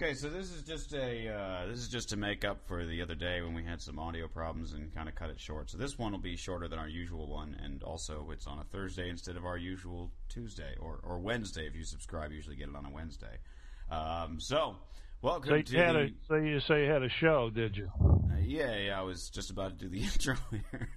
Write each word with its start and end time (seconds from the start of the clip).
Okay, 0.00 0.14
so 0.14 0.28
this 0.28 0.52
is 0.52 0.62
just 0.62 0.94
a 0.94 1.28
uh, 1.28 1.66
this 1.66 1.80
is 1.80 1.88
just 1.88 2.10
to 2.10 2.16
make 2.16 2.44
up 2.44 2.58
for 2.68 2.86
the 2.86 3.02
other 3.02 3.16
day 3.16 3.42
when 3.42 3.52
we 3.52 3.64
had 3.64 3.80
some 3.80 3.98
audio 3.98 4.28
problems 4.28 4.72
and 4.72 4.94
kind 4.94 5.08
of 5.08 5.16
cut 5.16 5.28
it 5.28 5.40
short. 5.40 5.70
So 5.70 5.76
this 5.76 5.98
one 5.98 6.12
will 6.12 6.20
be 6.20 6.36
shorter 6.36 6.68
than 6.68 6.78
our 6.78 6.86
usual 6.86 7.26
one, 7.26 7.56
and 7.64 7.82
also 7.82 8.28
it's 8.32 8.46
on 8.46 8.60
a 8.60 8.64
Thursday 8.64 9.08
instead 9.10 9.36
of 9.36 9.44
our 9.44 9.56
usual 9.56 10.12
Tuesday 10.28 10.76
or, 10.80 11.00
or 11.02 11.18
Wednesday. 11.18 11.66
If 11.66 11.74
you 11.74 11.82
subscribe, 11.82 12.30
you 12.30 12.36
usually 12.36 12.54
get 12.54 12.68
it 12.68 12.76
on 12.76 12.86
a 12.86 12.90
Wednesday. 12.90 13.38
Um, 13.90 14.38
so 14.38 14.76
welcome 15.20 15.50
So 15.50 15.62
to 15.62 15.76
had 15.76 15.96
the, 15.96 16.00
a, 16.00 16.10
so 16.28 16.34
you 16.36 16.60
say 16.60 16.84
you 16.84 16.92
had 16.92 17.02
a 17.02 17.08
show, 17.08 17.50
did 17.50 17.76
you? 17.76 17.90
uh, 18.00 18.38
yeah, 18.40 18.76
yeah, 18.76 19.00
I 19.00 19.02
was 19.02 19.28
just 19.30 19.50
about 19.50 19.80
to 19.80 19.84
do 19.84 19.88
the 19.88 20.02
intro 20.04 20.36
here. 20.52 20.90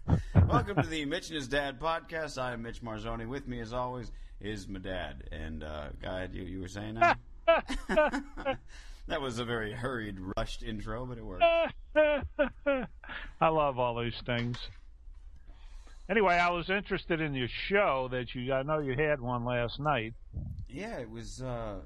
Welcome 0.47 0.79
to 0.79 0.87
the 0.87 1.05
Mitch 1.05 1.29
and 1.29 1.37
His 1.37 1.47
Dad 1.47 1.79
podcast. 1.79 2.39
I 2.39 2.53
am 2.53 2.61
Mitch 2.61 2.83
Marzoni. 2.83 3.27
With 3.27 3.47
me, 3.47 3.61
as 3.61 3.73
always, 3.73 4.11
is 4.39 4.67
my 4.67 4.77
dad. 4.77 5.23
And 5.31 5.63
uh, 5.63 5.87
guy, 5.99 6.29
you 6.31 6.43
you 6.43 6.61
were 6.61 6.67
saying 6.67 6.99
that? 6.99 7.17
that 9.11 9.21
was 9.21 9.39
a 9.39 9.45
very 9.45 9.73
hurried, 9.73 10.15
rushed 10.37 10.63
intro, 10.63 11.05
but 11.05 11.17
it 11.17 11.25
worked. 11.25 11.43
I 13.41 13.47
love 13.49 13.77
all 13.77 14.01
these 14.01 14.19
things. 14.25 14.57
Anyway, 16.09 16.33
I 16.35 16.49
was 16.49 16.69
interested 16.69 17.19
in 17.21 17.33
your 17.35 17.47
show 17.49 18.07
that 18.11 18.33
you. 18.33 18.53
I 18.53 18.63
know 18.63 18.79
you 18.79 18.95
had 18.97 19.19
one 19.21 19.45
last 19.45 19.79
night. 19.79 20.13
Yeah, 20.67 20.97
it 20.97 21.09
was. 21.09 21.41
Uh, 21.41 21.79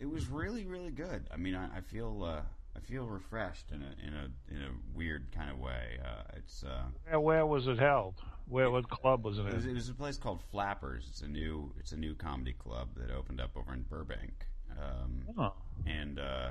it 0.00 0.06
was 0.10 0.28
really, 0.28 0.66
really 0.66 0.90
good. 0.90 1.26
I 1.32 1.36
mean, 1.36 1.54
I, 1.54 1.78
I 1.78 1.80
feel. 1.80 2.22
Uh, 2.24 2.40
I 2.76 2.80
feel 2.80 3.06
refreshed 3.06 3.70
in 3.70 3.82
a 3.82 4.06
in 4.06 4.14
a 4.14 4.54
in 4.54 4.62
a 4.62 4.70
weird 4.92 5.30
kind 5.32 5.48
of 5.50 5.58
way. 5.58 5.98
Uh, 6.04 6.22
it's 6.36 6.64
uh, 6.64 6.82
Where, 7.08 7.20
where 7.20 7.46
was 7.46 7.68
it 7.68 7.78
held? 7.78 8.14
Where 8.48 8.68
what 8.70 8.90
club 8.90 9.24
was 9.24 9.38
it 9.38 9.46
It 9.46 9.54
was, 9.54 9.64
in? 9.64 9.70
it 9.70 9.74
was 9.74 9.88
a 9.88 9.94
place 9.94 10.16
called 10.18 10.42
Flappers. 10.50 11.06
It's 11.08 11.20
a 11.22 11.28
new 11.28 11.72
it's 11.78 11.92
a 11.92 11.96
new 11.96 12.14
comedy 12.14 12.52
club 12.52 12.88
that 12.96 13.12
opened 13.12 13.40
up 13.40 13.56
over 13.56 13.72
in 13.72 13.82
Burbank. 13.82 14.32
Um, 14.72 15.22
Oh, 15.38 15.52
and 15.86 16.18
uh, 16.18 16.50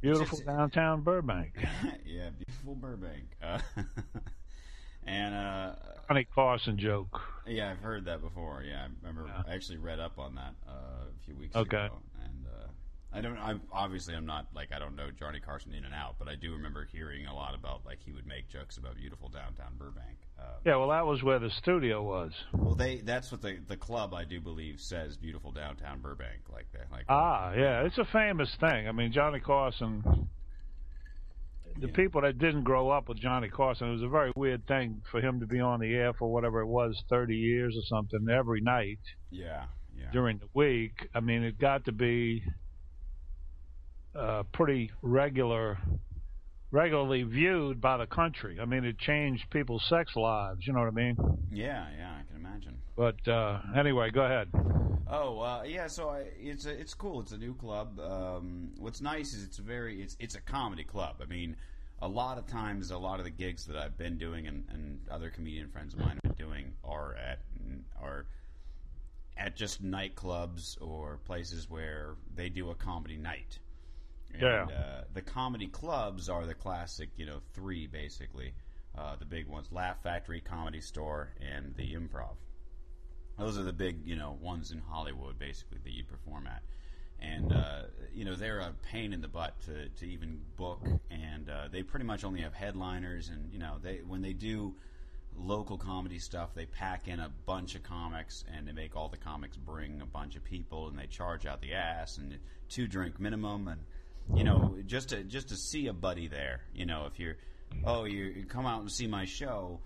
beautiful 0.00 0.38
just- 0.38 0.46
downtown 0.46 1.00
Burbank. 1.02 1.52
yeah, 2.06 2.30
beautiful 2.30 2.74
Burbank. 2.74 3.24
Uh, 3.42 3.58
and 5.06 5.34
uh, 5.34 5.72
Funny 6.08 6.26
Carson 6.34 6.78
joke. 6.78 7.20
yeah, 7.46 7.70
I've 7.70 7.78
heard 7.78 8.04
that 8.06 8.20
before. 8.22 8.62
Yeah, 8.66 8.84
I 8.84 8.88
remember. 9.06 9.28
Yeah. 9.28 9.42
I 9.50 9.54
actually 9.54 9.78
read 9.78 10.00
up 10.00 10.18
on 10.18 10.34
that 10.36 10.54
uh, 10.68 10.72
a 10.72 11.24
few 11.24 11.34
weeks 11.34 11.56
Okay. 11.56 11.86
ago. 11.86 11.98
I 13.14 13.20
don't. 13.20 13.38
I 13.38 13.54
obviously 13.72 14.14
I'm 14.14 14.26
not 14.26 14.46
like 14.54 14.72
I 14.74 14.78
don't 14.80 14.96
know 14.96 15.08
Johnny 15.16 15.38
Carson 15.38 15.72
in 15.72 15.84
and 15.84 15.94
out, 15.94 16.16
but 16.18 16.28
I 16.28 16.34
do 16.34 16.52
remember 16.52 16.84
hearing 16.90 17.26
a 17.26 17.34
lot 17.34 17.54
about 17.54 17.86
like 17.86 17.98
he 18.04 18.10
would 18.12 18.26
make 18.26 18.48
jokes 18.48 18.76
about 18.76 18.96
beautiful 18.96 19.28
downtown 19.28 19.74
Burbank. 19.78 20.18
Uh, 20.38 20.44
Yeah, 20.66 20.76
well, 20.76 20.88
that 20.88 21.06
was 21.06 21.22
where 21.22 21.38
the 21.38 21.50
studio 21.50 22.02
was. 22.02 22.32
Well, 22.52 22.74
they 22.74 22.96
that's 22.98 23.30
what 23.30 23.40
the 23.40 23.58
the 23.68 23.76
club 23.76 24.14
I 24.14 24.24
do 24.24 24.40
believe 24.40 24.80
says 24.80 25.16
beautiful 25.16 25.52
downtown 25.52 26.00
Burbank 26.00 26.40
like 26.52 26.66
that. 26.72 26.90
Like 26.90 27.04
Ah, 27.08 27.52
yeah, 27.52 27.82
it's 27.84 27.98
a 27.98 28.04
famous 28.04 28.52
thing. 28.58 28.88
I 28.88 28.92
mean, 28.92 29.12
Johnny 29.12 29.40
Carson. 29.40 30.28
The 31.76 31.88
Yeah. 31.88 31.92
people 31.94 32.20
that 32.20 32.38
didn't 32.38 32.62
grow 32.62 32.90
up 32.90 33.08
with 33.08 33.18
Johnny 33.18 33.48
Carson, 33.48 33.88
it 33.88 33.92
was 33.92 34.02
a 34.02 34.08
very 34.08 34.32
weird 34.36 34.64
thing 34.68 35.02
for 35.10 35.20
him 35.20 35.40
to 35.40 35.46
be 35.46 35.58
on 35.58 35.80
the 35.80 35.92
air 35.92 36.12
for 36.12 36.32
whatever 36.32 36.60
it 36.60 36.66
was, 36.66 37.02
30 37.08 37.36
years 37.36 37.76
or 37.76 37.82
something, 37.82 38.28
every 38.30 38.60
night 38.60 39.00
yeah, 39.30 39.64
yeah. 39.98 40.08
during 40.12 40.38
the 40.38 40.46
week. 40.54 41.08
I 41.16 41.18
mean, 41.18 41.42
it 41.42 41.58
got 41.58 41.84
to 41.86 41.92
be 41.92 42.44
uh, 44.18 44.44
pretty 44.52 44.90
regular, 45.02 45.78
regularly 46.70 47.22
viewed 47.22 47.80
by 47.80 47.96
the 47.96 48.06
country. 48.06 48.58
I 48.60 48.64
mean, 48.64 48.84
it 48.84 48.98
changed 48.98 49.50
people's 49.50 49.84
sex 49.88 50.16
lives. 50.16 50.66
You 50.66 50.72
know 50.72 50.80
what 50.80 50.88
I 50.88 50.92
mean? 50.92 51.16
Yeah, 51.52 51.86
yeah, 51.98 52.12
I 52.18 52.22
can 52.26 52.36
imagine. 52.36 52.78
But 52.96 53.26
uh, 53.28 53.60
anyway, 53.76 54.10
go 54.10 54.22
ahead. 54.22 54.48
Oh, 55.06 55.40
uh, 55.40 55.62
yeah. 55.66 55.86
So 55.86 56.08
I, 56.10 56.24
it's 56.40 56.66
a, 56.66 56.70
it's 56.70 56.94
cool. 56.94 57.20
It's 57.20 57.32
a 57.32 57.38
new 57.38 57.54
club. 57.54 58.00
Um, 58.00 58.70
what's 58.78 59.00
nice 59.00 59.34
is 59.34 59.44
it's 59.44 59.58
very 59.58 60.02
it's 60.02 60.16
it's 60.18 60.34
a 60.34 60.40
comedy 60.40 60.84
club. 60.84 61.16
I 61.22 61.26
mean, 61.26 61.56
a 62.00 62.08
lot 62.08 62.38
of 62.38 62.46
times, 62.46 62.90
a 62.90 62.98
lot 62.98 63.18
of 63.18 63.24
the 63.24 63.30
gigs 63.30 63.66
that 63.66 63.76
I've 63.76 63.96
been 63.96 64.18
doing 64.18 64.46
and, 64.46 64.64
and 64.70 65.00
other 65.10 65.30
comedian 65.30 65.68
friends 65.68 65.94
of 65.94 66.00
mine 66.00 66.18
have 66.22 66.36
been 66.36 66.46
doing 66.46 66.72
are 66.84 67.14
at 67.16 67.40
are 68.00 68.26
at 69.36 69.56
just 69.56 69.82
nightclubs 69.84 70.80
or 70.80 71.18
places 71.24 71.68
where 71.68 72.14
they 72.34 72.48
do 72.48 72.70
a 72.70 72.74
comedy 72.74 73.16
night. 73.16 73.58
And, 74.34 74.42
Yeah. 74.42 74.64
Uh, 74.64 75.04
the 75.12 75.22
comedy 75.22 75.66
clubs 75.68 76.28
are 76.28 76.46
the 76.46 76.54
classic, 76.54 77.10
you 77.16 77.26
know, 77.26 77.40
three 77.52 77.86
basically. 77.86 78.54
Uh, 78.96 79.16
the 79.16 79.24
big 79.24 79.48
ones: 79.48 79.72
Laugh 79.72 80.02
Factory, 80.02 80.40
Comedy 80.40 80.80
Store, 80.80 81.32
and 81.40 81.74
the 81.76 81.94
Improv. 81.94 82.36
Those 83.38 83.58
are 83.58 83.64
the 83.64 83.72
big, 83.72 84.06
you 84.06 84.14
know, 84.14 84.38
ones 84.40 84.70
in 84.70 84.78
Hollywood, 84.78 85.38
basically 85.38 85.78
that 85.82 85.92
you 85.92 86.04
perform 86.04 86.46
at. 86.46 86.62
And 87.20 87.52
uh, 87.52 87.82
you 88.12 88.24
know 88.24 88.34
they're 88.34 88.60
a 88.60 88.74
pain 88.90 89.12
in 89.12 89.20
the 89.20 89.28
butt 89.28 89.58
to, 89.66 89.88
to 89.88 90.06
even 90.06 90.40
book, 90.56 90.86
and 91.10 91.48
uh, 91.48 91.68
they 91.72 91.82
pretty 91.82 92.04
much 92.04 92.22
only 92.24 92.42
have 92.42 92.54
headliners. 92.54 93.30
And 93.30 93.52
you 93.52 93.58
know 93.58 93.78
they 93.82 94.00
when 94.06 94.20
they 94.20 94.32
do 94.32 94.74
local 95.36 95.78
comedy 95.78 96.18
stuff, 96.18 96.54
they 96.54 96.66
pack 96.66 97.08
in 97.08 97.18
a 97.20 97.30
bunch 97.46 97.74
of 97.74 97.82
comics, 97.82 98.44
and 98.54 98.68
they 98.68 98.72
make 98.72 98.94
all 98.94 99.08
the 99.08 99.16
comics 99.16 99.56
bring 99.56 100.00
a 100.02 100.06
bunch 100.06 100.36
of 100.36 100.44
people, 100.44 100.88
and 100.88 100.98
they 100.98 101.06
charge 101.06 101.46
out 101.46 101.60
the 101.60 101.72
ass 101.72 102.18
and 102.18 102.38
two 102.68 102.86
drink 102.86 103.18
minimum, 103.18 103.68
and 103.68 103.80
you 104.34 104.44
know 104.44 104.76
just 104.86 105.10
to 105.10 105.22
just 105.24 105.48
to 105.48 105.56
see 105.56 105.86
a 105.88 105.92
buddy 105.92 106.28
there. 106.28 106.62
You 106.74 106.86
know 106.86 107.06
if 107.06 107.18
you're 107.18 107.36
oh 107.84 108.04
you, 108.04 108.24
you 108.24 108.44
come 108.44 108.66
out 108.66 108.80
and 108.80 108.90
see 108.90 109.06
my 109.06 109.24
show, 109.24 109.80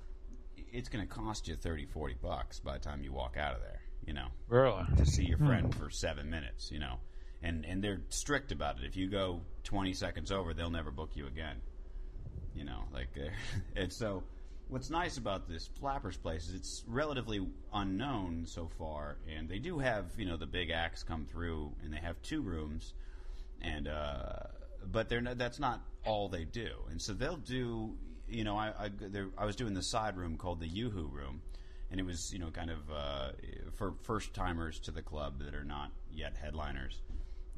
it's 0.72 0.88
going 0.88 1.06
to 1.06 1.12
cost 1.12 1.48
you 1.48 1.56
30, 1.56 1.86
40 1.86 2.16
bucks 2.22 2.60
by 2.60 2.74
the 2.74 2.78
time 2.80 3.02
you 3.02 3.12
walk 3.12 3.36
out 3.36 3.54
of 3.54 3.60
there. 3.62 3.80
You 4.06 4.14
know 4.14 4.28
Really? 4.48 4.84
to 4.96 5.04
see 5.04 5.24
your 5.24 5.38
hmm. 5.38 5.46
friend 5.46 5.74
for 5.74 5.90
seven 5.90 6.30
minutes, 6.30 6.70
you 6.70 6.78
know. 6.78 6.96
And 7.42 7.64
and 7.64 7.82
they're 7.84 8.00
strict 8.08 8.52
about 8.52 8.78
it. 8.78 8.84
If 8.84 8.96
you 8.96 9.08
go 9.08 9.42
twenty 9.64 9.92
seconds 9.92 10.32
over, 10.32 10.54
they'll 10.54 10.70
never 10.70 10.90
book 10.90 11.10
you 11.14 11.26
again. 11.26 11.56
You 12.54 12.64
know, 12.64 12.84
like 12.92 13.08
and 13.76 13.92
so. 13.92 14.22
What's 14.70 14.90
nice 14.90 15.16
about 15.16 15.48
this 15.48 15.66
Flappers 15.80 16.18
place 16.18 16.46
is 16.46 16.54
it's 16.54 16.84
relatively 16.86 17.40
unknown 17.72 18.44
so 18.44 18.68
far, 18.78 19.16
and 19.34 19.48
they 19.48 19.58
do 19.58 19.78
have 19.78 20.04
you 20.18 20.26
know 20.26 20.36
the 20.36 20.46
big 20.46 20.68
acts 20.70 21.02
come 21.02 21.24
through, 21.24 21.72
and 21.82 21.90
they 21.90 21.96
have 21.96 22.20
two 22.20 22.42
rooms, 22.42 22.92
and 23.62 23.88
uh, 23.88 24.44
but 24.90 25.08
they're 25.08 25.20
not, 25.20 25.38
that's 25.38 25.58
not 25.58 25.82
all 26.04 26.28
they 26.28 26.44
do, 26.44 26.70
and 26.90 27.00
so 27.00 27.12
they'll 27.12 27.36
do 27.36 27.94
you 28.28 28.44
know 28.44 28.56
I 28.56 28.72
I, 28.78 28.90
I 29.36 29.44
was 29.44 29.56
doing 29.56 29.74
the 29.74 29.82
side 29.82 30.16
room 30.16 30.36
called 30.36 30.60
the 30.60 30.68
YooHoo 30.68 31.12
room, 31.12 31.42
and 31.90 32.00
it 32.00 32.06
was 32.06 32.32
you 32.32 32.38
know 32.38 32.50
kind 32.50 32.70
of 32.70 32.78
uh, 32.90 33.30
for 33.74 33.94
first 34.02 34.34
timers 34.34 34.78
to 34.80 34.90
the 34.90 35.02
club 35.02 35.42
that 35.44 35.54
are 35.54 35.64
not 35.64 35.92
yet 36.10 36.36
headliners. 36.36 37.02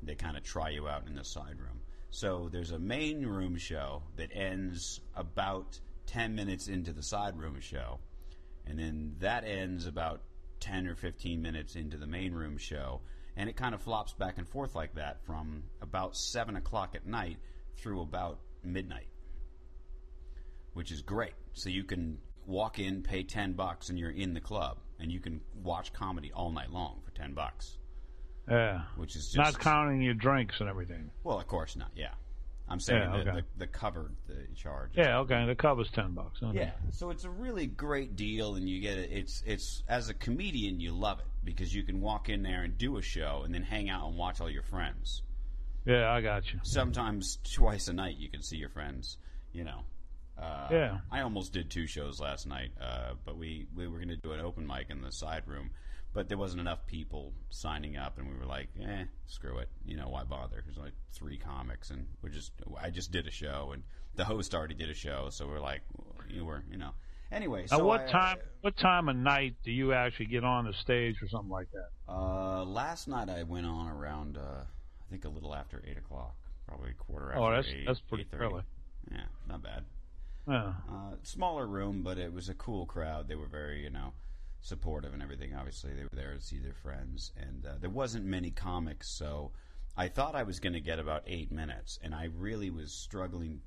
They 0.03 0.15
kind 0.15 0.37
of 0.37 0.43
try 0.43 0.71
you 0.71 0.89
out 0.89 1.07
in 1.07 1.15
the 1.15 1.25
side 1.25 1.59
room. 1.59 1.81
So 2.11 2.49
there's 2.51 2.71
a 2.71 2.79
main 2.79 3.25
room 3.27 3.57
show 3.57 4.03
that 4.17 4.31
ends 4.35 5.01
about 5.15 5.79
ten 6.07 6.35
minutes 6.35 6.69
into 6.69 6.93
the 6.93 7.03
side 7.03 7.39
room 7.39 7.61
show, 7.61 7.99
and 8.67 8.79
then 8.79 9.17
that 9.21 9.45
ends 9.45 9.87
about 9.87 10.23
10 10.61 10.87
or 10.87 10.95
15 10.95 11.41
minutes 11.41 11.75
into 11.75 11.97
the 11.97 12.07
main 12.07 12.33
room 12.33 12.57
show 12.57 13.01
and 13.41 13.49
it 13.49 13.57
kind 13.57 13.75
of 13.75 13.81
flops 13.81 14.13
back 14.13 14.37
and 14.39 14.47
forth 14.47 14.75
like 14.75 14.95
that 14.95 15.25
from 15.25 15.63
about 15.81 16.15
7 16.15 16.57
o'clock 16.57 16.95
at 16.95 17.07
night 17.07 17.39
through 17.77 18.03
about 18.03 18.39
midnight 18.63 19.07
which 20.73 20.93
is 20.93 21.03
great. 21.03 21.33
So 21.53 21.69
you 21.69 21.85
can 21.85 22.19
walk 22.47 22.79
in 22.79 23.03
pay 23.03 23.23
10 23.23 23.55
bucks 23.55 23.89
and 23.89 23.99
you're 23.99 24.11
in 24.11 24.35
the 24.35 24.41
club. 24.41 24.79
And 24.99 25.11
you 25.11 25.19
can 25.21 25.41
watch 25.55 25.93
comedy 25.93 26.31
all 26.35 26.51
night 26.53 26.71
long 26.71 27.01
for 27.05 27.11
10 27.13 27.35
bucks. 27.35 27.79
Yeah. 28.49 28.83
which 28.97 29.17
is 29.17 29.27
just 29.33 29.37
Not 29.37 29.59
counting 29.59 30.03
your 30.03 30.15
drinks 30.15 30.61
and 30.61 30.69
everything. 30.69 31.11
well 31.25 31.39
of 31.39 31.47
course 31.47 31.77
not. 31.77 31.91
Yeah 31.95 32.15
i'm 32.71 32.81
saying 32.81 33.03
Yeah, 33.03 33.11
the, 33.25 33.31
okay. 33.31 33.41
the, 33.41 33.45
the 33.59 33.67
covered 33.67 34.15
the 34.27 34.47
charge 34.57 34.93
Yeah, 34.95 35.19
okay. 35.21 35.45
The 35.47 35.55
cover's 35.55 35.91
ten 35.91 36.13
bucks. 36.13 36.41
Okay. 36.43 36.57
Yeah, 36.59 36.71
so 36.93 37.11
it's 37.11 37.25
a 37.25 37.31
really 37.31 37.67
great 37.67 38.17
deal, 38.17 38.55
and 38.55 38.69
you 38.69 38.81
get 38.81 38.97
it. 38.99 39.11
It's 39.13 39.43
it's 39.47 39.83
as 39.89 40.09
a 40.09 40.15
comedian, 40.15 40.81
you 40.81 40.93
love 40.93 41.19
it 41.19 41.27
because 41.45 41.75
you 41.75 41.83
can 41.83 42.01
walk 42.01 42.29
in 42.29 42.43
there 42.43 42.63
and 42.63 42.79
do 42.79 42.97
a 42.97 43.03
show, 43.03 43.43
and 43.45 43.53
then 43.55 43.63
hang 43.63 43.91
out 43.91 44.07
and 44.09 44.17
watch 44.17 44.41
all 44.41 44.49
your 44.51 44.63
friends. 44.63 45.23
Yeah, 45.85 46.11
I 46.13 46.21
got 46.21 46.53
you. 46.53 46.61
Sometimes 46.63 47.39
twice 47.43 47.89
a 47.89 47.93
night, 47.93 48.17
you 48.19 48.29
can 48.29 48.43
see 48.43 48.57
your 48.57 48.69
friends. 48.71 49.17
You 49.53 49.65
know. 49.65 49.81
Uh, 50.39 50.69
Yeah. 50.71 50.99
I 51.11 51.21
almost 51.21 51.53
did 51.53 51.71
two 51.71 51.87
shows 51.87 52.19
last 52.21 52.47
night, 52.47 52.71
uh, 52.81 53.13
but 53.27 53.37
we, 53.37 53.67
we 53.77 53.87
were 53.89 53.97
going 53.99 54.09
to 54.09 54.17
do 54.17 54.33
an 54.33 54.41
open 54.41 54.67
mic 54.67 54.87
in 54.89 55.03
the 55.03 55.13
side 55.13 55.43
room, 55.47 55.71
but 56.13 56.29
there 56.29 56.39
wasn't 56.39 56.61
enough 56.61 56.87
people 56.87 57.33
signing 57.51 57.97
up, 57.97 58.19
and 58.19 58.29
we 58.29 58.37
were 58.37 58.47
like, 58.47 58.69
eh, 58.83 59.05
screw 59.27 59.59
it. 59.59 59.69
You 59.85 59.97
know, 59.97 60.09
why 60.09 60.25
bother? 60.25 60.63
There's 60.65 60.79
only 60.79 60.93
three 61.13 61.37
comics, 61.39 61.91
and 61.91 62.07
we're 62.23 62.31
just 62.31 62.53
I 62.81 62.91
just 62.91 63.13
did 63.13 63.27
a 63.27 63.31
show, 63.31 63.71
and 63.73 63.83
the 64.17 64.25
host 64.25 64.55
already 64.55 64.75
did 64.75 64.91
a 64.91 64.95
show, 64.95 65.29
so 65.31 65.47
we're 65.47 65.61
like, 65.61 65.83
you 66.29 66.45
were, 66.45 66.63
you 66.71 66.77
know. 66.79 66.91
Anyway, 67.33 67.65
Now, 67.71 67.85
what 67.85 68.01
I- 68.09 68.11
time? 68.11 68.39
What 68.63 68.77
time 68.77 69.09
of 69.09 69.17
night 69.17 69.55
do 69.65 69.71
you 69.71 69.93
actually 69.95 70.27
get 70.27 70.45
on 70.45 70.65
the 70.67 70.73
stage 70.75 71.23
or 71.23 71.29
something 71.29 71.49
like 71.51 71.69
that? 71.73 71.89
Uh, 72.13 72.65
last 72.65 73.07
night 73.09 73.29
I 73.31 73.45
went 73.45 73.67
on 73.67 73.87
around, 73.89 74.37
uh, 74.37 74.41
I 74.65 75.11
think 75.11 75.25
a 75.25 75.29
little 75.29 75.55
after 75.55 75.81
eight 75.87 75.97
o'clock, 75.97 76.35
probably 76.67 76.91
a 76.91 76.95
quarter 76.95 77.31
after 77.31 77.41
Oh, 77.41 77.51
that's- 77.51 77.73
eight. 77.73 77.87
that's 77.87 78.01
pretty 78.01 78.27
early. 78.33 78.65
Yeah, 79.11 79.23
not 79.49 79.63
bad. 79.63 79.85
Yeah. 80.49 80.75
Uh, 80.91 81.15
smaller 81.23 81.67
room, 81.67 82.03
but 82.03 82.19
it 82.19 82.33
was 82.33 82.49
a 82.49 82.55
cool 82.55 82.85
crowd. 82.85 83.29
They 83.29 83.37
were 83.37 83.47
very, 83.47 83.83
you 83.85 83.91
know, 83.91 84.13
supportive 84.63 85.13
and 85.13 85.23
everything. 85.23 85.55
Obviously, 85.55 85.93
they 85.93 86.03
were 86.03 86.09
there 86.13 86.35
to 86.35 86.41
see 86.41 86.59
their 86.59 86.75
friends, 86.75 87.33
and 87.37 87.67
uh, 87.67 87.73
there 87.81 87.91
wasn't 87.91 88.25
many 88.25 88.51
comics, 88.51 89.09
so 89.09 89.53
I 89.97 90.09
thought 90.09 90.35
I 90.35 90.45
was 90.45 90.61
going 90.61 90.73
to 90.75 90.81
get 90.81 90.99
about 90.99 91.25
eight 91.27 91.51
minutes, 91.51 91.99
and 92.03 92.15
I 92.15 92.29
really 92.37 92.71
was 92.71 92.93
struggling. 92.93 93.61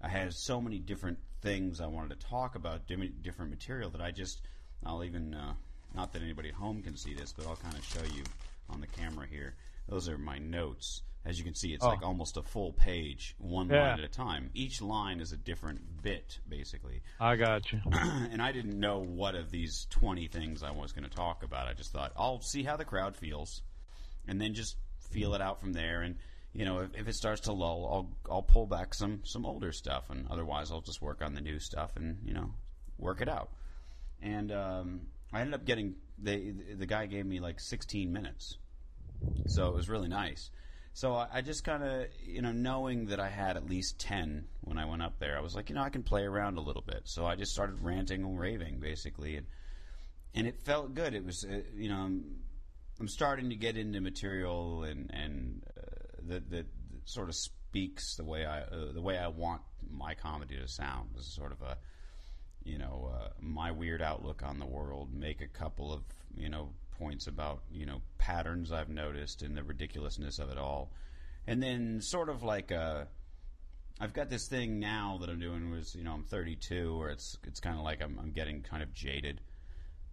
I 0.00 0.08
had 0.08 0.32
so 0.32 0.60
many 0.60 0.78
different 0.78 1.18
things 1.40 1.80
I 1.80 1.86
wanted 1.86 2.18
to 2.20 2.26
talk 2.26 2.54
about, 2.54 2.86
different 2.86 3.50
material 3.50 3.90
that 3.90 4.00
I 4.00 4.10
just. 4.10 4.42
I'll 4.84 5.02
even 5.02 5.34
uh, 5.34 5.54
not 5.94 6.12
that 6.12 6.22
anybody 6.22 6.50
at 6.50 6.54
home 6.54 6.82
can 6.82 6.96
see 6.96 7.14
this, 7.14 7.32
but 7.32 7.46
I'll 7.46 7.56
kind 7.56 7.74
of 7.74 7.84
show 7.84 8.02
you 8.14 8.22
on 8.70 8.80
the 8.80 8.86
camera 8.86 9.26
here. 9.26 9.54
Those 9.88 10.08
are 10.08 10.18
my 10.18 10.38
notes. 10.38 11.02
As 11.24 11.38
you 11.38 11.44
can 11.44 11.54
see, 11.54 11.72
it's 11.74 11.84
Oh. 11.84 11.88
like 11.88 12.02
almost 12.02 12.36
a 12.36 12.42
full 12.42 12.72
page, 12.72 13.34
one 13.38 13.68
Yeah. 13.68 13.90
line 13.90 13.98
at 13.98 14.04
a 14.04 14.08
time. 14.08 14.50
Each 14.54 14.80
line 14.80 15.20
is 15.20 15.32
a 15.32 15.36
different 15.36 16.02
bit, 16.02 16.40
basically. 16.48 17.02
I 17.20 17.36
got 17.36 17.70
you. 17.72 17.80
and 17.92 18.40
I 18.40 18.52
didn't 18.52 18.78
know 18.78 18.98
what 19.00 19.34
of 19.34 19.50
these 19.50 19.86
20 19.90 20.28
things 20.28 20.62
I 20.62 20.70
was 20.70 20.92
going 20.92 21.04
to 21.08 21.14
talk 21.14 21.42
about. 21.42 21.66
I 21.66 21.74
just 21.74 21.92
thought, 21.92 22.12
I'll 22.16 22.40
see 22.40 22.62
how 22.62 22.76
the 22.76 22.84
crowd 22.84 23.16
feels 23.16 23.62
and 24.26 24.40
then 24.40 24.54
just 24.54 24.76
feel 25.10 25.34
it 25.34 25.40
out 25.42 25.60
from 25.60 25.72
there. 25.72 26.02
And, 26.02 26.16
you 26.54 26.64
know, 26.64 26.78
if, 26.80 26.94
if 26.94 27.08
it 27.08 27.14
starts 27.14 27.42
to 27.42 27.52
lull, 27.52 28.16
I'll, 28.26 28.32
I'll 28.36 28.42
pull 28.42 28.66
back 28.66 28.94
some, 28.94 29.20
some 29.24 29.44
older 29.44 29.72
stuff. 29.72 30.08
And 30.10 30.26
otherwise, 30.30 30.70
I'll 30.70 30.80
just 30.80 31.02
work 31.02 31.20
on 31.22 31.34
the 31.34 31.40
new 31.42 31.58
stuff 31.58 31.96
and, 31.96 32.18
you 32.24 32.32
know, 32.32 32.54
work 32.96 33.20
it 33.20 33.28
out. 33.28 33.50
And 34.22 34.50
um, 34.52 35.00
I 35.32 35.40
ended 35.40 35.54
up 35.54 35.64
getting, 35.66 35.96
they, 36.18 36.50
the 36.74 36.86
guy 36.86 37.06
gave 37.06 37.26
me 37.26 37.40
like 37.40 37.60
16 37.60 38.10
minutes. 38.12 38.56
So 39.46 39.68
it 39.68 39.74
was 39.74 39.88
really 39.88 40.08
nice. 40.08 40.50
So 40.92 41.14
I, 41.14 41.28
I 41.34 41.40
just 41.42 41.64
kind 41.64 41.82
of, 41.82 42.06
you 42.26 42.42
know, 42.42 42.52
knowing 42.52 43.06
that 43.06 43.20
I 43.20 43.28
had 43.28 43.56
at 43.56 43.68
least 43.68 44.00
10 44.00 44.46
when 44.62 44.78
I 44.78 44.84
went 44.84 45.02
up 45.02 45.18
there, 45.18 45.36
I 45.38 45.40
was 45.40 45.54
like, 45.54 45.68
you 45.68 45.76
know, 45.76 45.82
I 45.82 45.90
can 45.90 46.02
play 46.02 46.24
around 46.24 46.58
a 46.58 46.60
little 46.60 46.82
bit. 46.82 47.02
So 47.04 47.24
I 47.24 47.36
just 47.36 47.52
started 47.52 47.80
ranting 47.82 48.24
and 48.24 48.38
raving, 48.38 48.80
basically. 48.80 49.36
And, 49.36 49.46
and 50.34 50.46
it 50.46 50.60
felt 50.64 50.94
good. 50.94 51.14
It 51.14 51.24
was, 51.24 51.44
uh, 51.44 51.60
you 51.76 51.88
know, 51.88 51.98
I'm, 51.98 52.40
I'm 53.00 53.08
starting 53.08 53.50
to 53.50 53.56
get 53.56 53.76
into 53.76 54.00
material 54.00 54.82
and, 54.82 55.10
and 55.14 55.62
uh, 55.76 55.82
that, 56.28 56.50
that, 56.50 56.50
that 56.50 56.66
sort 57.04 57.28
of 57.28 57.36
speaks 57.36 58.16
the 58.16 58.24
way 58.24 58.44
I, 58.44 58.62
uh, 58.62 58.92
the 58.92 59.00
way 59.00 59.18
I 59.18 59.28
want 59.28 59.62
my 59.88 60.14
comedy 60.14 60.56
to 60.56 60.66
sound. 60.68 61.10
Is 61.16 61.26
sort 61.26 61.52
of 61.52 61.62
a, 61.62 61.76
you 62.64 62.78
know, 62.78 63.12
uh, 63.14 63.28
my 63.40 63.70
weird 63.70 64.02
outlook 64.02 64.42
on 64.44 64.58
the 64.58 64.66
world, 64.66 65.14
make 65.14 65.40
a 65.40 65.46
couple 65.46 65.92
of, 65.92 66.02
you 66.36 66.48
know, 66.48 66.70
points 66.98 67.26
about, 67.26 67.62
you 67.70 67.86
know, 67.86 68.00
patterns 68.18 68.72
I've 68.72 68.88
noticed 68.88 69.42
and 69.42 69.56
the 69.56 69.62
ridiculousness 69.62 70.38
of 70.38 70.50
it 70.50 70.58
all. 70.58 70.90
And 71.46 71.62
then 71.62 72.00
sort 72.00 72.28
of 72.28 72.42
like 72.42 72.70
a, 72.70 73.08
I've 74.00 74.12
got 74.12 74.30
this 74.30 74.48
thing 74.48 74.78
now 74.78 75.18
that 75.20 75.30
I'm 75.30 75.40
doing 75.40 75.70
was, 75.70 75.94
you 75.94 76.04
know, 76.04 76.12
I'm 76.12 76.24
32 76.24 77.00
or 77.00 77.10
it's, 77.10 77.38
it's 77.44 77.60
kind 77.60 77.76
of 77.76 77.84
like 77.84 78.02
I'm, 78.02 78.18
I'm 78.18 78.30
getting 78.32 78.62
kind 78.62 78.82
of 78.82 78.92
jaded, 78.92 79.40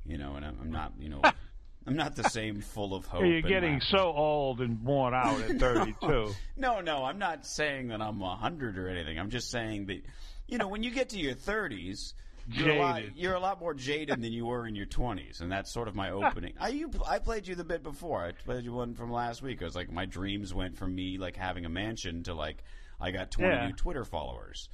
you 0.06 0.18
know, 0.18 0.36
and 0.36 0.46
I'm, 0.46 0.58
I'm 0.62 0.72
not, 0.72 0.94
you 1.00 1.10
know, 1.10 1.22
I'm 1.88 1.96
not 1.96 2.16
the 2.16 2.24
same 2.24 2.62
full 2.62 2.96
of 2.96 3.06
hope. 3.06 3.22
You're 3.22 3.42
getting 3.42 3.74
laughter. 3.74 3.98
so 3.98 4.14
old 4.14 4.60
and 4.60 4.84
worn 4.84 5.14
out 5.14 5.40
at 5.42 5.60
32. 5.60 6.34
No, 6.58 6.82
no, 6.82 7.04
I'm 7.04 7.20
not 7.20 7.46
saying 7.46 7.90
that 7.90 8.02
I'm 8.02 8.20
100 8.20 8.78
or 8.80 8.88
anything. 8.88 9.20
I'm 9.20 9.30
just 9.30 9.52
saying 9.52 9.86
that, 9.88 10.02
you 10.48 10.58
know, 10.58 10.68
when 10.68 10.82
you 10.82 10.90
get 10.90 11.10
to 11.10 11.20
your 11.20 11.36
30s, 11.36 12.14
you're 12.52 12.72
a, 12.72 12.80
lot, 12.80 13.16
you're 13.18 13.34
a 13.36 13.40
lot 13.40 13.60
more 13.60 13.74
jaded 13.74 14.22
than 14.22 14.32
you 14.32 14.46
were 14.46 14.68
in 14.68 14.76
your 14.76 14.86
20s, 14.86 15.42
and 15.42 15.52
that's 15.52 15.72
sort 15.72 15.88
of 15.88 15.96
my 15.96 16.12
opening. 16.12 16.54
I 16.60 16.70
you 16.70 16.92
I 17.08 17.20
played 17.20 17.48
you 17.48 17.56
the 17.56 17.64
bit 17.64 17.84
before. 17.84 18.24
I 18.24 18.32
played 18.32 18.64
you 18.64 18.74
one 18.74 18.94
from 18.94 19.12
last 19.12 19.42
week. 19.42 19.62
It 19.62 19.66
was 19.66 19.76
like 19.76 19.92
my 19.92 20.06
dreams 20.06 20.54
went 20.54 20.78
from 20.78 20.94
me 20.96 21.18
like 21.18 21.36
having 21.36 21.66
a 21.66 21.70
mansion 21.70 22.24
to 22.24 22.34
like 22.34 22.64
I 23.00 23.12
got 23.12 23.32
20 23.32 23.54
Yeah. 23.54 23.68
new 23.68 23.74
Twitter 23.74 24.06
followers. 24.06 24.70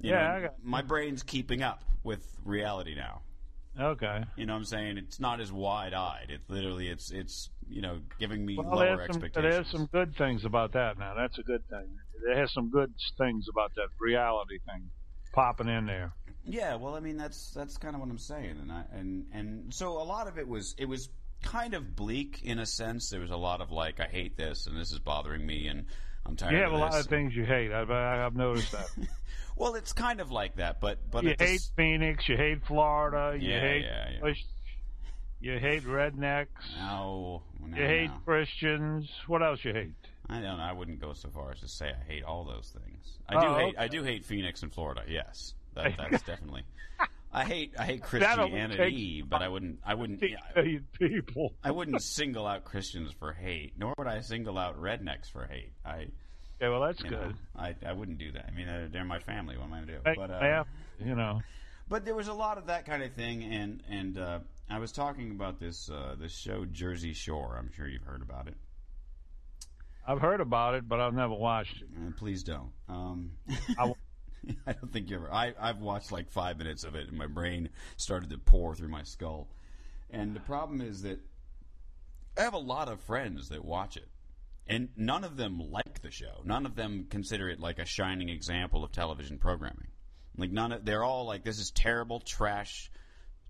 You 0.00 0.10
Yeah, 0.10 0.34
know, 0.34 0.42
got- 0.48 0.64
my 0.64 0.82
brain's 0.82 1.22
keeping 1.22 1.62
up 1.62 1.84
with 2.02 2.36
reality 2.44 2.94
now. 2.94 3.22
Okay. 3.80 4.22
You 4.36 4.46
know 4.46 4.52
what 4.52 4.58
I'm 4.60 4.64
saying? 4.66 4.98
It's 4.98 5.18
not 5.18 5.40
as 5.40 5.50
wide-eyed. 5.50 6.26
It 6.30 6.42
literally 6.48 6.88
it's 6.88 7.10
it's 7.10 7.50
you 7.68 7.80
know 7.82 8.00
giving 8.20 8.44
me 8.44 8.56
Well, 8.56 8.76
lower 8.76 8.96
some, 8.96 9.00
expectations. 9.00 9.54
there's 9.54 9.70
some 9.70 9.86
good 9.86 10.14
things 10.16 10.44
about 10.44 10.72
that 10.74 10.98
now. 10.98 11.14
That's 11.14 11.38
a 11.38 11.42
good 11.42 11.66
thing. 11.68 11.86
There 12.24 12.36
has 12.38 12.52
some 12.52 12.70
good 12.70 12.92
things 13.18 13.46
about 13.50 13.74
that 13.74 13.88
reality 14.00 14.58
thing 14.66 14.90
popping 15.32 15.68
in 15.68 15.86
there. 15.86 16.12
Yeah, 16.46 16.74
well, 16.76 16.94
I 16.94 17.00
mean 17.00 17.16
that's 17.16 17.50
that's 17.50 17.76
kind 17.78 17.94
of 17.94 18.00
what 18.00 18.10
I'm 18.10 18.18
saying, 18.18 18.56
and 18.60 18.70
I 18.72 18.84
and 18.92 19.26
and 19.32 19.72
so 19.74 20.00
a 20.00 20.04
lot 20.04 20.28
of 20.28 20.38
it 20.38 20.46
was 20.46 20.74
it 20.78 20.86
was 20.86 21.08
kind 21.42 21.74
of 21.74 21.94
bleak 21.96 22.40
in 22.42 22.58
a 22.58 22.66
sense. 22.66 23.10
There 23.10 23.20
was 23.20 23.30
a 23.30 23.36
lot 23.36 23.60
of 23.60 23.70
like 23.70 24.00
I 24.00 24.06
hate 24.06 24.36
this 24.36 24.66
and 24.66 24.78
this 24.78 24.92
is 24.92 24.98
bothering 24.98 25.44
me 25.44 25.68
and 25.68 25.86
I'm 26.26 26.36
tired 26.36 26.52
You 26.52 26.58
have 26.62 26.72
a 26.72 26.76
lot 26.76 26.98
of 26.98 27.06
things 27.06 27.34
you 27.36 27.44
hate. 27.44 27.70
I've, 27.72 27.90
I've 27.90 28.34
noticed 28.34 28.72
that. 28.72 28.88
well, 29.56 29.74
it's 29.74 29.92
kind 29.92 30.20
of 30.20 30.30
like 30.30 30.56
that, 30.56 30.80
but 30.80 31.10
but 31.10 31.22
you 31.24 31.34
hate 31.38 31.68
Phoenix. 31.76 32.28
You 32.28 32.36
hate 32.36 32.64
Florida. 32.66 33.36
You 33.38 33.50
Yeah, 33.50 33.60
hate 33.60 33.82
yeah, 33.84 34.08
yeah. 34.14 34.20
Bush, 34.20 34.38
You 35.40 35.58
hate 35.58 35.84
rednecks. 35.84 36.46
no, 36.78 37.42
no, 37.60 37.76
You 37.76 37.82
hate 37.86 38.10
no. 38.10 38.16
Christians. 38.24 39.10
What 39.26 39.42
else 39.42 39.62
you 39.64 39.72
hate? 39.74 39.92
I 40.30 40.40
don't. 40.40 40.60
I 40.60 40.72
wouldn't 40.72 41.00
go 41.00 41.12
so 41.12 41.28
far 41.28 41.52
as 41.52 41.60
to 41.60 41.68
say 41.68 41.90
I 41.90 42.10
hate 42.10 42.24
all 42.24 42.44
those 42.44 42.72
things. 42.82 43.18
I 43.28 43.38
do 43.40 43.46
Oh, 43.48 43.54
hate. 43.56 43.74
okay. 43.74 43.84
I 43.84 43.88
do 43.88 44.02
hate 44.02 44.24
Phoenix 44.24 44.62
and 44.62 44.72
Florida. 44.72 45.02
Yes, 45.06 45.52
that, 45.74 45.94
that's 46.10 46.22
definitely. 46.22 46.62
I 47.32 47.44
hate. 47.44 47.74
I 47.76 47.84
hate 47.84 48.02
Christianity, 48.02 49.22
but 49.28 49.42
I 49.42 49.48
wouldn't. 49.48 49.80
I 49.84 49.94
wouldn't. 49.94 50.22
Yeah, 50.56 50.78
people. 50.92 51.54
I 51.64 51.72
wouldn't 51.72 52.00
single 52.02 52.46
out 52.46 52.64
Christians 52.64 53.12
for 53.18 53.32
hate, 53.32 53.72
nor 53.76 53.92
would 53.98 54.06
I 54.06 54.20
single 54.20 54.56
out 54.56 54.80
rednecks 54.80 55.30
for 55.32 55.44
hate. 55.46 55.72
I, 55.84 56.06
yeah, 56.60 56.68
well 56.68 56.80
that's 56.82 57.02
you 57.02 57.10
know, 57.10 57.18
good. 57.26 57.36
I, 57.56 57.74
I 57.84 57.92
wouldn't 57.92 58.18
do 58.18 58.30
that. 58.32 58.46
I 58.48 58.54
mean, 58.56 58.66
they're, 58.66 58.88
they're 58.88 59.04
my 59.04 59.18
family. 59.18 59.56
What 59.56 59.64
am 59.64 59.72
I 59.72 59.80
to 59.80 59.86
do? 59.86 59.98
Hey, 60.04 60.14
But, 60.16 60.30
uh, 60.30 60.38
yeah, 60.42 60.64
you 61.04 61.16
know. 61.16 61.40
but 61.88 62.04
there 62.04 62.14
was 62.14 62.28
a 62.28 62.32
lot 62.32 62.56
of 62.56 62.66
that 62.66 62.86
kind 62.86 63.02
of 63.02 63.12
thing, 63.14 63.42
and 63.42 63.82
and 63.90 64.16
uh, 64.18 64.38
I 64.70 64.78
was 64.78 64.92
talking 64.92 65.32
about 65.32 65.58
this 65.58 65.90
uh, 65.90 66.14
this 66.18 66.36
show 66.36 66.64
Jersey 66.66 67.12
Shore. 67.14 67.56
I'm 67.58 67.72
sure 67.72 67.88
you've 67.88 68.04
heard 68.04 68.22
about 68.22 68.46
it. 68.46 68.54
I've 70.06 70.20
heard 70.20 70.40
about 70.40 70.74
it, 70.74 70.88
but 70.88 71.00
I've 71.00 71.14
never 71.14 71.34
watched 71.34 71.82
it. 71.82 71.88
Uh, 71.96 72.10
please 72.16 72.42
don't. 72.42 72.70
Um, 72.88 73.32
I 73.78 73.92
I 74.66 74.72
don't 74.72 74.92
think 74.92 75.10
you 75.10 75.16
ever. 75.16 75.32
I, 75.32 75.54
I've 75.58 75.80
watched 75.80 76.12
like 76.12 76.30
five 76.30 76.58
minutes 76.58 76.84
of 76.84 76.94
it, 76.94 77.08
and 77.08 77.18
my 77.18 77.26
brain 77.26 77.68
started 77.96 78.30
to 78.30 78.38
pour 78.38 78.74
through 78.74 78.88
my 78.88 79.02
skull. 79.02 79.48
And 80.10 80.34
the 80.34 80.40
problem 80.40 80.80
is 80.80 81.02
that 81.02 81.20
I 82.38 82.42
have 82.42 82.54
a 82.54 82.58
lot 82.58 82.88
of 82.88 83.00
friends 83.00 83.48
that 83.48 83.64
watch 83.64 83.96
it, 83.96 84.08
and 84.66 84.88
none 84.96 85.24
of 85.24 85.36
them 85.36 85.70
like 85.70 86.02
the 86.02 86.10
show. 86.10 86.42
None 86.44 86.66
of 86.66 86.74
them 86.74 87.06
consider 87.10 87.48
it 87.48 87.60
like 87.60 87.78
a 87.78 87.84
shining 87.84 88.28
example 88.28 88.84
of 88.84 88.92
television 88.92 89.38
programming. 89.38 89.88
Like 90.36 90.50
none 90.50 90.72
of 90.72 90.84
they're 90.84 91.04
all 91.04 91.26
like 91.26 91.44
this 91.44 91.58
is 91.58 91.70
terrible 91.70 92.20
trash 92.20 92.90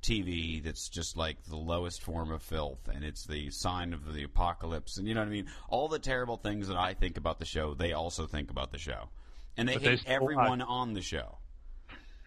TV 0.02 0.62
that's 0.62 0.91
just 0.91 1.17
like 1.17 1.43
the 1.44 1.56
lowest 1.56 2.02
form 2.02 2.31
of 2.31 2.43
filth 2.43 2.88
and 2.93 3.02
it's 3.02 3.25
the 3.25 3.50
sign 3.50 3.94
of 3.94 4.12
the 4.12 4.23
apocalypse 4.23 4.99
and 4.99 5.08
you 5.08 5.14
know 5.14 5.23
what 5.23 5.29
I 5.29 5.31
mean 5.31 5.46
all 5.70 5.88
the 5.88 5.99
terrible 5.99 6.37
things 6.37 6.69
that 6.69 6.76
I 6.76 6.93
think 6.93 7.17
about 7.17 7.38
the 7.38 7.46
show 7.46 7.73
they 7.73 7.94
also 7.94 8.26
think 8.26 8.50
about 8.50 8.70
the 8.70 8.76
show 8.76 9.08
and 9.56 9.68
they 9.68 9.74
But 9.74 9.82
hate 9.82 9.98
still 10.00 10.12
everyone 10.14 10.62
on 10.62 10.93
the 10.94 11.02
show 11.02 11.38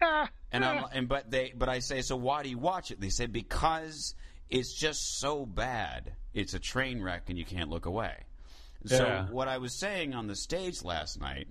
and 0.52 0.64
I'm 0.64 0.84
and 0.92 1.08
but 1.08 1.30
they 1.30 1.52
but 1.56 1.68
I 1.68 1.80
say 1.80 2.02
so 2.02 2.16
why 2.16 2.42
do 2.42 2.48
you 2.48 2.58
watch 2.58 2.90
it 2.90 3.00
they 3.00 3.08
say 3.10 3.26
because 3.26 4.14
it's 4.48 4.72
just 4.72 5.18
so 5.18 5.44
bad 5.44 6.12
it's 6.34 6.54
a 6.54 6.58
train 6.58 7.02
wreck 7.02 7.24
and 7.28 7.36
you 7.38 7.44
can't 7.44 7.68
look 7.70 7.86
away 7.86 8.14
so 8.86 9.04
Yeah. 9.06 9.26
what 9.28 9.48
I 9.48 9.58
was 9.58 9.74
saying 9.74 10.14
on 10.14 10.26
the 10.28 10.36
stage 10.36 10.82
last 10.84 11.20
night 11.20 11.48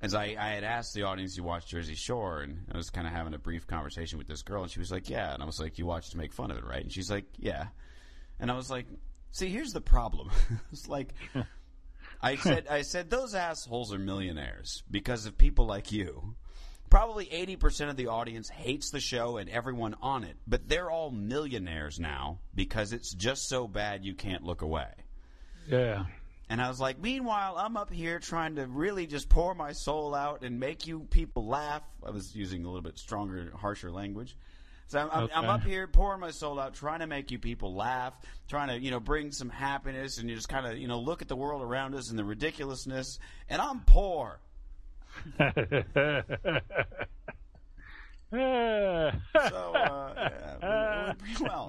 as 0.00 0.14
I, 0.14 0.36
I 0.38 0.50
had 0.50 0.62
asked 0.62 0.94
the 0.94 1.02
audience 1.02 1.36
you 1.36 1.42
watch 1.42 1.66
Jersey 1.66 1.96
Shore, 1.96 2.42
and 2.42 2.66
I 2.72 2.76
was 2.76 2.88
kind 2.88 3.04
of 3.04 3.12
having 3.12 3.34
a 3.34 3.38
brief 3.38 3.66
conversation 3.66 4.16
with 4.16 4.28
this 4.28 4.42
girl, 4.42 4.62
and 4.62 4.70
she 4.70 4.78
was 4.78 4.92
like, 4.92 5.10
"Yeah," 5.10 5.34
and 5.34 5.42
I 5.42 5.46
was 5.46 5.58
like, 5.58 5.76
"You 5.76 5.86
watched 5.86 6.12
to 6.12 6.18
make 6.18 6.32
fun 6.32 6.52
of 6.52 6.56
it, 6.56 6.64
right?" 6.64 6.82
And 6.84 6.92
she's 6.92 7.10
like, 7.10 7.24
"Yeah," 7.36 7.66
and 8.38 8.48
I 8.48 8.54
was 8.54 8.70
like, 8.70 8.86
"See, 9.32 9.48
here's 9.48 9.72
the 9.72 9.80
problem. 9.80 10.30
it's 10.72 10.86
like." 10.86 11.14
I 12.20 12.36
said, 12.36 12.66
I 12.68 12.82
said 12.82 13.10
those 13.10 13.34
assholes 13.34 13.92
are 13.92 13.98
millionaires 13.98 14.82
because 14.90 15.26
of 15.26 15.38
people 15.38 15.66
like 15.66 15.92
you. 15.92 16.34
Probably 16.90 17.26
80% 17.26 17.90
of 17.90 17.96
the 17.96 18.06
audience 18.06 18.48
hates 18.48 18.90
the 18.90 19.00
show 19.00 19.36
and 19.36 19.50
everyone 19.50 19.94
on 20.00 20.24
it, 20.24 20.36
but 20.46 20.68
they're 20.68 20.90
all 20.90 21.10
millionaires 21.10 22.00
now 22.00 22.38
because 22.54 22.92
it's 22.92 23.12
just 23.12 23.48
so 23.48 23.68
bad 23.68 24.04
you 24.04 24.14
can't 24.14 24.42
look 24.42 24.62
away. 24.62 24.88
Yeah. 25.68 26.06
And 26.48 26.62
I 26.62 26.68
was 26.68 26.80
like, 26.80 26.98
meanwhile, 26.98 27.56
I'm 27.58 27.76
up 27.76 27.92
here 27.92 28.18
trying 28.18 28.56
to 28.56 28.66
really 28.66 29.06
just 29.06 29.28
pour 29.28 29.54
my 29.54 29.72
soul 29.72 30.14
out 30.14 30.42
and 30.42 30.58
make 30.58 30.86
you 30.86 31.00
people 31.10 31.46
laugh. 31.46 31.82
I 32.04 32.10
was 32.10 32.34
using 32.34 32.64
a 32.64 32.68
little 32.68 32.82
bit 32.82 32.98
stronger, 32.98 33.52
harsher 33.54 33.90
language. 33.90 34.34
So 34.88 34.98
I'm, 35.00 35.10
I'm, 35.12 35.28
I'm 35.34 35.44
up 35.50 35.62
here 35.64 35.86
pouring 35.86 36.20
my 36.20 36.30
soul 36.30 36.58
out, 36.58 36.74
trying 36.74 37.00
to 37.00 37.06
make 37.06 37.30
you 37.30 37.38
people 37.38 37.74
laugh, 37.74 38.14
trying 38.48 38.68
to, 38.68 38.78
you 38.78 38.90
know, 38.90 39.00
bring 39.00 39.32
some 39.32 39.50
happiness 39.50 40.18
and 40.18 40.28
you 40.30 40.34
just 40.36 40.48
kind 40.48 40.66
of, 40.66 40.78
you 40.78 40.88
know, 40.88 40.98
look 40.98 41.20
at 41.22 41.28
the 41.28 41.36
world 41.36 41.62
around 41.62 41.94
us 41.94 42.08
and 42.10 42.18
the 42.18 42.24
ridiculousness. 42.24 43.18
And 43.50 43.60
I'm 43.62 43.80
poor. 43.80 44.40
So, 48.30 48.38
uh, 49.74 50.12
yeah, 50.16 50.56
we- 50.60 50.68
we 50.68 51.06
went 51.06 51.18
pretty 51.18 51.34
well. 51.44 51.68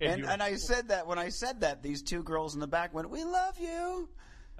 And, 0.00 0.24
and 0.24 0.42
I 0.42 0.56
said 0.56 0.88
that 0.88 1.06
when 1.06 1.18
I 1.18 1.28
said 1.28 1.60
that, 1.60 1.82
these 1.82 2.02
two 2.02 2.22
girls 2.22 2.54
in 2.54 2.60
the 2.60 2.66
back 2.66 2.94
went, 2.94 3.10
"We 3.10 3.22
love 3.24 3.58
you." 3.58 4.08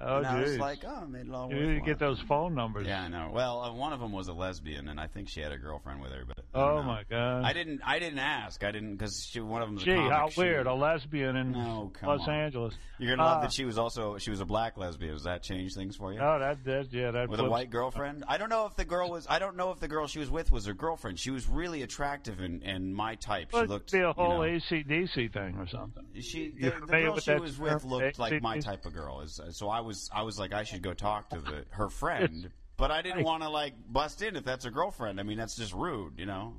Oh, 0.03 0.17
and 0.17 0.27
I 0.27 0.39
was 0.41 0.49
geez. 0.51 0.59
like, 0.59 0.79
oh, 0.85 1.01
I 1.03 1.05
made 1.05 1.27
it 1.27 1.33
all 1.33 1.49
You 1.49 1.55
need 1.55 1.61
to 1.61 1.67
worthwhile. 1.67 1.85
get 1.85 1.99
those 1.99 2.19
phone 2.21 2.55
numbers. 2.55 2.87
Yeah, 2.87 3.03
I 3.03 3.07
know. 3.07 3.29
Well, 3.33 3.61
uh, 3.61 3.73
one 3.73 3.93
of 3.93 3.99
them 3.99 4.11
was 4.11 4.27
a 4.27 4.33
lesbian, 4.33 4.87
and 4.87 4.99
I 4.99 5.07
think 5.07 5.29
she 5.29 5.41
had 5.41 5.51
a 5.51 5.57
girlfriend 5.57 6.01
with 6.01 6.11
her. 6.11 6.23
But 6.27 6.39
I 6.39 6.59
Oh 6.59 6.67
don't 6.75 6.75
know. 6.87 6.91
my 6.93 7.03
God. 7.09 7.43
I 7.45 7.53
didn't. 7.53 7.81
I 7.85 7.99
didn't 7.99 8.19
ask. 8.19 8.63
I 8.63 8.71
didn't 8.71 8.95
because 8.97 9.25
she 9.29 9.39
one 9.39 9.61
of 9.61 9.69
them. 9.69 9.77
Gee, 9.77 9.91
a 9.91 9.95
comic. 9.95 10.11
how 10.11 10.29
She- 10.29 10.41
weird! 10.41 10.67
A 10.67 10.73
lesbian 10.73 11.35
in 11.35 11.51
No, 11.51 11.91
come 11.93 12.09
Los 12.09 12.27
on. 12.27 12.33
Angeles. 12.33 12.73
You're 12.99 13.15
gonna 13.15 13.27
love 13.27 13.37
Ah. 13.39 13.41
that 13.41 13.51
she 13.53 13.65
was 13.65 13.77
also 13.79 14.17
she 14.17 14.29
was 14.29 14.41
a 14.41 14.45
black 14.45 14.77
lesbian. 14.77 15.13
Does 15.13 15.23
that 15.23 15.41
change 15.43 15.73
things 15.73 15.95
for 15.95 16.13
you? 16.13 16.19
Oh, 16.19 16.37
that, 16.39 16.63
that 16.65 16.93
yeah, 16.93 17.11
that 17.11 17.29
with 17.29 17.39
a 17.39 17.43
flips- 17.43 17.51
white 17.51 17.69
girlfriend. 17.71 18.23
I 18.27 18.37
don't 18.37 18.49
know 18.49 18.67
if 18.67 18.75
the 18.75 18.85
girl 18.85 19.09
was. 19.09 19.25
I 19.29 19.39
don't 19.39 19.55
know 19.57 19.71
if 19.71 19.79
the 19.79 19.87
girl 19.87 20.07
she 20.07 20.19
was 20.19 20.29
with 20.29 20.51
was 20.51 20.65
her 20.67 20.73
girlfriend. 20.73 21.19
She 21.19 21.31
was 21.31 21.47
really 21.49 21.81
attractive 21.81 22.39
and, 22.39 22.61
and 22.63 22.93
my 22.95 23.15
type. 23.15 23.49
She 23.51 23.57
looked. 23.65 23.91
could 23.91 23.97
be 23.97 24.03
a 24.03 24.07
you 24.09 24.13
whole 24.13 24.43
know, 24.43 24.59
ACDC 24.59 25.33
thing 25.33 25.55
or 25.57 25.67
something. 25.67 26.03
She 26.21 26.51
the, 26.51 26.69
the 26.69 26.71
familiar 26.71 27.05
girl 27.07 27.13
with 27.15 27.23
she 27.23 27.31
that 27.31 27.41
was 27.41 27.55
term, 27.57 27.63
with 27.73 27.85
looked 27.85 28.19
like 28.19 28.41
my 28.41 28.57
ACDC? 28.57 28.63
type 28.65 28.85
of 28.85 28.93
girl. 28.93 29.21
Is- 29.21 29.39
So 29.51 29.69
I 29.69 29.79
was 29.79 29.90
I 30.13 30.23
was 30.23 30.39
like 30.39 30.53
I 30.53 30.63
should 30.63 30.81
go 30.81 30.93
talk 30.93 31.29
to 31.29 31.39
the 31.39 31.65
her 31.71 31.89
friend, 31.89 32.49
but 32.77 32.91
I 32.91 33.01
didn't 33.01 33.23
want 33.23 33.43
to 33.43 33.49
like 33.49 33.73
bust 33.89 34.21
in 34.21 34.35
if 34.35 34.43
that's 34.43 34.65
her 34.65 34.71
girlfriend. 34.71 35.19
I 35.19 35.23
mean 35.23 35.37
that's 35.37 35.55
just 35.55 35.73
rude, 35.73 36.13
you 36.17 36.25
know. 36.25 36.53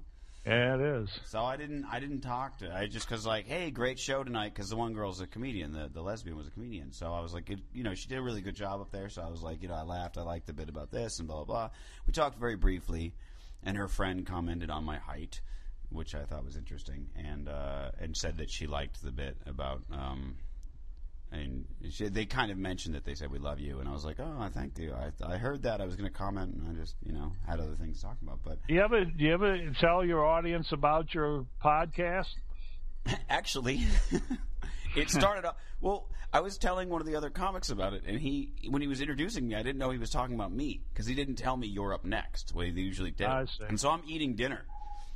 Yeah, 0.47 0.75
it 0.75 0.81
is. 0.81 1.21
So 1.27 1.45
I 1.45 1.57
didn't 1.57 1.85
I 1.85 2.01
didn't 2.01 2.23
talk 2.23 2.59
to. 2.59 2.75
I 2.75 2.89
just 2.89 3.09
because 3.09 3.25
like 3.25 3.47
hey 3.47 3.71
great 3.71 3.99
show 3.99 4.25
tonight 4.25 4.53
because 4.55 4.71
the 4.71 4.77
one 4.77 4.93
girl's 4.93 5.21
a 5.21 5.27
comedian 5.27 5.73
the 5.73 5.89
the 5.93 6.03
lesbian 6.03 6.37
was 6.37 6.49
a 6.49 6.51
comedian. 6.51 6.93
So 6.93 7.12
I 7.12 7.21
was 7.21 7.33
like 7.33 7.49
it, 7.51 7.61
you 7.73 7.85
know 7.85 7.95
she 7.95 8.09
did 8.09 8.19
a 8.19 8.23
really 8.23 8.41
good 8.41 8.57
job 8.57 8.81
up 8.81 8.91
there. 8.91 9.09
So 9.09 9.23
I 9.23 9.29
was 9.29 9.43
like 9.43 9.62
you 9.62 9.69
know 9.69 9.75
I 9.75 9.83
laughed 9.83 10.19
I 10.19 10.23
liked 10.23 10.47
the 10.49 10.53
bit 10.53 10.69
about 10.69 10.91
this 10.91 11.21
and 11.21 11.29
blah 11.29 11.45
blah 11.45 11.45
blah. 11.45 11.71
We 12.07 12.12
talked 12.12 12.39
very 12.39 12.57
briefly, 12.57 13.15
and 13.62 13.77
her 13.77 13.87
friend 13.87 14.27
commented 14.27 14.69
on 14.69 14.85
my 14.85 14.99
height, 14.99 15.41
which 15.91 16.15
I 16.17 16.25
thought 16.25 16.45
was 16.45 16.57
interesting, 16.57 17.11
and 17.15 17.49
uh, 17.49 17.93
and 18.01 18.17
said 18.17 18.39
that 18.39 18.51
she 18.51 18.67
liked 18.67 19.03
the 19.03 19.12
bit 19.12 19.37
about. 19.47 19.83
Um, 19.93 20.37
and 21.33 21.65
she, 21.91 22.09
they 22.09 22.27
kind 22.27 22.51
of 22.51 22.59
mentioned 22.59 22.95
that 22.95 23.05
they 23.05 23.15
said 23.15 23.31
we 23.31 23.39
love 23.39 23.59
you, 23.59 23.81
and 23.81 23.89
I 23.89 23.93
was 23.93 24.05
like, 24.05 24.21
oh, 24.21 24.37
I 24.39 24.51
thank 24.51 24.79
you. 24.79 24.93
I, 24.95 25.11
I 25.25 25.39
heard 25.39 25.62
that. 25.62 25.81
I 25.81 25.87
was 25.87 25.97
going 25.97 26.11
to 26.11 26.17
comment, 26.17 26.55
and 26.55 26.69
I 26.69 26.81
just 26.81 26.95
you 27.05 27.12
know 27.12 27.33
had 27.47 27.59
other 27.59 27.75
things 27.75 27.99
to 28.01 28.07
talk 28.07 28.19
about. 28.23 28.41
But 28.45 28.59
Do 28.69 28.75
you 28.75 28.83
ever 28.83 29.05
do 29.05 29.25
you 29.25 29.33
ever 29.33 29.59
tell 29.81 30.05
your 30.05 30.25
audience 30.25 30.73
about 30.73 31.15
your 31.15 31.47
podcast? 31.65 32.35
Actually, 33.29 33.81
it 34.97 35.11
started 35.11 35.45
off. 35.45 35.57
Well, 35.81 36.09
I 36.33 36.41
was 36.41 36.57
telling 36.57 36.89
one 36.89 37.01
of 37.01 37.07
the 37.07 37.17
other 37.17 37.31
comics 37.31 37.71
about 37.71 37.93
it, 37.93 38.05
and 38.07 38.19
he, 38.19 38.53
when 38.71 38.81
he 38.81 38.89
was 38.89 39.01
introducing 39.01 39.49
me, 39.49 39.55
I 39.55 39.62
didn't 39.62 39.79
know 39.79 39.91
he 39.91 39.99
was 39.99 40.11
talking 40.11 40.35
about 40.35 40.53
me 40.53 40.81
because 40.93 41.07
he 41.07 41.15
didn't 41.15 41.37
tell 41.37 41.57
me 41.57 41.67
you're 41.67 41.93
up 41.93 42.05
next, 42.05 42.53
the 42.53 42.59
way 42.59 42.71
they 42.71 42.81
usually 42.81 43.11
did. 43.11 43.29
And 43.69 43.79
so 43.79 43.91
I'm 43.91 44.03
eating 44.07 44.35
dinner, 44.35 44.65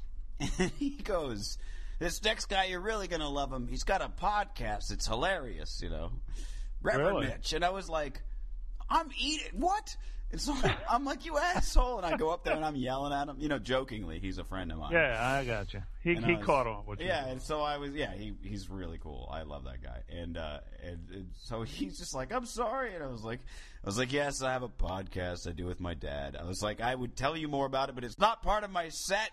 and 0.59 0.71
he 0.79 0.91
goes, 0.91 1.57
"This 1.99 2.23
next 2.23 2.47
guy, 2.47 2.65
you're 2.67 2.81
really 2.81 3.09
gonna 3.09 3.29
love 3.29 3.53
him. 3.53 3.67
He's 3.69 3.85
got 3.85 4.03
a 4.03 4.09
podcast. 4.09 4.91
It's 4.93 5.07
hilarious, 5.07 5.81
you 5.83 5.91
know, 5.91 6.13
Reverend 6.83 7.09
Really? 7.17 7.27
Mitch." 7.29 7.53
And 7.53 7.65
I 7.65 7.71
was 7.71 7.89
like, 7.89 8.23
"I'm 8.91 9.09
eating 9.19 9.61
what?" 9.61 9.97
And 10.33 10.41
so 10.41 10.55
I'm 10.91 11.05
like, 11.05 11.25
"You 11.25 11.39
asshole!" 11.39 11.99
And 11.99 12.07
I 12.07 12.17
go 12.17 12.31
up 12.31 12.43
there 12.45 12.55
and 12.57 12.65
I'm 12.65 12.75
yelling 12.77 13.13
at 13.13 13.29
him, 13.29 13.37
you 13.39 13.49
know, 13.49 13.59
jokingly. 13.61 14.19
He's 14.19 14.39
a 14.39 14.45
friend 14.45 14.73
of 14.73 14.79
mine. 14.79 14.93
Yeah, 14.93 15.17
I 15.25 15.45
got 15.45 15.73
you. 15.73 15.83
He 16.03 16.15
And 16.15 16.27
he 16.27 16.35
was- 16.35 16.45
caught 16.45 16.67
on 16.67 16.85
with 16.85 17.01
you. 17.01 17.07
Yeah, 17.07 17.27
and 17.27 17.41
so 17.41 17.61
I 17.63 17.77
was. 17.79 17.93
Yeah, 17.93 18.13
he 18.13 18.35
he's 18.43 18.69
really 18.69 18.99
cool. 18.99 19.29
I 19.33 19.43
love 19.43 19.65
that 19.65 19.83
guy. 19.83 20.03
And 20.09 20.37
uh, 20.37 20.59
and, 20.83 20.99
and 21.13 21.27
so 21.45 21.63
he's 21.63 21.97
just 21.99 22.13
like, 22.15 22.33
I'm 22.33 22.45
sorry, 22.47 22.95
and 22.95 23.05
I 23.05 23.07
was 23.07 23.23
like, 23.23 23.39
I 23.85 23.87
was 23.87 23.99
like, 23.99 24.13
yes, 24.13 24.43
I 24.43 24.53
have 24.53 24.65
a 24.65 24.69
podcast 24.69 25.49
I 25.49 25.53
do 25.53 25.65
with 25.65 25.81
my 25.81 25.95
dad. 25.95 26.37
I 26.37 26.43
was 26.45 26.61
like, 26.61 26.81
I 26.81 26.93
would 26.95 27.17
tell 27.17 27.37
you 27.37 27.47
more 27.47 27.65
about 27.67 27.89
it, 27.89 27.95
but 27.95 28.03
it's 28.05 28.19
not 28.19 28.43
part 28.43 28.65
of 28.65 28.71
my 28.73 28.89
set. 28.89 29.31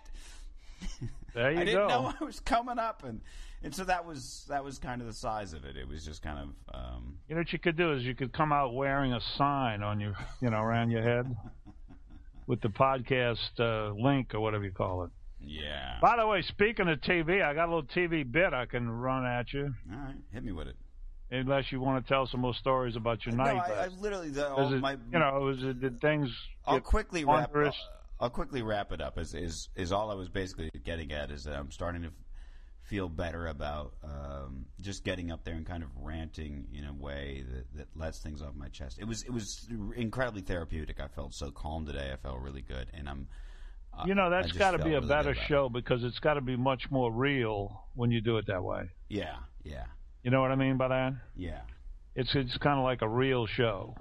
There 1.34 1.50
you 1.52 1.58
I 1.60 1.64
didn't 1.64 1.88
go. 1.88 1.88
know 2.02 2.12
I 2.20 2.24
was 2.24 2.40
coming 2.40 2.78
up, 2.78 3.02
and 3.04 3.20
and 3.62 3.74
so 3.74 3.84
that 3.84 4.04
was 4.06 4.44
that 4.48 4.62
was 4.64 4.78
kind 4.78 5.00
of 5.00 5.06
the 5.06 5.12
size 5.14 5.52
of 5.52 5.64
it. 5.64 5.76
It 5.76 5.88
was 5.88 6.04
just 6.04 6.22
kind 6.22 6.38
of. 6.38 6.74
Um, 6.74 7.18
You 7.28 7.34
know 7.34 7.40
what 7.40 7.52
you 7.52 7.58
could 7.58 7.76
do 7.76 7.92
is 7.92 8.02
you 8.04 8.14
could 8.14 8.32
come 8.32 8.52
out 8.52 8.74
wearing 8.74 9.12
a 9.12 9.20
sign 9.36 9.82
on 9.82 10.00
your, 10.00 10.14
you 10.40 10.50
know, 10.50 10.60
around 10.60 10.90
your 10.90 11.02
head 11.02 11.34
with 12.46 12.60
the 12.60 12.68
podcast 12.68 13.38
uh, 13.58 13.92
link 13.94 14.34
or 14.34 14.40
whatever 14.40 14.64
you 14.64 14.70
call 14.72 15.04
it. 15.04 15.10
yeah. 15.40 15.98
By 16.00 16.16
the 16.16 16.26
way, 16.26 16.42
speaking 16.42 16.88
of 16.88 17.00
TV, 17.00 17.42
I 17.42 17.54
got 17.54 17.68
a 17.68 17.74
little 17.74 17.82
TV 17.84 18.30
bit 18.30 18.52
I 18.52 18.66
can 18.66 18.88
run 18.90 19.24
at 19.24 19.52
you, 19.52 19.74
All 19.92 19.98
right, 19.98 20.14
hit 20.32 20.44
me 20.44 20.52
with 20.52 20.68
it. 20.68 20.76
unless 21.30 21.72
you 21.72 21.80
want 21.80 22.04
to 22.04 22.08
tell 22.12 22.26
some 22.26 22.40
more 22.40 22.54
stories 22.54 22.96
about 22.96 23.24
your 23.24 23.34
No, 23.34 23.44
night. 23.44 23.56
I, 23.70 23.84
I 23.84 23.86
literally 23.98 24.28
the, 24.30 24.50
all 24.50 24.72
it- 24.72 24.80
my 24.80 24.92
you 25.10 25.18
know, 25.18 25.36
it 25.38 25.40
was 25.40 25.58
did 25.80 26.00
things. 26.00 26.28
I'll 26.66 26.80
quickly 26.80 27.24
wrap. 27.24 27.50
wondrous? 27.52 27.76
I'll 28.24 28.30
quickly 28.30 28.62
wrap 28.62 28.90
it 28.90 29.02
up. 29.02 29.18
Is 29.18 29.34
is 29.34 29.68
is 29.76 29.92
all 29.92 30.10
I 30.10 30.14
was 30.14 30.30
basically 30.30 30.70
getting 30.82 31.12
at 31.12 31.30
is 31.30 31.44
that 31.44 31.54
I'm 31.56 31.70
starting 31.70 32.00
to 32.04 32.10
feel 32.82 33.06
better 33.10 33.48
about 33.48 33.92
um, 34.02 34.64
just 34.80 35.04
getting 35.04 35.30
up 35.30 35.44
there 35.44 35.54
and 35.54 35.66
kind 35.66 35.82
of 35.82 35.90
ranting 35.96 36.66
in 36.72 36.84
a 36.86 36.92
way 36.94 37.44
that, 37.50 37.76
that 37.76 37.86
lets 37.94 38.20
things 38.20 38.40
off 38.40 38.54
my 38.54 38.68
chest. 38.68 38.98
It 38.98 39.04
was 39.04 39.24
it 39.24 39.30
was 39.30 39.68
incredibly 39.94 40.40
therapeutic. 40.40 41.00
I 41.00 41.08
felt 41.08 41.34
so 41.34 41.50
calm 41.50 41.84
today. 41.84 42.12
I 42.14 42.16
felt 42.16 42.38
really 42.40 42.62
good, 42.62 42.88
and 42.94 43.10
I'm. 43.10 43.28
uh, 43.92 44.04
You 44.06 44.14
know, 44.14 44.30
that's 44.30 44.52
got 44.52 44.70
to 44.70 44.78
be 44.78 44.92
a 44.92 45.00
really 45.00 45.06
better 45.08 45.30
about 45.32 45.42
it. 45.42 45.46
show 45.46 45.68
because 45.68 46.02
it's 46.02 46.18
got 46.18 46.34
to 46.34 46.40
be 46.40 46.56
much 46.56 46.90
more 46.90 47.12
real 47.12 47.84
when 47.94 48.10
you 48.10 48.22
do 48.22 48.38
it 48.38 48.46
that 48.46 48.64
way. 48.64 48.88
Yeah, 49.10 49.36
yeah, 49.64 49.84
You 50.22 50.30
know 50.30 50.40
what 50.40 50.50
I 50.50 50.56
mean 50.56 50.78
by 50.78 50.88
that? 50.88 51.12
yeah. 51.36 51.60
It's 52.16 52.34
it's 52.34 52.56
kind 52.56 52.78
of 52.78 52.84
like 52.84 53.02
a 53.02 53.08
real 53.08 53.44
show. 53.46 53.96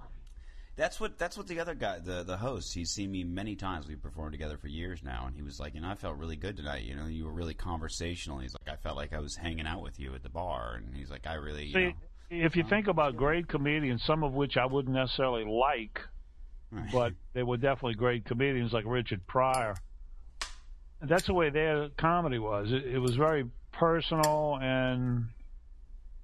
That's 0.76 1.00
what 1.00 1.20
that's 1.20 1.38
what 1.38 1.48
the 1.48 1.60
other 1.60 1.76
guy, 1.76 2.00
the 2.00 2.24
the 2.24 2.38
host, 2.38 2.74
he's 2.74 2.90
seen 2.90 3.12
me 3.12 3.24
many 3.24 3.56
times. 3.56 3.88
We've 3.88 4.02
performed 4.02 4.32
together 4.32 4.58
for 4.58 4.68
years 4.68 5.02
now, 5.04 5.26
and 5.28 5.36
he 5.36 5.44
was 5.44 5.60
like, 5.60 5.76
you 5.76 5.82
know, 5.82 5.90
I 5.90 5.96
felt 5.96 6.18
really 6.18 6.36
good 6.36 6.58
tonight. 6.58 6.84
You 6.84 6.96
know, 6.96 7.06
you 7.06 7.26
were 7.26 7.32
really 7.32 7.54
conversational. 7.54 8.40
He's 8.40 8.56
like, 8.56 8.74
I 8.76 8.82
felt 8.82 8.96
like 8.96 9.14
I 9.14 9.20
was 9.20 9.36
hanging 9.36 9.68
out 9.68 9.84
with 9.84 10.00
you 10.00 10.16
at 10.16 10.24
the 10.24 10.30
bar, 10.30 10.76
and 10.84 10.96
he's 10.96 11.12
like, 11.12 11.28
I 11.28 11.36
really, 11.36 11.66
you 11.66 11.74
See, 11.74 11.86
know, 11.86 11.94
if 12.32 12.56
you 12.56 12.64
think 12.64 12.88
about 12.88 13.16
great 13.16 13.48
comedians, 13.48 14.04
some 14.04 14.24
of 14.24 14.34
which 14.34 14.58
I 14.58 14.66
wouldn't 14.66 14.96
necessarily 14.96 15.46
like, 15.46 16.00
Right. 16.72 16.90
but 16.92 17.14
they 17.34 17.44
were 17.44 17.58
definitely 17.58 17.94
great 17.94 18.26
comedians 18.26 18.74
like 18.74 18.86
Richard 18.88 19.28
Pryor. 19.28 19.76
And 21.02 21.10
that's 21.10 21.28
the 21.28 21.36
way 21.36 21.52
their 21.52 21.90
comedy 21.98 22.40
was. 22.40 22.72
It, 22.72 22.96
it 22.96 22.98
was 22.98 23.16
very 23.16 23.46
personal 23.72 24.58
and 24.60 25.26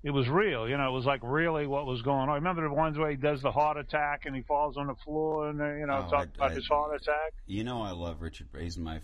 it 0.03 0.12
was 0.12 0.29
real. 0.29 0.68
You 0.70 0.77
know, 0.77 0.88
it 0.89 0.94
was 0.94 1.06
like 1.06 1.22
really 1.24 1.68
what 1.68 1.86
was 1.86 2.01
going 2.01 2.22
on. 2.22 2.29
I 2.29 2.36
remember 2.36 2.68
the 2.68 2.74
ones 2.74 2.98
where 2.98 3.10
he 3.10 3.15
does 3.18 3.41
the 3.41 3.51
heart 3.51 3.77
attack 3.77 4.25
and 4.25 4.36
he 4.36 4.41
falls 4.44 4.77
on 4.77 4.88
the 4.88 4.96
floor 4.96 5.50
and 5.50 5.62
uh, 5.62 5.74
you 5.74 5.86
know 5.86 6.06
Oh, 6.08 6.10
talks 6.10 6.32
I- 6.34 6.36
about 6.38 6.51
I- 6.51 6.56
his 6.56 6.68
heart 6.68 6.96
attack. 6.96 7.34
you 7.46 7.63
know, 7.63 7.82
I 7.82 7.91
love 7.91 8.22
Richard. 8.22 8.48
He's 8.60 8.77
my 8.77 8.98
f- 8.98 9.03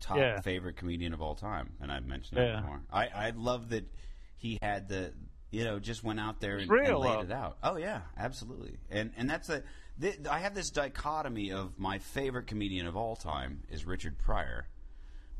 top 0.00 0.16
Yeah. 0.18 0.40
favorite 0.40 0.76
comedian 0.76 1.14
of 1.14 1.22
all 1.22 1.34
time, 1.34 1.72
and 1.80 1.90
I've 1.92 2.06
mentioned 2.06 2.38
Yeah. 2.40 2.52
that 2.52 2.62
before. 2.62 2.80
I 2.92 3.06
I 3.06 3.30
love 3.36 3.70
that 3.70 3.84
he 4.36 4.58
had 4.62 4.88
the. 4.88 5.12
You 5.52 5.62
know, 5.64 5.78
just 5.78 6.02
went 6.02 6.18
out 6.18 6.40
there 6.40 6.58
and, 6.58 6.68
and 6.70 6.98
laid 6.98 7.20
it 7.26 7.32
out. 7.32 7.56
Oh 7.62 7.76
yeah, 7.76 8.00
absolutely. 8.18 8.76
And 8.90 9.12
and 9.16 9.30
that's 9.30 9.48
a. 9.48 9.62
Th- 9.98 10.18
I 10.28 10.40
have 10.40 10.54
this 10.54 10.70
dichotomy 10.70 11.52
of 11.52 11.78
my 11.78 11.98
favorite 11.98 12.48
comedian 12.48 12.86
of 12.86 12.96
all 12.96 13.14
time 13.16 13.62
is 13.70 13.86
Richard 13.86 14.18
Pryor. 14.18 14.66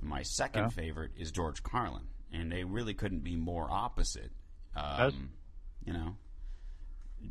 My 0.01 0.23
second 0.23 0.63
Yeah. 0.63 0.69
favorite 0.69 1.11
is 1.19 1.33
George 1.33 1.63
Carlin, 1.63 2.07
and 2.33 2.51
they 2.53 2.63
really 2.65 2.95
couldn't 2.95 3.25
be 3.25 3.35
more 3.37 3.67
opposite. 3.71 4.31
Um, 4.77 5.31
you 5.85 5.93
know, 5.93 6.17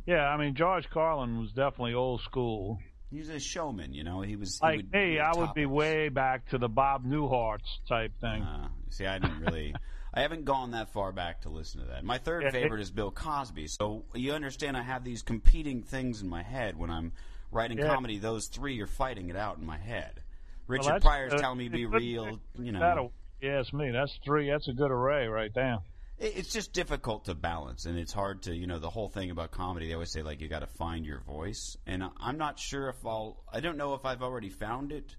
Yeah, 0.06 0.26
I 0.28 0.36
mean 0.36 0.54
George 0.54 0.88
Carlin 0.90 1.38
was 1.38 1.52
definitely 1.52 1.94
old 1.94 2.20
school. 2.22 2.78
he's 3.10 3.28
a 3.28 3.38
showman. 3.38 3.92
You 3.94 4.04
know, 4.04 4.20
he 4.22 4.36
was 4.36 4.58
he 4.58 4.66
Like 4.66 4.76
would 4.78 4.92
me, 4.92 5.18
I 5.20 5.32
would 5.36 5.54
be 5.54 5.66
way 5.66 6.08
back 6.08 6.48
to 6.50 6.58
the 6.58 6.68
Bob 6.68 7.04
Newhart's 7.04 7.80
type 7.88 8.12
thing. 8.20 8.42
Uh, 8.42 8.68
see, 8.90 9.06
I 9.06 9.18
didn't 9.18 9.40
really. 9.40 9.74
I 10.14 10.22
haven't 10.22 10.46
gone 10.46 10.70
that 10.70 10.88
far 10.94 11.12
back 11.12 11.42
to 11.42 11.50
listen 11.50 11.82
to 11.82 11.86
that. 11.88 12.02
My 12.02 12.16
third 12.16 12.44
Yeah, 12.44 12.50
favorite 12.50 12.80
is 12.80 12.90
Bill 12.90 13.10
Cosby. 13.10 13.66
So 13.68 14.04
you 14.14 14.32
understand, 14.32 14.74
I 14.76 14.82
have 14.82 15.04
these 15.04 15.20
competing 15.22 15.82
things 15.82 16.22
in 16.22 16.28
my 16.28 16.42
head 16.42 16.76
when 16.78 16.88
I'm 16.90 17.12
writing 17.52 17.76
Yeah. 17.78 17.88
comedy. 17.88 18.18
Those 18.18 18.46
three 18.48 18.80
are 18.80 18.86
fighting 18.86 19.28
it 19.28 19.36
out 19.36 19.58
in 19.58 19.66
my 19.66 19.76
head. 19.76 20.22
Richard 20.68 20.86
that's- 20.86 21.02
Pryor's 21.04 21.34
uh, 21.34 21.38
telling 21.38 21.58
me 21.58 21.68
to 21.68 21.76
be 21.76 21.84
real. 21.86 22.40
You 22.58 22.72
know, 22.72 23.12
yes, 23.42 23.70
me. 23.74 23.90
That's 23.90 24.18
three. 24.24 24.48
That's 24.48 24.66
a 24.68 24.72
good 24.72 24.90
array 24.90 25.28
right 25.28 25.52
there. 25.54 25.78
It- 26.18 26.36
it's 26.38 26.52
just 26.52 26.72
difficult 26.72 27.26
to 27.26 27.34
balance 27.34 27.84
and 27.86 27.98
it's 27.98 28.12
hard 28.12 28.42
to 28.42 28.54
you 28.54 28.66
know 28.66 28.78
the 28.78 28.90
whole 28.90 29.08
thing 29.08 29.30
about 29.30 29.50
comedy 29.50 29.88
they 29.88 29.94
always 29.94 30.10
say 30.12 30.22
like 30.22 30.40
you 30.40 30.48
got 30.48 30.60
to 30.60 30.66
find 30.66 31.04
your 31.04 31.20
voice 31.20 31.76
and 31.86 32.02
i'm 32.18 32.38
not 32.38 32.58
sure 32.58 32.88
if 32.88 33.04
i'll 33.04 33.42
i 33.52 33.60
don't 33.60 33.76
know 33.76 33.94
if 33.94 34.04
i've 34.06 34.22
already 34.22 34.48
found 34.48 34.92
it 34.92 35.14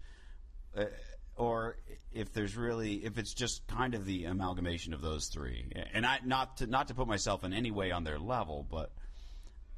uh, 0.76 0.86
or 1.36 1.78
if 2.12 2.34
there's 2.34 2.56
really 2.58 2.96
if 3.06 3.18
it's 3.20 3.34
just 3.34 3.68
kind 3.68 3.94
of 3.94 4.06
the 4.06 4.26
amalgamation 4.26 4.92
of 4.94 5.02
those 5.02 5.28
three. 5.28 5.72
And 5.94 6.04
i 6.06 6.20
not 6.26 6.58
to 6.58 6.68
not 6.68 6.88
to 6.88 6.96
put 6.96 7.08
myself 7.08 7.44
in 7.44 7.54
any 7.54 7.70
way 7.70 7.92
on 7.92 8.04
their 8.04 8.18
level 8.20 8.66
but 8.70 8.92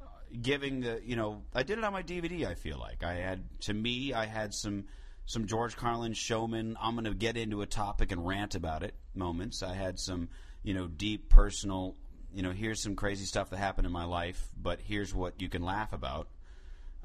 uh, 0.00 0.04
giving 0.40 0.80
the 0.80 1.02
you 1.04 1.16
know 1.16 1.42
i 1.54 1.62
did 1.62 1.76
it 1.76 1.84
on 1.84 1.92
my 1.92 2.02
dvd 2.02 2.46
i 2.46 2.54
feel 2.54 2.78
like. 2.78 3.02
I 3.04 3.14
had 3.16 3.44
to 3.62 3.74
me 3.74 4.14
i 4.14 4.24
had 4.24 4.54
some 4.54 4.84
some 5.26 5.46
george 5.46 5.76
carlin 5.76 6.14
showman 6.14 6.78
i'm 6.80 6.94
going 6.94 7.04
to 7.04 7.14
get 7.14 7.36
into 7.36 7.60
a 7.60 7.66
topic 7.66 8.10
and 8.10 8.26
rant 8.26 8.54
about 8.54 8.82
it 8.82 8.94
moments. 9.14 9.62
I 9.62 9.74
had 9.74 9.98
some 9.98 10.28
you 10.62 10.74
know 10.74 10.86
deep 10.86 11.28
personal 11.28 11.96
you 12.34 12.42
know 12.42 12.52
here's 12.52 12.82
some 12.82 12.96
crazy 12.96 13.24
stuff 13.24 13.50
that 13.50 13.58
happened 13.58 13.86
in 13.86 13.92
my 13.92 14.04
life 14.04 14.48
but 14.60 14.80
here's 14.80 15.14
what 15.14 15.40
you 15.40 15.48
can 15.48 15.62
laugh 15.62 15.92
about 15.92 16.28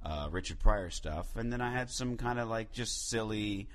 uh, 0.03 0.27
richard 0.31 0.59
pryor 0.59 0.89
stuff 0.89 1.35
and 1.35 1.51
then 1.51 1.61
i 1.61 1.71
had 1.71 1.89
some 1.89 2.17
kind 2.17 2.39
of 2.39 2.47
like 2.47 2.71
just 2.71 3.09
silly 3.09 3.67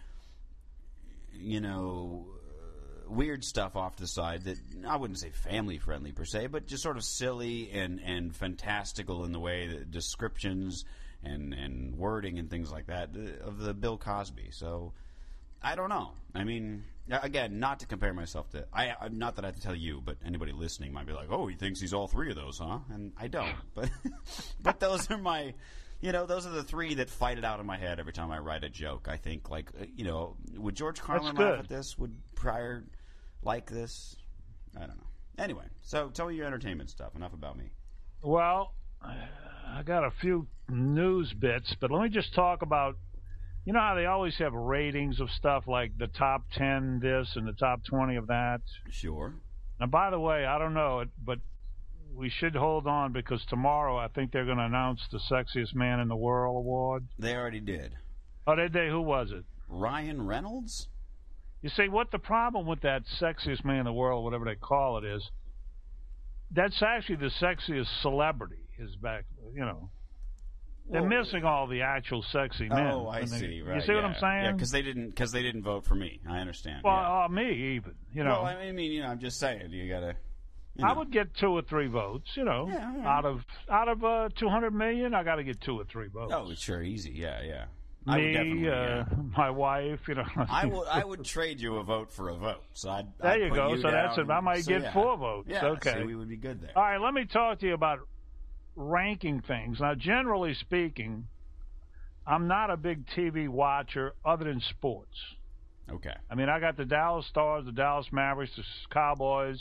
you 1.32 1.60
know 1.60 2.26
uh, 2.28 3.10
weird 3.10 3.44
stuff 3.44 3.76
off 3.76 3.96
to 3.96 4.02
the 4.02 4.08
side 4.08 4.44
that 4.44 4.58
I 4.86 4.96
wouldn't 4.96 5.18
say 5.18 5.30
family 5.30 5.78
friendly 5.78 6.12
per 6.12 6.24
se, 6.24 6.48
but 6.48 6.66
just 6.66 6.82
sort 6.82 6.96
of 6.96 7.04
silly 7.04 7.70
and 7.72 8.00
and 8.00 8.34
fantastical 8.34 9.24
in 9.24 9.32
the 9.32 9.40
way 9.40 9.68
that 9.68 9.90
descriptions 9.90 10.84
and 11.22 11.54
and 11.54 11.96
wording 11.96 12.38
and 12.38 12.50
things 12.50 12.70
like 12.70 12.86
that 12.86 13.10
uh, 13.16 13.46
of 13.46 13.58
the 13.58 13.74
Bill 13.74 13.98
Cosby. 13.98 14.50
So 14.52 14.92
I 15.62 15.76
don't 15.76 15.88
know. 15.88 16.12
I 16.34 16.44
mean, 16.44 16.84
again, 17.22 17.58
not 17.58 17.80
to 17.80 17.86
compare 17.86 18.12
myself 18.14 18.50
to 18.50 18.66
I 18.72 18.90
I- 19.00 19.08
not 19.08 19.36
that 19.36 19.44
I 19.44 19.48
have 19.48 19.56
to 19.56 19.62
tell 19.62 19.74
you, 19.74 20.00
but 20.04 20.16
anybody 20.24 20.52
listening 20.52 20.92
might 20.92 21.06
be 21.06 21.12
like, 21.12 21.28
"Oh, 21.30 21.46
he 21.46 21.56
thinks 21.56 21.80
he's 21.80 21.92
all 21.94 22.06
three 22.06 22.30
of 22.30 22.36
those, 22.36 22.58
huh?" 22.58 22.78
And 22.90 23.12
I 23.16 23.28
don't. 23.28 23.54
But 23.74 23.90
but 24.60 24.80
those 24.80 25.10
are 25.10 25.18
my 25.18 25.54
you 26.00 26.12
know, 26.12 26.24
those 26.24 26.46
are 26.46 26.50
the 26.50 26.62
three 26.62 26.94
that 26.94 27.10
fight 27.10 27.36
it 27.36 27.44
out 27.44 27.60
in 27.60 27.66
my 27.66 27.76
head 27.76 28.00
every 28.00 28.12
time 28.14 28.30
I 28.30 28.38
write 28.38 28.64
a 28.64 28.70
joke. 28.70 29.06
I 29.06 29.16
think 29.18 29.50
like, 29.50 29.70
uh, 29.78 29.84
you 29.94 30.04
know, 30.04 30.36
would 30.56 30.74
George 30.74 31.00
Carlin 31.00 31.36
laugh 31.36 31.58
at 31.60 31.68
this? 31.68 31.98
Would 31.98 32.16
Pryor 32.34 32.84
like 33.42 33.70
this? 33.70 34.16
I 34.76 34.80
don't 34.80 34.96
know. 34.96 35.06
Anyway, 35.38 35.64
so 35.82 36.08
tell 36.08 36.26
me 36.28 36.36
your 36.36 36.46
entertainment 36.46 36.88
stuff. 36.90 37.14
Enough 37.16 37.34
about 37.34 37.58
me. 37.58 37.70
Well, 38.22 38.74
I 39.02 39.82
got 39.84 40.04
a 40.04 40.10
few 40.10 40.46
news 40.68 41.32
bits, 41.32 41.74
but 41.80 41.90
let 41.90 42.02
me 42.02 42.08
just 42.08 42.34
talk 42.34 42.62
about. 42.62 42.96
You 43.70 43.74
know 43.74 43.82
how 43.82 43.94
they 43.94 44.06
always 44.06 44.36
have 44.38 44.52
ratings 44.52 45.20
of 45.20 45.30
stuff 45.30 45.68
like 45.68 45.96
the 45.96 46.08
top 46.08 46.42
10 46.54 46.98
this 47.00 47.36
and 47.36 47.46
the 47.46 47.52
top 47.52 47.84
20 47.84 48.16
of 48.16 48.26
that? 48.26 48.62
Sure. 48.90 49.32
Now, 49.78 49.86
by 49.86 50.10
the 50.10 50.18
way, 50.18 50.44
I 50.44 50.58
don't 50.58 50.74
know 50.74 51.04
but 51.24 51.38
we 52.12 52.30
should 52.30 52.56
hold 52.56 52.88
on 52.88 53.12
because 53.12 53.46
tomorrow 53.46 53.96
I 53.96 54.08
think 54.08 54.32
they're 54.32 54.44
going 54.44 54.56
to 54.56 54.64
announce 54.64 55.02
the 55.12 55.20
Sexiest 55.20 55.72
Man 55.72 56.00
in 56.00 56.08
the 56.08 56.16
World 56.16 56.56
award. 56.56 57.06
They 57.16 57.36
already 57.36 57.60
did. 57.60 57.94
Oh, 58.44 58.56
did 58.56 58.72
they? 58.72 58.88
Who 58.88 59.02
was 59.02 59.30
it? 59.30 59.44
Ryan 59.68 60.26
Reynolds? 60.26 60.88
You 61.62 61.68
see, 61.68 61.88
what 61.88 62.10
the 62.10 62.18
problem 62.18 62.66
with 62.66 62.80
that 62.80 63.02
Sexiest 63.20 63.64
Man 63.64 63.78
in 63.78 63.84
the 63.84 63.92
World, 63.92 64.24
whatever 64.24 64.46
they 64.46 64.56
call 64.56 64.98
it, 64.98 65.04
is 65.04 65.30
that's 66.50 66.82
actually 66.82 67.18
the 67.18 67.30
sexiest 67.40 68.02
celebrity 68.02 68.66
is 68.80 68.96
back, 68.96 69.26
you 69.54 69.60
know. 69.60 69.90
They're 70.90 71.02
Well, 71.02 71.20
missing 71.22 71.44
all 71.44 71.66
the 71.68 71.82
actual 71.82 72.22
sexy 72.22 72.68
men. 72.68 72.86
Oh, 72.88 73.08
I 73.08 73.20
they- 73.20 73.26
see. 73.26 73.62
Right. 73.62 73.76
You 73.76 73.80
see 73.82 73.94
what 73.94 74.04
I'm 74.04 74.16
saying? 74.20 74.44
Yeah, 74.44 74.52
because 74.52 74.70
they 74.72 74.82
didn't 74.82 75.10
because 75.10 75.30
they 75.30 75.42
didn't 75.42 75.62
vote 75.62 75.84
for 75.84 75.94
me. 75.94 76.20
I 76.28 76.38
understand. 76.38 76.82
well, 76.82 76.94
yeah. 76.94 77.24
uh, 77.24 77.28
me 77.28 77.76
even. 77.76 77.94
You 78.12 78.24
know, 78.24 78.42
well, 78.42 78.46
I 78.46 78.72
mean, 78.72 78.90
you 78.92 79.00
know, 79.02 79.08
I'm 79.08 79.20
just 79.20 79.38
saying, 79.38 79.70
you 79.70 79.88
gotta. 79.88 80.16
You 80.76 80.86
I 80.86 80.92
would 80.92 81.10
get 81.10 81.34
two 81.34 81.48
or 81.48 81.62
three 81.62 81.88
votes. 81.88 82.30
You 82.36 82.44
know, 82.44 82.66
Yeah, 82.68 82.96
yeah. 82.96 83.08
out 83.08 83.24
of 83.24 83.44
out 83.70 83.88
of 83.88 84.04
uh, 84.04 84.28
200 84.36 84.72
million, 84.72 85.14
I 85.14 85.22
got 85.24 85.36
to 85.36 85.44
get 85.44 85.60
two 85.60 85.78
or 85.78 85.84
three 85.84 86.08
votes. 86.08 86.32
Oh, 86.34 86.52
sure, 86.54 86.82
easy. 86.82 87.10
Yeah, 87.12 87.42
yeah. 87.42 87.64
I 88.06 88.16
would 88.16 88.24
me, 88.24 88.32
definitely. 88.32 88.68
uh, 88.68 88.72
yeah. 88.72 89.04
my 89.36 89.50
wife. 89.50 90.00
You 90.08 90.14
know, 90.14 90.24
I 90.48 90.66
would 90.66 90.88
I 90.88 91.04
would 91.04 91.24
trade 91.24 91.60
you 91.60 91.76
a 91.76 91.84
vote 91.84 92.10
for 92.10 92.30
a 92.30 92.34
vote. 92.34 92.62
So 92.72 92.88
I'd, 92.90 93.06
There 93.20 93.30
I'd 93.32 93.40
you 93.42 93.50
go. 93.54 93.74
You 93.74 93.82
So 93.82 93.90
that's 93.90 94.16
down. 94.16 94.30
it. 94.30 94.32
I 94.32 94.40
might 94.40 94.64
So, 94.64 94.72
get 94.72 94.82
yeah. 94.82 94.92
four 94.92 95.16
votes. 95.18 95.48
Yeah, 95.50 95.66
Okay. 95.66 95.92
so 96.00 96.06
we 96.06 96.14
would 96.16 96.28
be 96.28 96.36
good 96.36 96.60
there. 96.62 96.70
All 96.74 96.82
right, 96.82 97.00
let 97.00 97.14
me 97.14 97.26
talk 97.26 97.58
to 97.60 97.66
you 97.66 97.74
about 97.74 97.98
ranking 98.80 99.42
things. 99.42 99.78
Now, 99.80 99.94
generally 99.94 100.54
speaking, 100.54 101.28
I'm 102.26 102.48
not 102.48 102.70
a 102.70 102.76
big 102.76 103.06
TV 103.06 103.48
watcher 103.48 104.14
other 104.24 104.44
than 104.44 104.60
sports. 104.60 105.16
Okay. 105.90 106.14
I 106.30 106.34
mean, 106.34 106.48
I 106.48 106.60
got 106.60 106.76
the 106.76 106.84
Dallas 106.84 107.26
Stars, 107.26 107.64
the 107.64 107.72
Dallas 107.72 108.06
Mavericks, 108.12 108.54
the 108.56 108.62
Cowboys. 108.92 109.60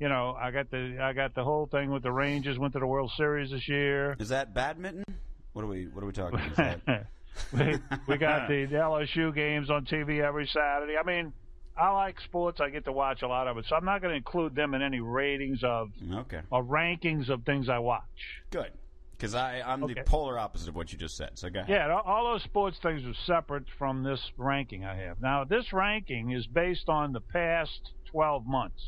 You 0.00 0.08
know, 0.08 0.36
I 0.38 0.50
got 0.50 0.70
the 0.70 0.98
I 1.00 1.12
got 1.12 1.34
the 1.34 1.44
whole 1.44 1.66
thing 1.66 1.90
with 1.90 2.02
the 2.02 2.10
Rangers 2.10 2.58
went 2.58 2.72
to 2.72 2.80
the 2.80 2.86
World 2.86 3.12
Series 3.16 3.50
this 3.50 3.68
year. 3.68 4.16
Is 4.18 4.30
that 4.30 4.52
badminton? 4.52 5.04
What 5.52 5.62
are 5.62 5.68
we 5.68 5.86
What 5.86 6.02
are 6.02 6.06
we 6.06 6.12
talking? 6.12 6.40
About? 6.40 6.80
we, 7.52 7.78
we 8.08 8.18
got 8.18 8.48
the 8.48 8.66
LSU 8.72 9.32
games 9.34 9.70
on 9.70 9.84
TV 9.84 10.20
every 10.20 10.46
Saturday. 10.46 10.94
I 10.98 11.06
mean, 11.06 11.32
I 11.76 11.90
like 11.90 12.20
sports. 12.20 12.60
I 12.60 12.68
get 12.68 12.84
to 12.84 12.92
watch 12.92 13.22
a 13.22 13.28
lot 13.28 13.48
of 13.48 13.56
it, 13.56 13.64
so 13.68 13.76
I'm 13.76 13.84
not 13.84 14.02
going 14.02 14.12
to 14.12 14.16
include 14.16 14.54
them 14.54 14.74
in 14.74 14.82
any 14.82 15.00
ratings 15.00 15.64
of 15.64 15.90
okay. 16.12 16.40
or 16.50 16.62
rankings 16.62 17.28
of 17.30 17.44
things 17.44 17.68
I 17.68 17.78
watch. 17.78 18.02
Good. 18.50 18.72
Because 19.12 19.34
I 19.34 19.62
I'm 19.64 19.84
Okay. 19.84 19.94
the 19.94 20.02
polar 20.02 20.38
opposite 20.38 20.68
of 20.68 20.74
what 20.74 20.92
you 20.92 20.98
just 20.98 21.16
said. 21.16 21.30
So 21.38 21.48
go 21.48 21.60
ahead. 21.60 21.70
Yeah, 21.70 22.00
all- 22.04 22.32
those 22.32 22.42
sports 22.42 22.78
things 22.82 23.04
are 23.04 23.14
separate 23.26 23.64
from 23.78 24.02
this 24.02 24.20
ranking 24.36 24.84
I 24.84 24.96
have. 24.96 25.20
Now, 25.20 25.44
this 25.44 25.72
ranking 25.72 26.30
is 26.32 26.46
based 26.46 26.88
on 26.88 27.12
the 27.12 27.20
past 27.20 27.92
12 28.10 28.46
months. 28.46 28.82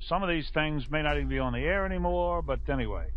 Some 0.00 0.22
of 0.22 0.28
these 0.28 0.48
things 0.50 0.88
may 0.90 1.02
not 1.02 1.16
even 1.16 1.28
be 1.28 1.38
on 1.38 1.52
the 1.52 1.60
air 1.60 1.84
anymore, 1.84 2.40
but 2.42 2.60
anyway. 2.68 3.08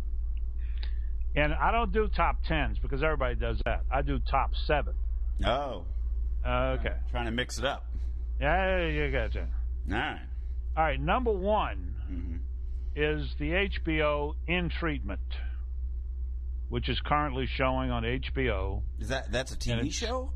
And 1.36 1.54
I 1.54 1.70
don't 1.70 1.92
do 1.92 2.08
top 2.08 2.42
10s 2.44 2.80
because 2.82 3.02
everybody 3.02 3.34
does 3.36 3.60
that. 3.64 3.82
I 3.90 4.02
do 4.02 4.18
top 4.18 4.54
7. 4.66 4.94
Oh. 5.44 5.84
Uh, 6.44 6.76
okay. 6.80 6.96
Trying 7.10 7.26
to 7.26 7.30
mix 7.30 7.58
it 7.58 7.64
up. 7.64 7.86
Yeah, 8.40 8.86
you 8.86 9.10
got 9.12 9.34
it. 9.36 9.36
All 9.90 9.96
right. 9.98 10.18
All 10.76 10.82
right, 10.84 11.00
number 11.00 11.30
one 11.32 11.88
Mm-hmm. 12.10 12.36
is 12.96 13.26
the 13.38 13.52
HBO 13.52 14.34
In 14.46 14.68
Treatment, 14.68 15.20
which 16.68 16.88
is 16.90 17.00
currently 17.00 17.46
showing 17.46 17.90
on 17.90 18.02
HBO. 18.02 18.82
Is 18.98 19.08
that 19.08 19.30
that's 19.32 19.52
a 19.52 19.56
TV 19.56 19.72
it's- 19.78 19.94
show? 19.94 20.32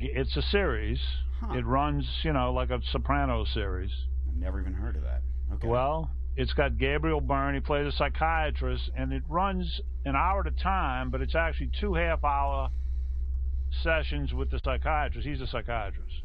It's 0.00 0.36
a 0.36 0.42
series. 0.42 0.98
Huh. 1.40 1.52
It 1.58 1.66
runs, 1.66 2.06
you 2.22 2.32
know, 2.32 2.52
like 2.52 2.70
a 2.70 2.80
Soprano 2.92 3.44
series. 3.44 3.90
I've 4.28 4.36
never 4.36 4.60
even 4.60 4.72
heard 4.72 4.96
of 4.96 5.02
that. 5.02 5.20
Okay. 5.54 5.66
Well, 5.68 6.10
it's 6.34 6.54
got 6.54 6.78
Gabriel 6.78 7.20
Byrne. 7.20 7.54
He 7.54 7.60
plays 7.60 7.86
a 7.86 7.92
psychiatrist, 7.92 8.90
and 8.96 9.12
it 9.12 9.22
runs 9.28 9.80
an 10.06 10.16
hour 10.16 10.40
at 10.40 10.46
a 10.46 10.50
time, 10.62 11.10
but 11.10 11.20
it's 11.20 11.34
actually 11.34 11.70
two 11.78 11.92
half-hour 11.94 12.70
sessions 13.82 14.32
with 14.32 14.50
the 14.50 14.60
psychiatrist. 14.64 15.26
He's 15.26 15.40
a 15.40 15.46
psychiatrist. 15.46 16.22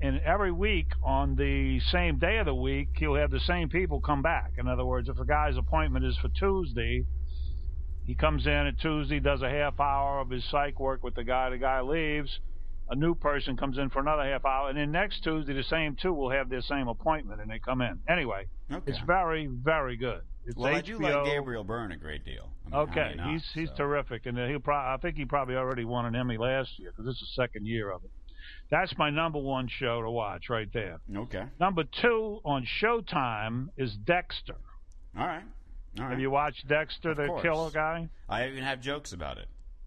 And 0.00 0.20
every 0.20 0.52
week, 0.52 0.92
on 1.02 1.34
the 1.34 1.80
same 1.80 2.18
day 2.18 2.38
of 2.38 2.46
the 2.46 2.54
week, 2.54 2.90
he'll 2.96 3.16
have 3.16 3.30
the 3.32 3.40
same 3.40 3.68
people 3.68 4.00
come 4.00 4.22
back. 4.22 4.52
In 4.56 4.68
other 4.68 4.84
words, 4.84 5.08
if 5.08 5.18
a 5.18 5.24
guy's 5.24 5.56
appointment 5.56 6.04
is 6.04 6.16
for 6.18 6.28
Tuesday, 6.28 7.04
he 8.06 8.14
comes 8.14 8.46
in 8.46 8.52
at 8.52 8.78
Tuesday, 8.78 9.18
does 9.18 9.42
a 9.42 9.50
half 9.50 9.80
hour 9.80 10.20
of 10.20 10.30
his 10.30 10.44
psych 10.50 10.78
work 10.78 11.02
with 11.02 11.14
the 11.14 11.24
guy. 11.24 11.50
The 11.50 11.58
guy 11.58 11.80
leaves. 11.80 12.38
A 12.90 12.94
new 12.94 13.14
person 13.14 13.56
comes 13.56 13.76
in 13.76 13.90
for 13.90 14.00
another 14.00 14.22
half 14.22 14.46
hour, 14.46 14.70
and 14.70 14.78
then 14.78 14.90
next 14.92 15.22
Tuesday, 15.22 15.52
the 15.52 15.62
same 15.64 15.94
two 16.00 16.14
will 16.14 16.30
have 16.30 16.48
their 16.48 16.62
same 16.62 16.88
appointment, 16.88 17.38
and 17.42 17.50
they 17.50 17.58
come 17.58 17.82
in. 17.82 17.98
Anyway, 18.08 18.46
okay. 18.72 18.82
it's 18.90 19.00
very, 19.06 19.46
very 19.46 19.96
good. 19.98 20.22
It's 20.46 20.56
well, 20.56 20.74
I 20.74 20.80
do 20.80 20.98
like 20.98 21.26
Gabriel 21.26 21.64
Byrne 21.64 21.92
a 21.92 21.98
great 21.98 22.24
deal. 22.24 22.48
I 22.66 22.70
mean, 22.70 22.80
Okay, 22.88 23.14
not? 23.14 23.30
he's 23.30 23.44
he's 23.52 23.68
So- 23.70 23.76
terrific, 23.76 24.24
and 24.24 24.38
he'll 24.38 24.60
probably 24.60 24.94
I 24.94 24.96
think 25.02 25.18
he 25.18 25.26
probably 25.26 25.56
already 25.56 25.84
won 25.84 26.06
an 26.06 26.16
Emmy 26.16 26.38
last 26.38 26.78
year 26.78 26.90
because 26.92 27.04
this 27.04 27.16
is 27.16 27.30
the 27.36 27.42
second 27.42 27.66
year 27.66 27.90
of 27.90 28.04
it. 28.04 28.10
That's 28.70 28.96
my 28.98 29.08
number 29.10 29.38
one 29.38 29.68
show 29.68 30.02
to 30.02 30.10
watch 30.10 30.50
right 30.50 30.68
there. 30.72 30.98
Okay. 31.14 31.44
Number 31.58 31.84
two 31.84 32.40
on 32.44 32.66
Showtime 32.82 33.68
is 33.78 33.94
Dexter. 33.96 34.56
All 35.18 35.26
right. 35.26 35.42
All 35.98 36.04
right. 36.04 36.10
Have 36.10 36.20
you 36.20 36.30
watched 36.30 36.68
Dexter, 36.68 37.12
Of 37.12 37.16
the 37.16 37.26
course. 37.28 37.42
killer 37.42 37.70
guy? 37.70 38.08
I 38.28 38.46
even 38.48 38.62
have 38.62 38.80
jokes 38.80 39.12
about 39.12 39.38
it. 39.38 39.46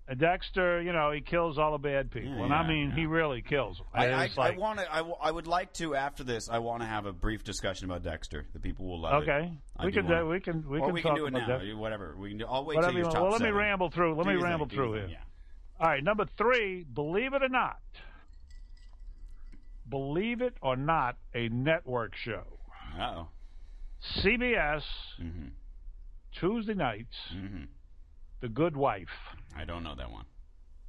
Uh, 0.10 0.16
Dexter, 0.16 0.82
you 0.82 0.92
know, 0.92 1.12
he 1.12 1.22
kills 1.22 1.60
all 1.60 1.74
the 1.74 1.78
bad 1.78 2.10
people, 2.10 2.36
Yeah, 2.36 2.44
and 2.46 2.54
I 2.54 2.68
mean, 2.68 2.90
yeah. 2.90 2.96
he 2.96 3.06
really 3.06 3.44
kills 3.44 3.78
them. 3.78 3.86
I, 3.94 4.08
I, 4.08 4.30
like- 4.36 4.56
I 4.56 4.58
want 4.58 4.80
to. 4.80 4.92
I, 4.92 4.98
w- 4.98 5.16
I 5.22 5.32
would 5.32 5.46
like 5.46 5.74
to 5.74 5.94
after 5.96 6.24
this. 6.24 6.50
I 6.50 6.58
want 6.58 6.82
to 6.82 6.88
have 6.88 7.06
a 7.06 7.14
brief 7.14 7.44
discussion 7.44 7.86
about 7.86 8.02
Dexter. 8.04 8.48
The 8.52 8.60
people 8.60 8.88
will 8.88 9.00
love 9.00 9.22
it. 9.24 9.30
okay, 9.30 9.54
we 9.86 9.92
can 9.92 10.06
wanna- 10.06 10.22
do, 10.22 10.28
we 10.28 10.40
can 10.40 10.68
we 10.68 10.80
or 10.80 10.88
can 10.88 10.94
we 10.96 11.02
talk 11.04 11.12
can 11.12 11.18
do 11.18 11.26
it 11.28 11.30
about 11.36 11.48
now. 11.48 11.60
that. 11.60 11.78
Whatever 11.78 12.16
we 12.18 12.30
can 12.30 12.40
do. 12.40 12.46
I'll 12.48 12.66
wait 12.66 12.78
Whatever 12.78 12.94
till 12.94 12.98
you 12.98 13.04
your 13.04 13.06
want. 13.06 13.14
top 13.16 13.22
Well, 13.24 13.32
let 13.32 13.42
me 13.44 13.52
ramble 13.52 13.92
through. 13.92 14.16
Let 14.16 14.24
Do 14.26 14.30
me 14.36 14.42
ramble 14.42 14.66
thing, 14.66 14.76
through 14.76 14.94
here. 15.08 15.18
All 15.80 15.88
right, 15.88 16.04
number 16.04 16.26
three. 16.36 16.84
Believe 16.84 17.34
it 17.34 17.44
or 17.44 17.50
not, 17.50 17.78
believe 19.92 20.42
it 20.42 20.56
or 20.62 20.76
not, 20.76 21.18
a 21.36 21.50
network 21.50 22.16
show. 22.16 22.44
Uh 23.00 23.26
CBS 24.18 24.82
oh. 25.20 25.24
Mm-hmm. 25.24 25.48
Tuesday 26.40 26.74
nights. 26.74 27.16
Mm-hmm. 27.36 27.66
The 28.42 28.50
Good 28.50 28.76
Wife. 28.76 29.08
I 29.56 29.66
don't 29.66 29.84
know 29.84 29.94
that 29.96 30.10
one. 30.10 30.26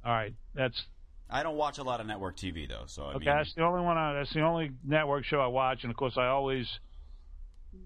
All 0.03 0.11
right, 0.11 0.33
that's 0.55 0.85
I 1.29 1.43
don't 1.43 1.57
watch 1.57 1.77
a 1.77 1.83
lot 1.83 1.99
of 1.99 2.07
network 2.07 2.37
TV 2.37 2.67
though, 2.67 2.83
so 2.87 3.03
I 3.03 3.09
okay. 3.09 3.25
mean, 3.25 3.35
That's 3.35 3.53
the 3.55 3.63
only 3.63 3.81
one. 3.81 3.97
I, 3.97 4.13
that's 4.13 4.33
the 4.33 4.41
only 4.41 4.71
network 4.85 5.25
show 5.25 5.39
I 5.39 5.47
watch, 5.47 5.83
and 5.83 5.91
of 5.91 5.97
course, 5.97 6.13
I 6.17 6.27
always 6.27 6.67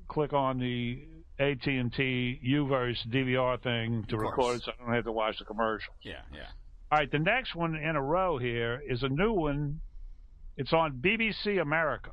click 0.08 0.34
on 0.34 0.60
the 0.60 1.08
AT 1.40 1.66
and 1.66 1.94
T 1.94 2.40
Uverse 2.46 3.08
DVR 3.08 3.62
thing 3.62 4.06
to 4.10 4.18
record 4.18 4.58
it, 4.58 4.64
so 4.64 4.72
I 4.72 4.86
don't 4.86 4.96
have 4.96 5.06
to 5.06 5.12
watch 5.12 5.40
the 5.40 5.46
commercial. 5.46 5.94
yeah, 6.02 6.22
yeah. 6.34 6.48
All 6.92 7.00
right, 7.00 7.12
the 7.12 7.20
next 7.20 7.54
one 7.54 7.76
in 7.76 7.96
a 7.96 8.02
row 8.02 8.38
here 8.38 8.82
is 8.88 9.04
a 9.04 9.10
new 9.10 9.34
one. 9.34 9.82
It's 10.58 10.74
on 10.74 10.94
BBC 10.94 11.62
America, 11.62 12.12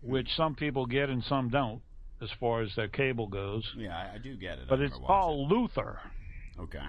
which 0.00 0.28
some 0.36 0.54
people 0.54 0.86
get 0.86 1.10
and 1.10 1.22
some 1.24 1.48
don't, 1.48 1.82
as 2.22 2.30
far 2.38 2.62
as 2.62 2.74
their 2.76 2.88
cable 2.88 3.26
goes. 3.26 3.68
Yeah, 3.76 3.96
I, 3.96 4.14
I 4.14 4.18
do 4.18 4.36
get 4.36 4.58
it. 4.58 4.68
But 4.68 4.80
I 4.80 4.84
it's 4.84 4.96
called 4.96 5.50
Luther. 5.50 5.98
Okay. 6.58 6.84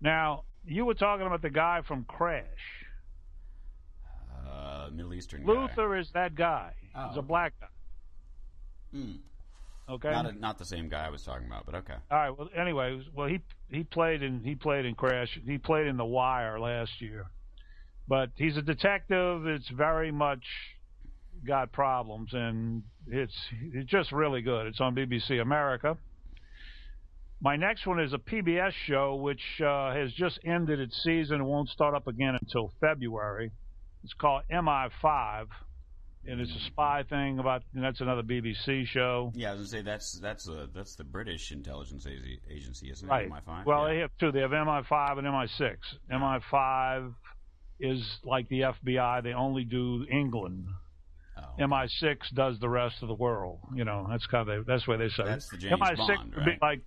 Now, 0.00 0.44
you 0.64 0.86
were 0.86 0.94
talking 0.94 1.26
about 1.26 1.42
the 1.42 1.50
guy 1.50 1.82
from 1.86 2.04
Crash. 2.04 2.44
Uh, 4.50 4.88
Middle 4.92 5.12
Eastern 5.12 5.44
guy. 5.44 5.52
Luther 5.52 5.96
is 5.96 6.10
that 6.14 6.34
guy. 6.34 6.72
Oh, 6.94 7.08
He's 7.08 7.18
a 7.18 7.22
black 7.22 7.52
guy. 7.60 7.66
Hmm. 8.92 9.12
Okay. 9.88 10.10
Not 10.10 10.26
a, 10.26 10.32
not 10.32 10.58
the 10.58 10.64
same 10.64 10.88
guy 10.88 11.06
I 11.06 11.10
was 11.10 11.22
talking 11.22 11.46
about, 11.46 11.66
but 11.66 11.74
okay. 11.76 11.94
All 12.10 12.18
right. 12.18 12.30
Well, 12.30 12.48
anyway, 12.56 13.00
well 13.14 13.28
he 13.28 13.40
he 13.70 13.84
played 13.84 14.22
in 14.22 14.42
he 14.42 14.54
played 14.54 14.84
in 14.84 14.94
Crash. 14.94 15.38
He 15.46 15.58
played 15.58 15.86
in 15.86 15.96
The 15.96 16.04
Wire 16.04 16.58
last 16.58 17.00
year, 17.00 17.26
but 18.08 18.30
he's 18.36 18.56
a 18.56 18.62
detective. 18.62 19.46
It's 19.46 19.68
very 19.68 20.10
much 20.10 20.44
got 21.46 21.72
problems, 21.72 22.30
and 22.32 22.82
it's 23.06 23.36
it's 23.72 23.90
just 23.90 24.12
really 24.12 24.42
good. 24.42 24.66
It's 24.66 24.80
on 24.80 24.94
BBC 24.94 25.40
America. 25.40 25.96
My 27.40 27.56
next 27.56 27.86
one 27.86 28.00
is 28.00 28.12
a 28.12 28.18
PBS 28.18 28.72
show 28.86 29.14
which 29.16 29.60
uh, 29.60 29.92
has 29.92 30.12
just 30.12 30.38
ended 30.44 30.80
its 30.80 31.02
season 31.02 31.36
and 31.36 31.46
won't 31.46 31.68
start 31.68 31.94
up 31.94 32.06
again 32.06 32.36
until 32.40 32.72
February. 32.80 33.50
It's 34.04 34.14
called 34.14 34.42
MI5, 34.50 35.46
and 36.26 36.40
it's 36.40 36.50
a 36.50 36.60
spy 36.66 37.02
thing 37.02 37.38
about. 37.38 37.62
And 37.74 37.84
that's 37.84 38.00
another 38.00 38.22
BBC 38.22 38.86
show. 38.86 39.32
Yeah, 39.34 39.50
I 39.50 39.54
was 39.54 39.70
gonna 39.70 39.82
say 39.82 39.82
that's 39.82 40.18
that's 40.20 40.48
a, 40.48 40.68
that's 40.74 40.94
the 40.94 41.04
British 41.04 41.52
intelligence 41.52 42.06
agency, 42.50 42.90
isn't 42.90 43.06
it? 43.06 43.10
Right. 43.10 43.30
MI5. 43.30 43.66
Well, 43.66 43.86
yeah. 43.86 43.94
they 43.94 44.00
have 44.00 44.10
two. 44.18 44.32
They 44.32 44.40
have 44.40 44.52
MI5 44.52 45.18
and 45.18 45.26
MI6. 45.26 45.76
MI5 46.10 47.14
is 47.78 48.02
like 48.24 48.48
the 48.48 48.60
FBI. 48.60 49.22
They 49.22 49.32
only 49.32 49.64
do 49.64 50.06
England. 50.10 50.66
Oh. 51.38 51.42
MI6 51.60 52.16
does 52.34 52.58
the 52.60 52.68
rest 52.68 52.96
of 53.02 53.08
the 53.08 53.14
world. 53.14 53.58
You 53.74 53.84
know, 53.84 54.06
that's 54.08 54.26
kind 54.26 54.48
of 54.48 54.66
that's 54.66 54.86
why 54.86 54.96
they 54.96 55.08
say. 55.08 55.24
That's 55.24 55.48
the 55.48 55.58
James 55.58 55.80
MI6 55.80 55.96
Bond, 56.06 56.34
would 56.34 56.44
be 56.44 56.58
like 56.62 56.80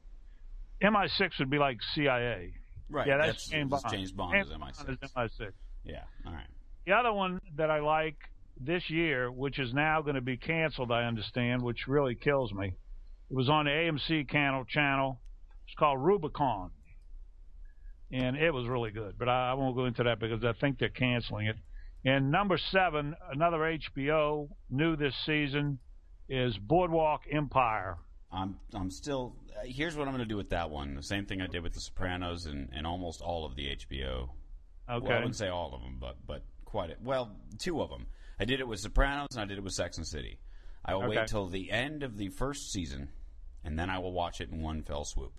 MI6 0.82 1.40
would 1.40 1.50
be 1.50 1.58
like 1.58 1.78
CIA. 1.94 2.54
right. 2.90 3.08
Yeah, 3.08 3.18
that's, 3.18 3.48
James 3.48 3.70
Bond. 3.70 3.84
James 3.92 4.12
Bond 4.12 4.34
James 4.34 4.48
is 4.48 4.54
MI6. 4.54 4.86
Bond 4.86 5.00
is 5.02 5.12
MI6. 5.12 5.52
Yeah. 5.84 6.04
All 6.26 6.34
right. 6.34 6.48
The 6.86 6.94
other 6.94 7.14
one 7.14 7.40
that 7.58 7.70
I 7.70 7.80
like 7.80 8.18
this 8.60 8.90
year, 8.90 9.32
which 9.32 9.60
is 9.60 9.74
now 9.74 10.02
going 10.02 10.16
to 10.16 10.22
be 10.22 10.38
canceled, 10.38 10.92
I 10.92 11.04
understand, 11.04 11.62
which 11.62 11.88
really 11.88 12.16
kills 12.16 12.52
me. 12.52 12.74
It 13.30 13.36
was 13.36 13.50
on 13.50 13.66
the 13.66 13.72
AMC 13.72 14.30
channel. 14.30 14.66
Channel. 14.66 15.20
It's 15.68 15.76
called 15.78 16.02
Rubicon, 16.02 16.72
and 18.12 18.36
it 18.38 18.52
was 18.54 18.68
really 18.68 18.92
good. 18.92 19.16
But 19.18 19.30
I, 19.30 19.52
I 19.52 19.54
won't 19.54 19.76
go 19.76 19.86
into 19.86 20.04
that 20.04 20.20
because 20.20 20.44
I 20.44 20.54
think 20.54 20.80
they're 20.80 20.90
canceling 20.90 21.48
it. 21.48 21.58
And 22.06 22.32
number 22.32 22.58
seven, 22.58 23.16
another 23.32 23.58
HBO 23.58 24.48
new 24.70 24.96
this 24.96 25.16
season, 25.26 25.80
is 26.30 26.58
Boardwalk 26.58 27.24
Empire. 27.32 27.98
I'm 28.32 28.58
I'm 28.74 28.92
still. 28.92 29.36
Uh, 29.50 29.66
here's 29.66 29.96
what 29.98 30.08
I'm 30.08 30.14
going 30.14 30.24
to 30.28 30.30
do 30.30 30.38
with 30.38 30.52
that 30.52 30.70
one. 30.70 30.96
The 30.96 31.04
same 31.04 31.26
thing 31.26 31.42
I 31.42 31.48
did 31.48 31.64
with 31.64 31.74
The 31.74 31.80
Sopranos 31.82 32.46
and, 32.46 32.70
and 32.74 32.86
almost 32.86 33.22
all 33.22 33.46
of 33.46 33.56
the 33.56 33.64
HBO. 33.76 34.30
Okay. 34.90 35.08
Well, 35.08 35.12
I 35.12 35.16
wouldn't 35.18 35.36
say 35.36 35.48
all 35.50 35.74
of 35.74 35.82
them, 35.82 35.98
but 36.00 36.18
but 36.26 36.44
quite 36.66 36.92
a, 36.92 36.96
well, 37.04 37.36
two 37.58 37.82
of 37.82 37.90
them. 37.90 38.06
I 38.40 38.46
did 38.46 38.60
it 38.60 38.68
with 38.68 38.80
Sopranos 38.80 39.30
and 39.32 39.42
I 39.42 39.46
did 39.46 39.58
it 39.58 39.64
with 39.64 39.74
Sex 39.74 39.98
and 39.98 40.06
City. 40.08 40.40
I 40.86 40.94
will 40.96 41.04
Okay. 41.06 41.18
wait 41.18 41.28
till 41.28 41.48
the 41.48 41.72
end 41.72 42.04
of 42.04 42.16
the 42.18 42.30
first 42.30 42.72
season, 42.72 43.10
and 43.64 43.78
then 43.78 43.90
I 43.90 44.00
will 44.00 44.14
watch 44.14 44.40
it 44.40 44.50
in 44.50 44.62
one 44.62 44.84
fell 44.84 45.04
swoop. 45.04 45.34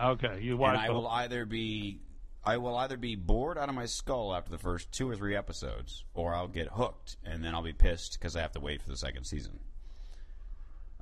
Okay, 0.00 0.40
you 0.42 0.56
watch. 0.56 0.76
and. 0.78 0.86
I 0.86 0.90
will 0.90 1.06
either 1.08 1.44
be 1.46 2.00
I 2.44 2.58
will 2.58 2.76
either 2.76 2.96
be 2.96 3.16
bored 3.16 3.58
out 3.58 3.68
of 3.68 3.74
my 3.74 3.86
skull 3.86 4.34
after 4.34 4.50
the 4.50 4.58
first 4.58 4.92
two 4.92 5.08
or 5.10 5.16
three 5.16 5.34
episodes, 5.34 6.04
or 6.14 6.34
I'll 6.34 6.46
get 6.48 6.68
hooked, 6.68 7.16
and 7.24 7.42
then 7.44 7.54
I'll 7.54 7.62
be 7.62 7.72
pissed 7.72 8.12
because 8.18 8.36
I 8.36 8.40
have 8.40 8.52
to 8.52 8.60
wait 8.60 8.82
for 8.82 8.88
the 8.90 8.96
second 8.96 9.24
season. 9.24 9.58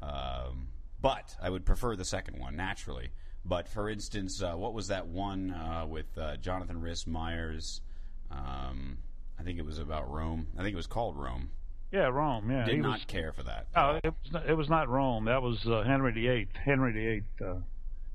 Um, 0.01 0.69
but 1.01 1.37
I 1.43 1.51
would 1.51 1.65
prefer 1.65 1.97
the 1.97 2.05
second 2.05 2.39
one 2.39 2.57
naturally. 2.57 3.11
But 3.45 3.69
for 3.69 3.91
instance, 3.91 4.43
uh, 4.43 4.55
what 4.55 4.73
was 4.73 4.89
that 4.89 5.07
one 5.07 5.51
uh, 5.51 5.87
with 5.87 6.07
uh, 6.17 6.37
Jonathan 6.39 6.81
Rhys 6.81 7.07
Myers? 7.07 7.83
Um, 8.31 8.99
I 9.39 9.43
think 9.43 9.59
it 9.59 9.67
was 9.67 9.79
about 9.79 10.11
Rome. 10.11 10.47
I 10.57 10.63
think 10.63 10.73
it 10.73 10.77
was 10.77 10.87
called 10.87 11.17
Rome. 11.19 11.51
yeah, 11.93 12.07
Rome. 12.09 12.51
Yeah, 12.51 12.65
Did 12.65 12.75
he 12.77 12.81
not 12.81 12.93
was. 13.01 13.05
care 13.05 13.33
for 13.33 13.43
that. 13.43 13.67
No, 13.77 14.01
it 14.03 14.15
was 14.23 14.33
not, 14.33 14.47
it 14.49 14.55
was 14.55 14.69
not 14.71 14.89
Rome. 14.89 15.27
That 15.27 15.43
was 15.43 15.67
uh, 15.67 15.83
Henry 15.83 16.13
VIII. 16.13 16.49
Henry 16.65 16.93
VIII. 16.93 17.23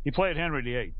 He 0.03 0.12
played 0.12 0.38
Henry 0.38 0.62
VIII. 0.62 0.93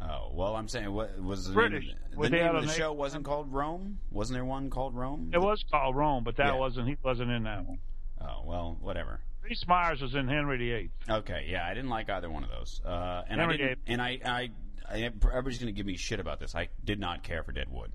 Oh 0.00 0.30
well, 0.32 0.54
I'm 0.56 0.68
saying 0.68 0.92
what 0.92 1.18
was 1.20 1.48
the 1.48 1.54
British. 1.54 1.86
name? 1.86 1.96
The 2.20 2.30
name 2.30 2.54
of 2.54 2.66
the 2.66 2.72
show 2.72 2.92
wasn't 2.92 3.24
called 3.24 3.52
Rome. 3.52 3.98
Wasn't 4.10 4.34
there 4.36 4.44
one 4.44 4.68
called 4.70 4.94
Rome? 4.94 5.30
It 5.32 5.38
was 5.38 5.64
called 5.70 5.96
Rome, 5.96 6.22
but 6.22 6.36
that 6.36 6.46
Yeah. 6.54 6.58
wasn't. 6.58 6.88
He 6.88 6.96
wasn't 7.02 7.30
in 7.30 7.44
that 7.44 7.66
one. 7.66 7.78
Oh 8.20 8.42
well, 8.44 8.76
whatever. 8.80 9.20
Rhys 9.42 9.64
Myers 9.66 10.02
was 10.02 10.14
in 10.14 10.28
Henry 10.28 10.58
VIII. 10.58 10.90
Okay, 11.08 11.46
yeah, 11.48 11.66
I 11.66 11.72
didn't 11.72 11.88
like 11.90 12.10
either 12.10 12.28
one 12.28 12.42
of 12.44 12.50
those. 12.50 12.80
Uh, 12.84 13.22
and 13.28 13.40
I 13.40 13.44
Henry 13.44 13.56
didn't, 13.58 13.78
and 13.86 14.02
I, 14.02 14.18
I, 14.24 14.50
I, 14.90 15.02
everybody's 15.04 15.58
going 15.58 15.72
to 15.72 15.76
give 15.76 15.86
me 15.86 15.96
shit 15.96 16.18
about 16.18 16.40
this. 16.40 16.54
I 16.56 16.68
did 16.84 16.98
not 16.98 17.22
care 17.22 17.42
for 17.44 17.52
Deadwood. 17.52 17.92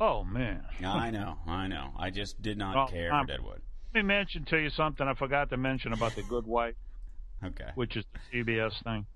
Oh 0.00 0.24
man. 0.24 0.64
I 0.84 1.10
know, 1.10 1.36
I 1.46 1.66
know. 1.68 1.92
I 1.98 2.10
just 2.10 2.40
did 2.40 2.56
not 2.58 2.74
Well, 2.74 2.88
care 2.88 3.12
um, 3.12 3.26
for 3.26 3.32
Deadwood. 3.32 3.60
Let 3.94 4.02
me 4.04 4.08
mention 4.08 4.44
to 4.46 4.58
you 4.58 4.70
something 4.70 5.06
I 5.06 5.14
forgot 5.14 5.50
to 5.50 5.56
mention 5.56 5.92
about 5.92 6.14
the 6.14 6.22
Good 6.22 6.46
Wife, 6.46 6.74
Okay. 7.44 7.70
which 7.74 7.96
is 7.96 8.04
the 8.12 8.44
CBS 8.44 8.82
thing. 8.84 9.06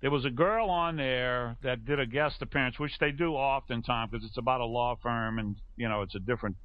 There 0.00 0.10
was 0.10 0.24
a 0.24 0.30
girl 0.30 0.70
on 0.70 0.96
there 0.96 1.56
that 1.62 1.84
did 1.84 2.00
a 2.00 2.06
guest 2.06 2.40
appearance, 2.40 2.78
which 2.78 2.92
they 3.00 3.10
do 3.10 3.34
oftentimes 3.34 4.10
because 4.10 4.26
it's 4.26 4.38
about 4.38 4.60
a 4.60 4.66
law 4.66 4.96
firm 5.02 5.38
and 5.38 5.56
you 5.76 5.88
know 5.88 6.02
it's 6.02 6.14
a 6.14 6.20
different 6.20 6.56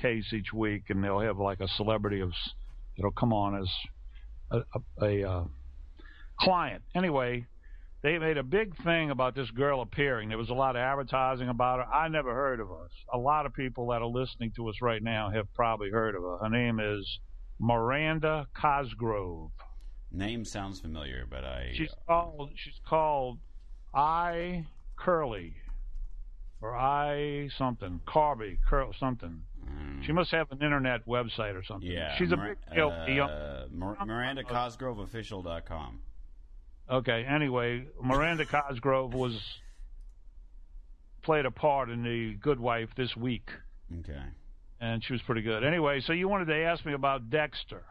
case 0.00 0.32
each 0.32 0.52
week, 0.52 0.84
and 0.88 1.04
they'll 1.04 1.20
have 1.20 1.38
like 1.38 1.60
a 1.60 1.68
celebrity 1.68 2.20
of 2.20 2.32
that'll 2.96 3.10
come 3.10 3.32
on 3.32 3.60
as 3.60 3.68
a, 4.50 4.58
a, 5.02 5.06
a 5.06 5.30
uh, 5.30 5.44
client. 6.38 6.82
Anyway, 6.94 7.46
they 8.02 8.18
made 8.18 8.38
a 8.38 8.42
big 8.42 8.74
thing 8.82 9.10
about 9.10 9.34
this 9.34 9.50
girl 9.50 9.82
appearing. 9.82 10.30
There 10.30 10.38
was 10.38 10.48
a 10.48 10.54
lot 10.54 10.74
of 10.74 10.80
advertising 10.80 11.48
about 11.48 11.80
her. 11.80 11.92
I 11.92 12.08
never 12.08 12.34
heard 12.34 12.60
of 12.60 12.68
her. 12.68 12.88
A 13.12 13.18
lot 13.18 13.44
of 13.44 13.52
people 13.52 13.88
that 13.88 14.00
are 14.00 14.06
listening 14.06 14.52
to 14.56 14.68
us 14.68 14.76
right 14.80 15.02
now 15.02 15.30
have 15.30 15.52
probably 15.54 15.90
heard 15.90 16.14
of 16.14 16.22
her. 16.22 16.38
Her 16.38 16.48
name 16.48 16.80
is 16.80 17.18
Miranda 17.58 18.46
Cosgrove. 18.54 19.50
Name 20.12 20.44
sounds 20.44 20.80
familiar, 20.80 21.24
but 21.28 21.44
I. 21.44 21.70
She's 21.74 21.94
called 22.06 22.50
she's 22.56 22.80
called 22.86 23.38
I 23.94 24.66
Curly 24.96 25.54
or 26.60 26.76
I 26.76 27.48
something 27.56 28.00
Carby 28.06 28.58
Curl 28.68 28.92
something. 28.98 29.42
um, 29.66 30.02
She 30.04 30.12
must 30.12 30.30
have 30.32 30.50
an 30.52 30.62
internet 30.62 31.06
website 31.06 31.54
or 31.54 31.62
something. 31.62 31.88
yeah. 31.90 32.14
she's 32.16 32.32
a 32.32 32.36
Mir- 32.36 32.56
big 32.66 32.74
deal. 32.74 32.90
uh, 32.90 33.06
young- 33.06 33.30
Mir- 33.78 33.96
MirandaCosgroveOfficial.com. 34.44 36.00
Okay. 36.90 37.24
Anyway, 37.24 37.86
Miranda 38.02 38.44
Cosgrove 38.44 39.14
was 39.14 39.40
played 41.22 41.46
a 41.46 41.50
part 41.50 41.88
in 41.88 42.02
the 42.02 42.34
Good 42.34 42.58
Wife 42.58 42.90
this 42.96 43.16
week, 43.16 43.50
Okay. 44.00 44.20
and 44.80 45.02
she 45.04 45.12
was 45.12 45.22
pretty 45.22 45.42
good. 45.42 45.62
Anyway, 45.64 46.00
so 46.00 46.12
you 46.12 46.28
wanted 46.28 46.46
to 46.46 46.56
ask 46.56 46.84
me 46.84 46.92
about 46.94 47.30
Dexter, 47.30 47.84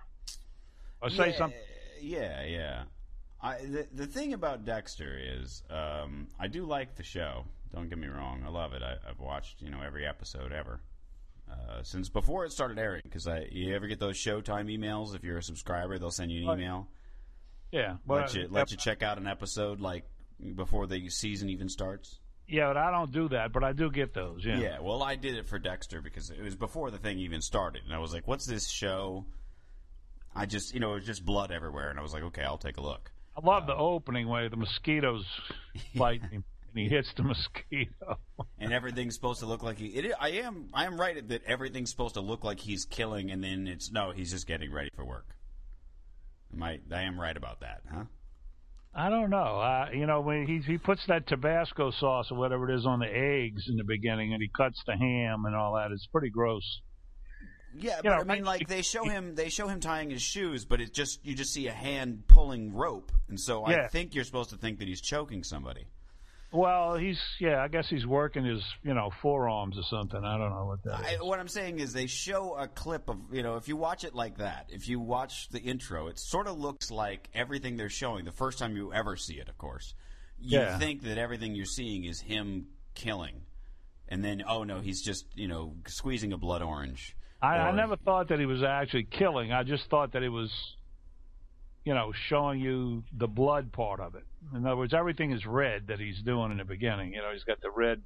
or 1.02 1.10
say 1.10 1.32
yeah, 1.32 1.38
something? 1.38 1.60
Yeah, 2.02 2.44
yeah. 2.44 2.84
I, 3.42 3.58
the 3.60 3.88
the 3.94 4.06
thing 4.08 4.34
about 4.34 4.66
Dexter 4.66 5.18
is, 5.18 5.64
um, 5.70 6.28
I 6.40 6.48
do 6.48 6.66
like 6.66 6.96
the 6.96 7.04
show. 7.04 7.46
Don't 7.74 7.88
get 7.90 7.98
me 7.98 8.08
wrong, 8.08 8.44
I 8.46 8.50
love 8.50 8.74
it. 8.74 8.82
I, 8.84 8.96
I've 9.08 9.20
watched 9.20 9.62
you 9.62 9.70
know 9.70 9.82
every 9.86 10.06
episode 10.06 10.52
ever 10.52 10.82
uh, 11.50 11.84
since 11.84 12.10
before 12.10 12.46
it 12.46 12.52
started 12.52 12.78
airing. 12.80 13.02
Because 13.04 13.28
I, 13.28 13.48
you 13.52 13.74
ever 13.76 13.88
get 13.88 14.00
those 14.00 14.18
Showtime 14.18 14.66
emails? 14.76 15.16
If 15.16 15.24
you're 15.24 15.38
a 15.38 15.44
subscriber, 15.44 15.98
they'll 15.98 16.12
send 16.12 16.32
you 16.32 16.50
an 16.50 16.60
email, 16.60 16.88
Yeah. 17.72 17.98
let 18.08 18.34
you 18.34 18.48
let 18.50 18.72
you 18.72 18.78
check 18.78 19.04
out 19.04 19.18
an 19.18 19.28
episode 19.28 19.80
like 19.80 20.04
before 20.56 20.88
the 20.88 21.10
season 21.10 21.50
even 21.50 21.70
starts. 21.70 22.20
Yeah, 22.48 22.68
but 22.68 22.78
I 22.78 22.90
don't 22.90 23.12
do 23.12 23.30
that, 23.30 23.54
but 23.54 23.64
I 23.64 23.74
do 23.74 23.92
get 23.92 24.14
those. 24.14 24.44
Yeah. 24.44 24.58
Yeah, 24.58 24.80
well, 24.80 25.04
I 25.04 25.16
did 25.16 25.36
it 25.36 25.48
for 25.48 25.60
Dexter 25.60 26.02
because 26.02 26.32
it 26.32 26.42
was 26.42 26.56
before 26.56 26.90
the 26.90 26.98
thing 26.98 27.20
even 27.20 27.42
started, 27.42 27.84
and 27.86 27.94
I 27.94 28.00
was 28.00 28.12
like, 28.12 28.28
"What's 28.28 28.48
this 28.48 28.68
show?" 28.68 29.26
I 30.36 30.46
just, 30.46 30.74
you 30.74 30.80
know, 30.80 30.92
it 30.92 30.96
was 30.96 31.06
just 31.06 31.26
blood 31.26 31.52
everywhere, 31.52 31.90
and 31.90 32.00
I 32.00 32.02
was 32.02 32.14
like, 32.14 32.24
"Okay, 32.24 32.44
I'll 32.44 32.58
take 32.58 32.78
a 32.78 32.82
look." 32.82 33.12
I 33.36 33.46
love 33.46 33.68
the 33.68 33.76
opening 33.76 34.28
way 34.28 34.48
the 34.48 34.58
mosquitoes 34.58 35.26
bite 35.96 36.24
him 36.24 36.44
and 36.74 36.84
he 36.84 36.90
hits 36.90 37.14
the 37.16 37.24
mosquito. 37.24 38.20
and 38.60 38.74
everything's 38.74 39.16
supposed 39.16 39.40
to 39.40 39.46
look 39.46 39.64
like 39.64 39.78
he. 39.78 39.88
It, 39.88 40.14
I 40.20 40.30
am. 40.32 40.70
I 40.74 40.86
am 40.86 41.00
right 41.00 41.28
that 41.28 41.44
everything's 41.46 41.90
supposed 41.90 42.16
to 42.16 42.22
look 42.22 42.44
like 42.44 42.60
he's 42.60 42.86
killing, 42.86 43.32
and 43.32 43.44
then 43.44 43.68
it's 43.68 43.92
no. 43.92 44.12
He's 44.12 44.32
just 44.32 44.48
getting 44.48 44.72
ready 44.72 44.90
for 44.96 45.06
work. 45.06 45.28
Am 46.54 46.64
I? 46.64 46.80
I 46.92 47.04
am 47.04 47.20
right 47.20 47.36
about 47.36 47.62
that, 47.62 47.82
huh? 47.92 48.04
I 48.94 49.10
don't 49.10 49.30
know. 49.30 49.38
Uh, 49.38 49.90
you 49.94 50.06
know, 50.06 50.22
when 50.22 50.48
he 50.48 50.60
he 50.60 50.78
puts 50.78 51.06
that 51.08 51.28
Tabasco 51.28 51.92
sauce 51.92 52.28
or 52.32 52.38
whatever 52.38 52.70
it 52.70 52.76
is 52.76 52.86
on 52.86 53.00
the 53.00 53.08
eggs 53.08 53.64
in 53.68 53.78
the 53.78 53.84
beginning, 53.84 54.34
and 54.34 54.42
he 54.42 54.50
cuts 54.50 54.82
the 54.86 54.96
ham 54.96 55.46
and 55.46 55.56
all 55.56 55.76
that, 55.76 55.92
it's 55.92 56.08
pretty 56.08 56.30
gross. 56.30 56.82
Yeah, 57.78 58.00
but 58.04 58.10
know, 58.10 58.16
I 58.18 58.24
mean, 58.36 58.44
like 58.46 58.68
they 58.68 58.82
show 58.82 59.04
him. 59.04 59.36
They 59.36 59.50
show 59.50 59.68
him 59.68 59.80
tying 59.80 60.10
his 60.10 60.22
shoes, 60.22 60.66
but 60.66 60.82
it 60.82 60.94
just 60.94 61.24
you 61.26 61.36
just 61.36 61.54
see 61.54 61.68
a 61.68 61.72
hand 61.74 62.24
pulling 62.28 62.74
rope, 62.74 63.12
and 63.28 63.40
so 63.40 63.66
I 63.66 63.88
think 63.88 64.16
you're 64.16 64.24
supposed 64.24 64.50
to 64.52 64.58
think 64.58 64.80
that 64.80 64.88
he's 64.88 65.02
choking 65.02 65.44
somebody. 65.44 65.86
Well, 66.52 66.96
he's 66.96 67.20
yeah, 67.40 67.62
I 67.62 67.68
guess 67.68 67.88
he's 67.90 68.08
working 68.08 68.44
his 68.44 68.64
you 68.82 68.96
know 68.96 69.12
forearms 69.22 69.78
or 69.78 69.84
something. 69.84 70.24
I 70.26 70.36
don't 70.38 70.50
know 70.50 70.66
what 70.66 70.84
that 70.84 70.94
I, 71.06 71.24
what 71.24 71.40
I'm 71.40 71.48
saying 71.48 71.80
is 71.80 71.94
they 71.94 72.08
show 72.08 72.56
a 72.56 72.68
clip 72.68 73.08
of 73.08 73.18
you 73.32 73.44
know 73.44 73.58
if 73.58 73.68
you 73.68 73.78
watch 73.78 74.04
it 74.04 74.16
like 74.16 74.40
that, 74.40 74.66
if 74.70 74.88
you 74.90 75.00
watch 75.00 75.50
the 75.50 75.60
intro, 75.60 76.08
it 76.08 76.18
sort 76.18 76.48
of 76.48 76.58
looks 76.58 76.90
like 76.90 77.30
everything 77.36 77.78
they're 77.78 77.88
showing 77.90 78.26
the 78.26 78.32
first 78.32 78.58
time 78.58 78.76
you 78.76 78.92
ever 78.92 79.16
see 79.16 79.36
it. 79.36 79.48
Of 79.48 79.60
course, 79.60 79.94
you 80.40 80.58
Yeah. 80.60 80.80
think 80.80 81.04
that 81.04 81.20
everything 81.20 81.54
you're 81.54 81.66
seeing 81.66 82.04
is 82.06 82.20
him 82.20 82.70
killing, 82.96 83.42
and 84.08 84.24
then 84.26 84.42
oh 84.48 84.64
no, 84.64 84.80
he's 84.80 85.04
just 85.04 85.26
you 85.36 85.48
know 85.48 85.76
squeezing 85.86 86.34
a 86.34 86.38
blood 86.38 86.64
orange. 86.64 87.16
I, 87.42 87.58
I 87.58 87.72
never 87.72 87.96
thought 87.96 88.30
that 88.30 88.40
he 88.40 88.46
was 88.46 88.64
actually 88.64 89.06
killing. 89.06 89.52
I 89.52 89.64
just 89.64 89.90
thought 89.90 90.14
that 90.14 90.24
it 90.24 90.30
was, 90.30 90.52
you 91.86 91.94
know, 91.94 92.12
showing 92.28 92.60
you 92.60 93.04
the 93.18 93.28
blood 93.28 93.72
part 93.72 94.00
of 94.00 94.16
it. 94.16 94.24
In 94.54 94.66
other 94.66 94.76
words, 94.76 94.94
everything 94.94 95.32
is 95.32 95.46
red 95.46 95.88
that 95.88 96.00
he's 96.00 96.22
doing 96.22 96.52
in 96.52 96.58
the 96.58 96.66
beginning. 96.66 97.14
You 97.14 97.22
know, 97.22 97.32
he's 97.32 97.44
got 97.46 97.62
the 97.62 97.72
red 97.72 98.02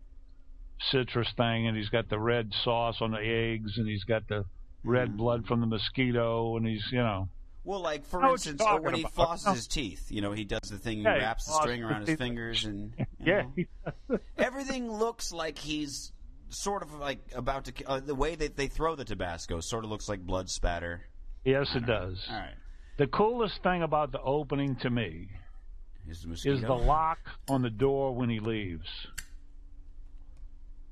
citrus 0.92 1.30
thing, 1.36 1.68
and 1.68 1.76
he's 1.76 1.90
got 1.90 2.10
the 2.10 2.20
red 2.20 2.52
sauce 2.64 2.98
on 3.02 3.12
the 3.12 3.20
eggs, 3.20 3.78
and 3.78 3.88
he's 3.88 4.04
got 4.04 4.28
the 4.28 4.46
red 4.84 5.10
mm-hmm. 5.10 5.18
blood 5.18 5.46
from 5.48 5.62
the 5.62 5.68
mosquito, 5.68 6.56
and 6.58 6.68
he's 6.68 6.84
you 6.92 7.00
know. 7.00 7.30
Well, 7.66 7.80
like 7.80 8.06
for 8.06 8.20
I 8.20 8.24
know 8.24 8.32
what 8.32 8.46
instance, 8.46 8.62
when 8.82 8.96
he 8.96 9.02
about. 9.02 9.14
flosses 9.14 9.56
his 9.56 9.68
teeth, 9.68 10.08
you 10.10 10.22
know, 10.22 10.34
he 10.34 10.44
does 10.44 10.70
the 10.70 10.78
thing. 10.78 10.98
He 10.98 11.04
Yeah, 11.04 11.16
he 11.16 11.22
wraps 11.22 11.46
the 11.46 11.54
string 11.54 11.84
around 11.84 12.08
his 12.08 12.18
fingers, 12.18 12.66
and 12.66 12.94
you 12.98 13.06
Yeah, 13.26 14.18
everything 14.38 14.92
looks 14.92 15.32
like 15.32 15.58
he's 15.58 16.12
sort 16.54 16.82
of 16.84 16.94
like 16.96 17.20
about 17.36 17.66
to. 17.66 17.74
Uh, 17.86 18.00
the 18.00 18.16
way 18.16 18.36
that 18.36 18.56
they 18.58 18.68
throw 18.68 18.96
the 18.96 19.06
Tabasco 19.06 19.60
sort 19.60 19.84
of 19.84 19.90
looks 19.90 20.08
like 20.10 20.22
blood 20.22 20.50
spatter. 20.50 21.02
yes, 21.44 21.68
it 21.76 21.86
does. 21.86 22.24
All 22.30 22.36
right, 22.38 22.56
The 22.98 23.08
coolest 23.08 23.62
thing 23.64 23.82
about 23.84 24.12
the 24.12 24.22
opening 24.22 24.76
to 24.78 24.90
me 24.90 25.30
is 26.10 26.22
the 26.22 26.28
mosquito? 26.30 26.56
is 26.56 26.62
the 26.62 26.74
lock 26.74 27.20
on 27.50 27.62
the 27.62 27.70
door 27.70 28.14
when 28.16 28.30
he 28.30 28.40
leaves. 28.40 28.88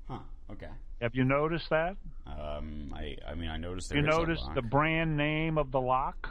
Huh. 0.09 0.19
Okay. 0.51 0.69
Have 1.01 1.15
you 1.15 1.23
noticed 1.23 1.69
that? 1.69 1.95
Um, 2.27 2.93
I, 2.95 3.17
I 3.27 3.33
mean, 3.35 3.49
I 3.49 3.57
noticed 3.57 3.91
You 3.91 3.99
is 4.01 4.05
a 4.05 4.09
notice 4.09 4.39
lock. 4.41 4.55
the 4.55 4.61
brand 4.61 5.17
name 5.17 5.57
of 5.57 5.71
the 5.71 5.81
lock? 5.81 6.29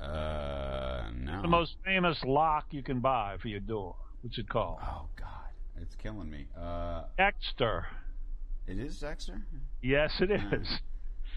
Uh, 0.00 1.10
no. 1.16 1.42
The 1.42 1.48
most 1.48 1.76
famous 1.84 2.18
lock 2.24 2.66
you 2.70 2.82
can 2.82 3.00
buy 3.00 3.36
for 3.40 3.48
your 3.48 3.60
door. 3.60 3.96
What's 4.22 4.38
it 4.38 4.48
called? 4.48 4.78
Oh 4.82 5.06
God, 5.16 5.41
it's 5.80 5.94
killing 5.96 6.30
me. 6.30 6.46
Uh, 6.58 7.04
Dexter. 7.16 7.86
it 8.66 8.78
is 8.78 8.98
Dexter. 9.00 9.42
Yes, 9.82 10.12
it 10.20 10.30
is. 10.30 10.68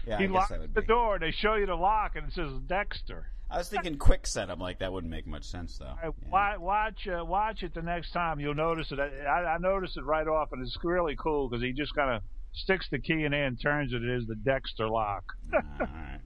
Yeah, 0.06 0.18
he 0.18 0.24
I 0.24 0.28
locks 0.28 0.50
the 0.50 0.68
be. 0.80 0.86
door. 0.86 1.18
They 1.18 1.32
show 1.32 1.54
you 1.54 1.66
the 1.66 1.74
lock, 1.74 2.14
and 2.16 2.28
it 2.28 2.32
says 2.34 2.52
Dexter. 2.66 3.26
I 3.50 3.58
was 3.58 3.68
thinking 3.68 3.96
Kwikset. 3.98 4.50
I'm 4.50 4.58
like 4.58 4.80
that 4.80 4.92
wouldn't 4.92 5.10
make 5.10 5.26
much 5.26 5.44
sense 5.44 5.78
though. 5.78 5.94
I- 6.02 6.06
Yeah. 6.06 6.56
Watch, 6.58 7.06
uh, 7.08 7.24
watch 7.24 7.62
it 7.62 7.74
the 7.74 7.82
next 7.82 8.12
time. 8.12 8.40
You'll 8.40 8.54
notice 8.54 8.90
it. 8.92 8.98
I, 9.00 9.54
I 9.54 9.58
noticed 9.58 9.96
it 9.96 10.04
right 10.04 10.26
off, 10.26 10.52
and 10.52 10.62
it's 10.62 10.76
really 10.84 11.16
cool 11.16 11.48
because 11.48 11.62
he 11.62 11.72
just 11.72 11.94
kind 11.94 12.10
of 12.16 12.22
sticks 12.52 12.88
the 12.90 12.98
key 12.98 13.24
in 13.24 13.30
there 13.32 13.46
and 13.46 13.60
turns 13.60 13.92
it. 13.92 14.02
It 14.02 14.10
is 14.10 14.26
the 14.26 14.34
Dexter 14.36 14.88
lock. 14.88 15.24
All 15.52 15.60
right. 15.80 16.20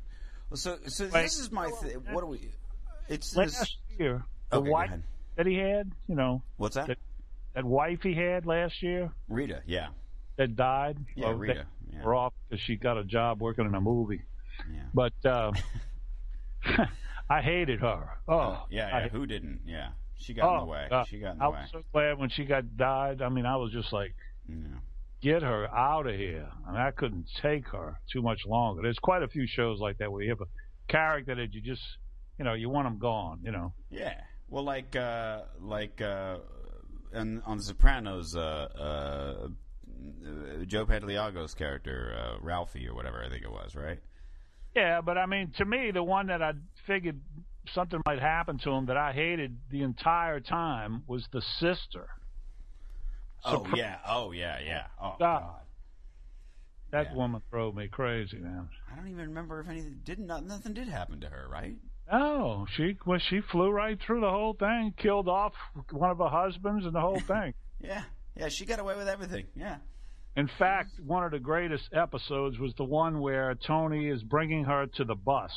Well, 0.51 0.57
so 0.57 0.79
so 0.87 1.05
Wait. 1.05 1.13
this 1.23 1.39
is 1.39 1.51
my. 1.53 1.71
Th- 1.83 1.97
what 2.11 2.21
do 2.23 2.27
we? 2.27 2.51
It's 3.09 3.37
Last 3.37 3.59
this. 3.61 3.77
year, 3.99 4.25
the 4.51 4.57
Okay, 4.59 4.71
ahead. 4.73 5.03
that 5.37 5.47
he 5.47 5.57
had, 5.57 5.91
you 6.09 6.15
know, 6.17 6.43
What's 6.57 6.77
that? 6.77 6.87
that- 6.89 6.99
that 7.55 7.65
wife 7.65 8.01
he 8.03 8.15
had 8.15 8.47
last 8.47 8.83
year 8.83 9.11
Rita. 9.29 9.63
Yeah. 9.67 9.89
that 10.37 10.57
died. 10.57 10.99
Yeah, 11.17 11.27
Well, 11.27 11.35
Rita. 11.35 11.67
Yeah. 11.93 12.05
were 12.05 12.15
off 12.15 12.33
because 12.49 12.63
she 12.65 12.77
got 12.77 12.97
a 12.99 13.05
job 13.05 13.41
working 13.41 13.67
in 13.67 13.75
a 13.75 13.81
movie. 13.81 14.23
Yeah. 14.73 14.83
But 14.95 15.13
uh, 15.25 15.53
I 17.29 17.41
hated 17.43 17.81
her. 17.81 18.09
Oh, 18.29 18.39
Uh, 18.39 18.61
yeah, 18.71 18.91
I 18.93 19.01
yeah. 19.03 19.09
Who 19.09 19.27
didn't? 19.27 19.61
Yeah. 19.65 19.89
She 20.19 20.35
got 20.35 20.49
oh, 20.49 20.55
in 20.55 20.61
the 20.67 20.71
way. 20.73 20.87
God. 20.91 21.07
She 21.09 21.19
got 21.19 21.33
in 21.33 21.39
the 21.39 21.45
I 21.45 21.49
way. 21.49 21.57
I 21.59 21.61
was 21.63 21.71
so 21.73 21.83
glad 21.93 22.19
when 22.19 22.29
she 22.29 22.45
got 22.45 22.77
died. 22.77 23.23
I 23.23 23.29
mean, 23.29 23.47
I 23.47 23.57
was 23.57 23.73
just 23.73 23.93
like, 23.93 24.15
Yeah. 24.49 24.57
get 25.23 25.43
her 25.43 25.67
out 25.75 26.07
of 26.07 26.15
here. 26.17 26.49
I 26.67 26.73
mean, 26.73 26.81
I 26.81 26.91
couldn't 26.91 27.27
take 27.41 27.69
her 27.69 27.99
too 28.13 28.21
much 28.23 28.41
longer. 28.47 28.83
There's 28.83 28.99
quite 28.99 29.23
a 29.23 29.29
few 29.29 29.47
shows 29.47 29.81
like 29.81 29.99
that 29.99 30.11
where 30.13 30.23
you 30.23 30.31
have 30.31 30.41
a 30.41 30.93
character 30.93 31.35
that 31.35 31.55
you 31.55 31.61
just, 31.61 31.83
you 32.39 32.45
know, 32.45 32.55
you 32.55 32.69
want 32.69 32.87
them 32.87 32.99
gone. 32.99 33.41
You 33.43 33.53
know. 33.53 33.73
Yeah. 33.91 34.15
Well, 34.49 34.65
like 34.65 34.95
uh, 34.97 35.43
like 35.61 36.01
uh, 36.01 36.39
and 37.13 37.43
on 37.47 37.59
The 37.59 37.63
Sopranos, 37.65 38.37
uh, 38.37 38.41
uh, 38.41 39.49
Joe 40.67 40.87
Pantoliano's 40.87 41.55
character, 41.55 42.17
uh, 42.17 42.39
Ralphie 42.41 42.89
or 42.89 42.95
whatever 42.95 43.23
I 43.25 43.29
think 43.29 43.43
it 43.43 43.51
was, 43.51 43.75
right? 43.75 43.99
Yeah, 44.75 45.01
but 45.01 45.19
I 45.19 45.27
mean, 45.27 45.53
to 45.59 45.65
me, 45.65 45.91
the 45.91 46.03
one 46.03 46.29
that 46.29 46.43
I 46.43 46.53
figured 46.87 47.21
something 47.75 48.01
might 48.07 48.21
happen 48.21 48.59
to 48.59 48.71
him 48.71 48.87
that 48.87 48.97
I 48.97 49.13
hated 49.13 49.59
the 49.71 49.83
entire 49.83 50.41
time 50.41 51.03
was 51.07 51.27
the 51.33 51.43
sister. 51.59 52.09
Oh 53.45 53.67
yeah. 53.75 53.99
Oh 54.07 54.33
yeah. 54.33 54.59
Yeah. 54.65 54.87
Oh 55.01 55.17
God. 55.19 55.43
God. 55.43 55.61
That 56.91 57.07
Yeah. 57.11 57.17
woman 57.17 57.43
drove 57.51 57.75
me 57.75 57.89
crazy, 57.89 58.39
man. 58.39 58.69
I 58.91 58.97
don't 58.97 59.09
even 59.09 59.29
remember 59.29 59.61
if 59.61 59.69
anything 59.69 60.01
did 60.05 60.19
not 60.19 60.45
nothing 60.45 60.75
did 60.75 60.89
happen 60.89 61.21
to 61.21 61.29
her, 61.29 61.49
right? 61.49 61.77
No, 62.11 62.67
she 62.75 62.97
well, 63.07 63.19
she 63.19 63.41
flew 63.41 63.71
right 63.71 63.99
through 64.05 64.21
the 64.21 64.31
whole 64.31 64.55
thing, 64.55 64.95
killed 64.97 65.29
off 65.29 65.53
one 65.93 66.11
of 66.11 66.19
her 66.19 66.29
husbands, 66.29 66.85
and 66.85 66.95
the 66.95 67.01
whole 67.01 67.21
thing. 67.27 67.55
Yeah. 67.81 68.03
Yeah. 68.37 68.49
She 68.49 68.65
got 68.67 68.79
away 68.81 68.97
with 68.97 69.09
everything. 69.09 69.47
Yeah. 69.55 69.77
In 70.37 70.49
fact, 70.59 70.91
one 71.05 71.25
of 71.25 71.31
the 71.33 71.39
greatest 71.39 71.89
episodes 71.93 72.59
was 72.59 72.73
the 72.75 72.85
one 72.85 73.21
where 73.21 73.55
Tony 73.55 74.09
is 74.09 74.23
bringing 74.23 74.65
her 74.65 74.87
to 74.87 75.05
the 75.05 75.15
bus 75.15 75.53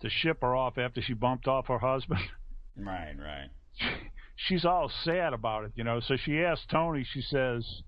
to 0.00 0.08
ship 0.08 0.38
her 0.42 0.54
off 0.56 0.78
after 0.78 1.02
she 1.02 1.12
bumped 1.12 1.46
off 1.46 1.66
her 1.66 1.78
husband. 1.78 2.20
Right. 2.76 3.14
Right. 3.18 3.50
She's 4.36 4.64
all 4.64 4.90
sad 5.04 5.34
about 5.34 5.64
it, 5.64 5.72
you 5.74 5.84
know. 5.84 6.00
So 6.00 6.16
she 6.16 6.38
asks 6.38 6.64
Tony. 6.70 7.04
She 7.04 7.20
says, 7.20 7.82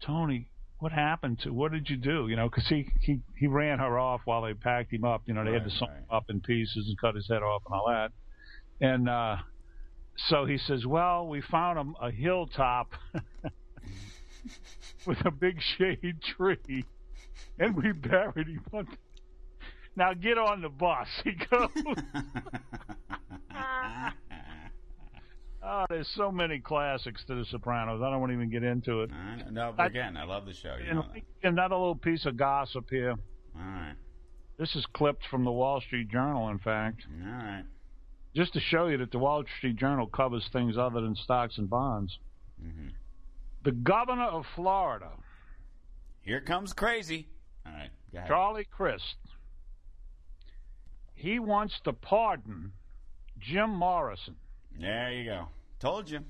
"Tony, 0.00 0.48
what 0.78 0.92
happened 0.92 1.40
to? 1.40 1.52
What 1.52 1.72
did 1.72 1.88
you 1.90 1.96
do? 1.96 2.28
You 2.28 2.36
know, 2.36 2.48
because 2.48 2.68
he 2.68 2.88
he 3.00 3.20
he 3.36 3.46
ran 3.46 3.78
her 3.80 3.98
off 3.98 4.20
while 4.24 4.42
they 4.42 4.54
packed 4.54 4.92
him 4.92 5.04
up. 5.04 5.22
You 5.26 5.34
know, 5.34 5.44
they 5.44 5.52
had 5.52 5.64
to 5.64 5.70
Right, 5.70 5.78
sew 5.78 5.86
right. 5.86 5.96
him 5.98 6.04
up 6.10 6.24
in 6.30 6.40
pieces 6.40 6.86
and 6.88 6.98
cut 6.98 7.14
his 7.14 7.26
head 7.28 7.42
off 7.42 7.62
and 7.66 7.74
all 7.74 7.86
that. 7.88 8.12
And 8.80 9.08
uh, 9.08 9.36
so 10.28 10.44
he 10.44 10.56
says, 10.58 10.86
"Well, 10.86 11.26
we 11.26 11.40
found 11.40 11.78
him 11.78 11.96
a 12.00 12.10
hilltop 12.10 12.92
with 15.06 15.24
a 15.24 15.30
big 15.30 15.60
shade 15.60 16.16
tree, 16.36 16.84
and 17.58 17.74
we 17.76 17.92
buried 17.92 18.46
him." 18.48 18.62
on- 18.72 18.88
Now 19.96 20.14
get 20.14 20.38
on 20.38 20.62
the 20.62 20.68
bus. 20.68 21.08
He 21.24 21.32
goes. 21.32 21.70
oh, 25.68 25.84
there's 25.90 26.08
so 26.16 26.32
many 26.32 26.58
classics 26.58 27.24
to 27.26 27.34
The 27.34 27.44
Sopranos. 27.44 28.00
I 28.02 28.10
don't 28.10 28.20
want 28.20 28.30
to 28.30 28.36
even 28.36 28.50
get 28.50 28.62
into 28.62 29.02
it. 29.02 29.10
I- 29.12 29.50
no, 29.50 29.72
but 29.76 29.86
again, 29.86 30.16
I 30.16 30.24
love 30.24 30.46
the 30.46 30.54
show. 30.54 30.76
You 30.84 30.94
know 30.94 31.06
another 31.42 31.76
little 31.76 31.94
piece 31.96 32.24
of 32.26 32.36
gossip 32.36 32.86
here. 32.90 33.10
All 33.56 33.60
right. 33.62 33.94
This 34.58 34.74
is 34.74 34.84
clipped 34.86 35.24
from 35.30 35.44
the 35.44 35.52
Wall 35.52 35.80
Street 35.80 36.08
Journal, 36.10 36.48
in 36.48 36.58
fact, 36.58 37.06
All 37.24 37.30
right. 37.32 37.64
just 38.34 38.52
to 38.54 38.60
show 38.60 38.86
you 38.88 38.96
that 38.98 39.12
the 39.12 39.18
Wall 39.18 39.44
Street 39.58 39.76
Journal 39.76 40.06
covers 40.08 40.48
things 40.52 40.76
other 40.76 41.00
than 41.00 41.14
stocks 41.14 41.58
and 41.58 41.70
bonds. 41.70 42.18
Mhm. 42.60 42.92
The 43.62 43.72
governor 43.72 44.24
of 44.24 44.46
Florida, 44.56 45.10
Here 46.22 46.40
comes 46.40 46.72
crazy. 46.72 47.28
All 47.64 47.72
right. 47.72 47.90
Charlie 48.26 48.64
Crist, 48.64 49.16
he 51.14 51.38
wants 51.38 51.80
to 51.84 51.92
pardon 51.92 52.72
Jim 53.38 53.70
Morrison. 53.70 54.36
There 54.78 55.12
you 55.12 55.24
go. 55.24 55.48
Told 55.80 56.10
you. 56.10 56.20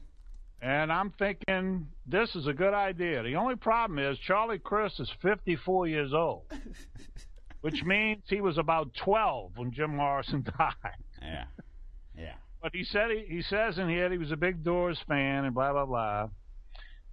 And 0.60 0.92
I'm 0.92 1.10
thinking 1.10 1.88
this 2.06 2.34
is 2.34 2.46
a 2.46 2.52
good 2.52 2.74
idea. 2.74 3.22
The 3.22 3.36
only 3.36 3.56
problem 3.56 3.98
is 3.98 4.18
Charlie 4.18 4.58
Crist 4.58 4.98
is 5.00 5.10
54 5.22 5.86
years 5.86 6.12
old, 6.12 6.42
which 7.60 7.84
means 7.84 8.22
he 8.28 8.40
was 8.40 8.58
about 8.58 8.92
12 8.94 9.52
when 9.56 9.72
Jim 9.72 9.96
Morrison 9.96 10.42
died. 10.58 10.74
Yeah. 11.22 11.44
Yeah. 12.16 12.34
But 12.60 12.74
he 12.74 12.82
said 12.82 13.10
he, 13.10 13.36
he 13.36 13.42
says 13.42 13.78
in 13.78 13.88
here 13.88 14.10
he 14.10 14.18
was 14.18 14.32
a 14.32 14.36
big 14.36 14.64
Doors 14.64 14.98
fan 15.06 15.44
and 15.44 15.54
blah 15.54 15.72
blah 15.72 15.86
blah. 15.86 16.28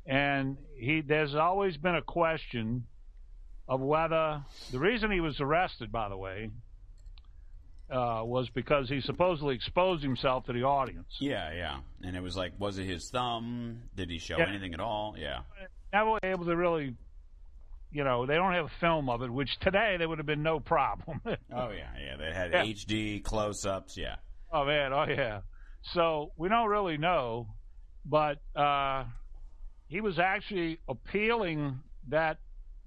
And 0.08 0.58
he 0.76 1.02
there's 1.02 1.36
always 1.36 1.78
been 1.78 1.96
a 1.96 2.02
question 2.02 2.88
of 3.68 3.80
whether 3.80 4.44
the 4.72 4.80
reason 4.80 5.12
he 5.12 5.22
was 5.22 5.40
arrested, 5.40 5.92
by 5.92 6.10
the 6.10 6.18
way, 6.18 6.50
uh, 7.92 8.22
was 8.24 8.50
because 8.50 8.90
he 8.90 9.02
supposedly 9.02 9.56
exposed 9.56 10.02
himself 10.04 10.46
to 10.46 10.54
the 10.54 10.64
audience. 10.64 11.08
Yeah, 11.20 11.54
yeah. 11.54 11.80
And 12.04 12.16
it 12.16 12.22
was 12.22 12.36
like, 12.36 12.54
was 12.60 12.78
it 12.78 12.86
his 12.86 13.10
thumb? 13.10 13.84
Did 13.96 14.10
he 14.10 14.18
show 14.20 14.38
Yeah. 14.38 14.48
anything 14.50 14.74
at 14.74 14.80
all? 14.80 15.16
Yeah. 15.18 15.42
Never 15.94 16.18
able 16.24 16.46
to 16.46 16.56
really, 16.56 16.96
you 17.92 18.04
know, 18.04 18.26
they 18.26 18.36
don't 18.36 18.54
have 18.54 18.66
a 18.66 18.80
film 18.80 19.10
of 19.10 19.22
it, 19.22 19.30
which 19.32 19.50
today 19.60 19.96
there 19.98 20.10
would 20.10 20.18
have 20.18 20.26
been 20.26 20.44
no 20.44 20.60
problem. 20.60 21.22
Oh 21.26 21.70
yeah, 21.70 21.92
yeah. 22.04 22.18
They 22.18 22.34
had 22.34 22.52
Yeah. 22.52 22.64
HD 22.64 23.24
close-ups. 23.24 23.96
Yeah. 23.98 24.16
Oh 24.52 24.66
man, 24.66 24.92
oh 24.92 25.06
yeah. 25.08 25.42
So 25.94 26.32
we 26.38 26.50
don't 26.50 26.68
really 26.70 26.98
know, 26.98 27.48
but 28.06 28.40
uh, 28.56 29.04
he 29.88 30.02
was 30.02 30.18
actually 30.18 30.80
appealing 30.90 31.80
that 32.10 32.38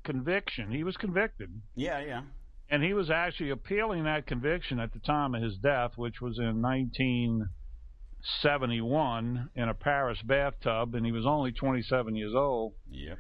conviction. 0.05 0.71
He 0.71 0.83
was 0.85 0.97
convicted, 0.97 1.51
Yeah, 1.77 2.01
yeah. 2.01 2.23
And 2.71 2.83
he 2.83 2.93
was 2.95 3.11
actually 3.11 3.51
appealing 3.51 4.05
that 4.05 4.27
conviction 4.27 4.79
at 4.81 4.93
the 4.93 4.99
time 5.01 5.35
of 5.35 5.43
his 5.43 5.57
death, 5.57 5.93
which 5.97 6.21
was 6.21 6.39
in 6.39 6.61
1971 6.63 9.51
in 9.55 9.69
a 9.69 9.75
Paris 9.75 10.21
bathtub, 10.23 10.95
and 10.95 11.05
he 11.07 11.13
was 11.13 11.27
only 11.27 11.53
27 11.53 12.17
years 12.17 12.35
old. 12.35 12.75
Yep. 12.91 13.19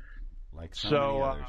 Like 0.53 0.75
so, 0.75 0.89
So, 0.89 1.23
uh. 1.23 1.45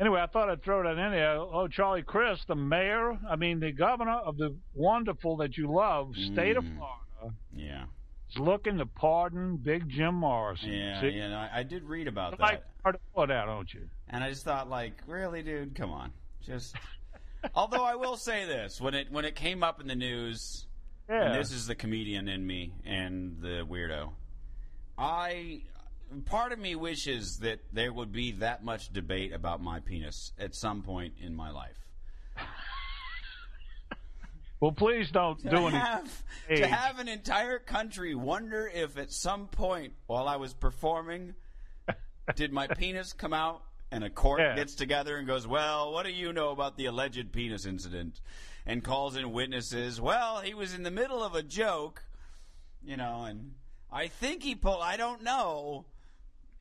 Anyway, 0.00 0.20
I 0.20 0.26
thought 0.26 0.48
I'd 0.48 0.62
throw 0.62 0.84
that 0.84 0.92
in 0.96 1.10
there. 1.10 1.38
Oh, 1.38 1.66
Charlie 1.66 2.02
Crist, 2.02 2.46
the 2.46 2.54
mayor, 2.54 3.18
I 3.28 3.34
mean, 3.34 3.58
the 3.58 3.72
governor 3.72 4.12
of 4.18 4.36
the 4.36 4.54
wonderful 4.74 5.38
that 5.38 5.56
you 5.56 5.72
love 5.72 6.14
state 6.14 6.56
of 6.56 6.62
Mm. 6.62 6.76
Florida, 6.76 7.34
Yeah. 7.52 7.84
looking 8.36 8.78
to 8.78 8.86
pardon 8.86 9.56
Big 9.56 9.88
Jim 9.88 10.14
Morrison. 10.14 10.70
Yeah, 10.72 11.00
See, 11.00 11.08
yeah. 11.08 11.28
no, 11.30 11.36
I 11.38 11.50
I 11.52 11.62
did 11.64 11.82
read 11.82 12.06
about 12.06 12.30
that, 12.32 12.40
like 12.40 12.62
part 12.84 12.94
of 13.16 13.28
that, 13.28 13.46
don't 13.46 13.74
you? 13.74 13.88
and 14.08 14.22
I 14.22 14.30
just 14.30 14.44
thought, 14.44 14.68
like, 14.70 15.02
really, 15.08 15.42
dude, 15.42 15.74
come 15.74 15.90
on, 15.90 16.12
just. 16.42 16.76
Although 17.54 17.84
I 17.84 17.94
will 17.94 18.16
say 18.16 18.44
this, 18.44 18.80
when 18.80 18.94
it 18.94 19.10
when 19.10 19.24
it 19.24 19.34
came 19.34 19.62
up 19.62 19.80
in 19.80 19.86
the 19.86 19.94
news, 19.94 20.66
Yeah. 21.08 21.26
and 21.32 21.34
this 21.40 21.52
is 21.52 21.66
the 21.66 21.74
comedian 21.74 22.28
in 22.28 22.46
me 22.46 22.72
and 22.84 23.40
the 23.40 23.64
weirdo. 23.68 24.12
I 24.96 25.62
part 26.26 26.52
of 26.52 26.58
me 26.58 26.74
wishes 26.74 27.38
that 27.40 27.60
there 27.72 27.92
would 27.92 28.12
be 28.12 28.32
that 28.32 28.64
much 28.64 28.92
debate 28.92 29.32
about 29.32 29.60
my 29.62 29.78
penis 29.80 30.32
at 30.38 30.54
some 30.54 30.82
point 30.82 31.14
in 31.20 31.34
my 31.36 31.50
life. 31.50 31.76
Well, 34.60 34.72
please 34.72 35.10
don't 35.12 35.38
To 35.40 35.50
do 35.50 35.68
any. 35.68 35.76
have, 35.76 36.24
age. 36.48 36.58
to 36.60 36.66
have 36.66 36.98
an 36.98 37.06
entire 37.06 37.60
country 37.60 38.16
wonder 38.16 38.68
if 38.74 38.98
at 38.98 39.12
some 39.12 39.46
point 39.46 39.92
while 40.08 40.26
I 40.26 40.34
was 40.34 40.52
performing, 40.52 41.34
did 42.34 42.52
my 42.52 42.66
penis 42.66 43.12
come 43.12 43.32
out 43.32 43.62
and 43.90 44.04
a 44.04 44.10
court 44.10 44.40
Yeah. 44.40 44.54
gets 44.56 44.74
together 44.74 45.16
and 45.16 45.26
goes, 45.26 45.46
Well, 45.46 45.92
what 45.92 46.04
do 46.04 46.12
you 46.12 46.32
know 46.32 46.50
about 46.50 46.76
the 46.76 46.86
alleged 46.86 47.32
penis 47.32 47.66
incident? 47.66 48.20
And 48.66 48.84
calls 48.84 49.16
in 49.16 49.32
witnesses. 49.32 49.98
Well, 50.00 50.40
he 50.40 50.52
was 50.52 50.74
in 50.74 50.82
the 50.82 50.90
middle 50.90 51.22
of 51.22 51.34
a 51.34 51.42
joke, 51.42 52.04
you 52.84 52.96
know, 52.98 53.24
and 53.24 53.54
I 53.90 54.08
think 54.08 54.42
he 54.42 54.54
pulled, 54.54 54.82
I 54.82 54.96
don't 54.98 55.22
know. 55.22 55.86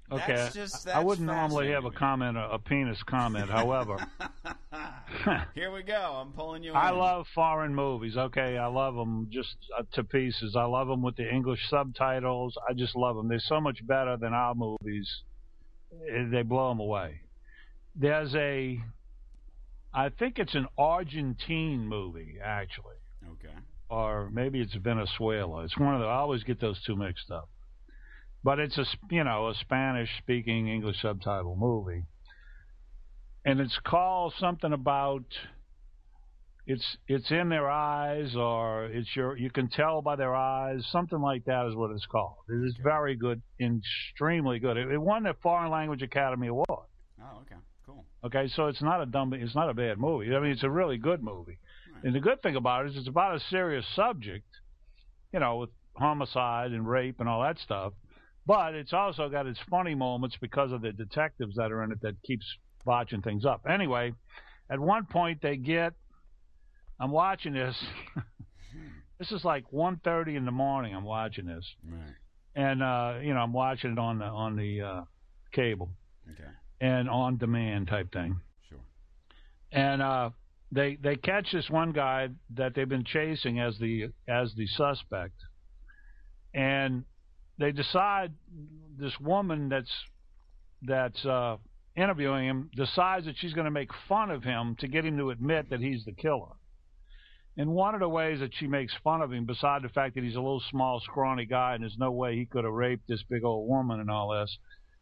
Okay, 0.10 0.36
That's 0.36 0.56
just, 0.56 0.88
I 0.88 1.04
wouldn't 1.04 1.28
normally 1.28 1.72
have 1.72 1.84
a 1.84 1.92
comment, 1.92 2.38
a, 2.38 2.52
a 2.52 2.60
penis 2.60 3.04
comment. 3.04 3.50
However, 3.50 3.98
Here 5.54 5.70
we 5.70 5.84
go. 5.84 6.20
I'm 6.22 6.32
pulling 6.32 6.64
you 6.64 6.72
I 6.74 6.92
in. 6.92 6.98
love 6.98 7.26
foreign 7.36 7.76
movies. 7.76 8.16
Okay, 8.16 8.58
I 8.58 8.68
love 8.68 8.96
them 8.96 9.28
just 9.30 9.58
uh, 9.78 9.84
to 9.94 10.06
pieces. 10.06 10.56
I 10.56 10.64
love 10.64 10.88
them 10.88 11.02
with 11.02 11.18
the 11.18 11.30
English 11.30 11.60
subtitles. 11.70 12.58
I 12.70 12.72
just 12.74 12.96
love 12.96 13.18
them. 13.18 13.28
They're 13.28 13.40
so 13.40 13.60
much 13.60 13.86
better 13.86 14.16
than 14.16 14.34
our 14.34 14.56
movies. 14.56 15.10
Eh, 15.92 16.26
They 16.32 16.42
blow 16.44 16.70
them 16.70 16.80
away. 16.80 17.22
There's 17.96 18.34
a, 18.36 18.80
I 19.94 20.10
think 20.10 20.38
it's 20.40 20.54
an 20.56 20.68
Argentine 20.78 21.88
movie 21.88 22.38
actually, 22.44 22.96
Okay. 23.28 23.54
or 23.90 24.30
maybe 24.32 24.62
it's 24.62 24.76
Venezuela. 24.76 25.64
It's 25.64 25.78
one 25.78 25.96
of 25.96 26.02
the. 26.02 26.08
I 26.08 26.18
always 26.18 26.44
get 26.44 26.60
those 26.60 26.80
two 26.86 26.96
mixed 26.96 27.32
up. 27.32 27.50
But 28.44 28.60
it's 28.60 28.78
a 28.78 28.86
you 29.10 29.24
know 29.24 29.48
a 29.50 29.56
Spanish-speaking 29.56 30.68
English 30.68 31.02
subtitle 31.02 31.56
movie, 31.56 32.04
and 33.44 33.60
it's 33.60 33.80
called 33.84 34.34
something 34.40 34.72
about 34.72 35.26
it's 36.68 36.98
it's 37.08 37.32
in 37.32 37.48
their 37.48 37.70
eyes 37.70 38.36
or 38.36 38.86
it's 38.86 39.16
your 39.16 39.38
you 39.38 39.50
can 39.50 39.70
tell 39.70 40.02
by 40.02 40.18
their 40.18 40.36
eyes 40.36 40.86
something 40.92 41.22
like 41.22 41.46
that 41.46 41.66
is 41.66 41.76
what 41.76 41.92
it's 41.92 42.06
called. 42.06 42.36
It 42.50 42.68
is 42.68 42.76
very 42.84 43.16
good, 43.16 43.42
extremely 43.60 44.60
good. 44.60 44.76
It, 44.76 44.92
it 44.92 44.98
won 44.98 45.24
the 45.24 45.34
Foreign 45.42 45.72
Language 45.72 46.02
Academy 46.02 46.48
Award. 46.48 46.68
Oh, 46.70 47.40
okay. 47.42 47.56
Cool. 47.86 48.04
Okay, 48.26 48.50
so 48.54 48.68
it's 48.68 48.82
not 48.82 49.02
a 49.02 49.06
dumb, 49.06 49.34
it's 49.34 49.56
not 49.56 49.70
a 49.70 49.74
bad 49.74 49.98
movie. 49.98 50.36
I 50.36 50.42
mean, 50.42 50.52
it's 50.52 50.64
a 50.64 50.70
really 50.70 50.98
good 50.98 51.24
movie. 51.24 51.58
And 52.04 52.14
the 52.14 52.20
good 52.20 52.44
thing 52.44 52.56
about 52.56 52.86
it 52.86 52.92
is 52.92 52.98
it's 52.98 53.08
about 53.08 53.36
a 53.36 53.40
serious 53.50 53.86
subject, 53.96 54.46
you 55.34 55.40
know, 55.40 55.58
with 55.58 55.70
homicide 55.94 56.72
and 56.72 56.88
rape 56.88 57.20
and 57.20 57.28
all 57.28 57.42
that 57.42 57.58
stuff. 57.58 57.94
But 58.46 58.76
it's 58.76 58.94
also 58.94 59.30
got 59.30 59.48
its 59.48 59.60
funny 59.70 59.96
moments 59.96 60.38
because 60.40 60.72
of 60.72 60.82
the 60.82 60.92
detectives 60.92 61.56
that 61.56 61.72
are 61.72 61.84
in 61.84 61.92
it 61.92 62.02
that 62.02 62.22
keeps 62.24 62.46
botching 62.86 63.22
things 63.22 63.46
up. 63.46 63.66
Anyway, 63.68 64.14
at 64.70 64.80
one 64.80 65.06
point 65.06 65.42
they 65.42 65.58
get, 65.58 65.94
I'm 67.00 67.12
watching 67.12 67.54
this. 67.54 67.76
this 69.20 69.32
is 69.32 69.44
like 69.46 69.66
1:30 69.72 70.36
in 70.36 70.46
the 70.46 70.52
morning. 70.52 70.96
I'm 70.96 71.04
watching 71.04 71.46
this, 71.46 71.66
Right. 71.88 72.16
and 72.56 72.82
uh, 72.84 73.20
you 73.22 73.34
know, 73.34 73.40
I'm 73.42 73.54
watching 73.54 73.92
it 73.92 74.00
on 74.00 74.20
the 74.20 74.26
on 74.26 74.56
the 74.56 74.82
uh, 74.82 75.02
cable 75.52 75.90
Okay. 76.32 76.50
and 76.82 77.10
on 77.10 77.38
demand 77.38 77.88
type 77.88 78.12
thing 78.12 78.40
Sure. 78.70 78.80
and 79.72 80.02
uh, 80.02 80.30
they 80.72 80.96
they 80.96 81.16
catch 81.16 81.52
this 81.52 81.70
one 81.70 81.92
guy 81.92 82.30
that 82.56 82.74
they've 82.76 82.90
been 82.90 83.06
chasing 83.06 83.60
as 83.60 83.78
the 83.80 84.10
as 84.28 84.54
the 84.56 84.68
suspect, 84.68 85.36
and 86.54 87.06
they 87.60 87.72
decide 87.72 88.34
this 88.98 89.20
woman 89.20 89.70
that's 89.70 89.92
that's 90.82 91.26
uh, 91.26 91.58
interviewing 91.96 92.46
him 92.48 92.70
decides 92.76 93.26
that 93.26 93.36
she's 93.38 93.54
going 93.54 93.66
to 93.66 93.72
make 93.72 93.90
fun 94.08 94.30
of 94.30 94.44
him 94.44 94.76
to 94.80 94.88
get 94.88 95.06
him 95.06 95.18
to 95.18 95.30
admit 95.32 95.70
that 95.70 95.80
he's 95.80 96.04
the 96.06 96.12
killer. 96.12 96.52
And 97.60 97.72
one 97.72 97.96
of 97.96 98.02
the 98.02 98.10
ways 98.10 98.40
that 98.40 98.54
she 98.54 98.68
makes 98.68 98.94
fun 99.04 99.22
of 99.22 99.34
him, 99.34 99.46
beside 99.46 99.82
the 99.82 99.90
fact 99.90 100.14
that 100.14 100.24
he's 100.24 100.36
a 100.36 100.40
little 100.42 100.62
small, 100.70 101.00
scrawny 101.00 101.46
guy 101.46 101.74
and 101.74 101.82
there's 101.82 101.98
no 101.98 102.12
way 102.12 102.36
he 102.36 102.46
could 102.46 102.64
have 102.64 102.74
raped 102.74 103.08
this 103.08 103.24
big 103.24 103.44
old 103.44 103.68
woman 103.68 104.00
and 104.00 104.12
all 104.12 104.30
this, 104.30 104.58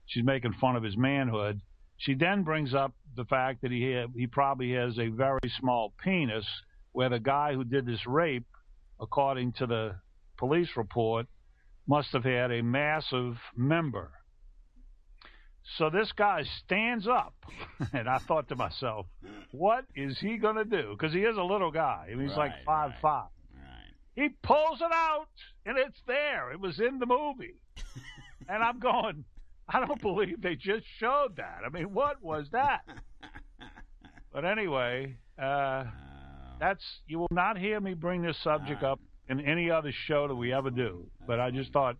she's 0.06 0.24
making 0.24 0.54
fun 0.54 0.78
of 0.78 0.84
his 0.84 0.96
manhood. 0.96 1.60
She 1.98 2.14
then 2.14 2.44
brings 2.44 2.74
up 2.74 2.94
the 3.16 3.26
fact 3.26 3.62
that 3.62 3.72
he 3.72 3.94
ha 3.94 4.08
he 4.16 4.28
probably 4.28 4.72
has 4.72 4.98
a 4.98 5.10
very 5.10 5.52
small 5.60 5.94
penis, 6.02 6.46
where 6.94 7.10
the 7.10 7.20
guy 7.20 7.54
who 7.54 7.66
did 7.66 7.86
this 7.86 8.06
rape, 8.08 8.48
according 9.02 9.52
to 9.54 9.66
the 9.66 9.96
police 10.38 10.70
report, 10.78 11.28
must 11.88 12.12
have 12.14 12.24
had 12.24 12.52
a 12.52 12.64
massive 12.64 13.38
member. 13.56 14.12
So 15.78 15.90
this 15.90 16.12
guy 16.12 16.44
stands 16.64 17.08
up, 17.08 17.34
and 17.94 18.08
I 18.08 18.20
thought 18.20 18.48
to 18.50 18.56
myself, 18.56 19.08
what 19.52 19.86
is 19.96 20.18
he 20.20 20.38
going 20.38 20.56
to 20.56 20.66
do? 20.66 20.96
Because 20.98 21.14
he 21.14 21.22
is 21.22 21.38
a 21.38 21.44
little 21.44 21.72
guy. 21.72 22.08
He's 22.10 22.38
like 22.38 22.52
five 22.66 22.92
right. 22.92 23.02
five. 23.02 23.30
Right. 23.56 23.94
He 24.16 24.30
pulls 24.44 24.80
it 24.80 24.92
out, 24.94 25.28
and 25.66 25.78
it's 25.78 26.00
there. 26.08 26.52
It 26.52 26.60
was 26.60 26.80
in 26.80 27.00
the 27.00 27.06
movie. 27.06 27.56
and 28.50 28.64
I'm 28.64 28.80
going, 28.80 29.26
I 29.68 29.80
don't 29.80 30.02
believe 30.02 30.42
they 30.42 30.56
just 30.56 30.86
showed 31.00 31.36
that. 31.38 31.60
I 31.66 31.70
mean, 31.70 31.94
what 31.94 32.22
was 32.22 32.48
that? 32.52 32.82
But 34.32 34.44
anyway, 34.44 35.16
uh, 35.42 35.86
Uh, 36.56 36.58
that's 36.60 36.84
you 37.08 37.20
will 37.20 37.28
not 37.32 37.58
hear 37.58 37.80
me 37.80 37.94
bring 37.94 38.22
this 38.22 38.38
subject 38.44 38.82
right. 38.82 38.92
up 38.92 39.00
in 39.30 39.40
any 39.40 39.70
other 39.72 39.92
show 40.08 40.28
that 40.28 40.36
we 40.36 40.54
ever 40.54 40.70
do. 40.70 41.08
But 41.26 41.40
I 41.40 41.52
just 41.52 41.72
thought 41.72 41.98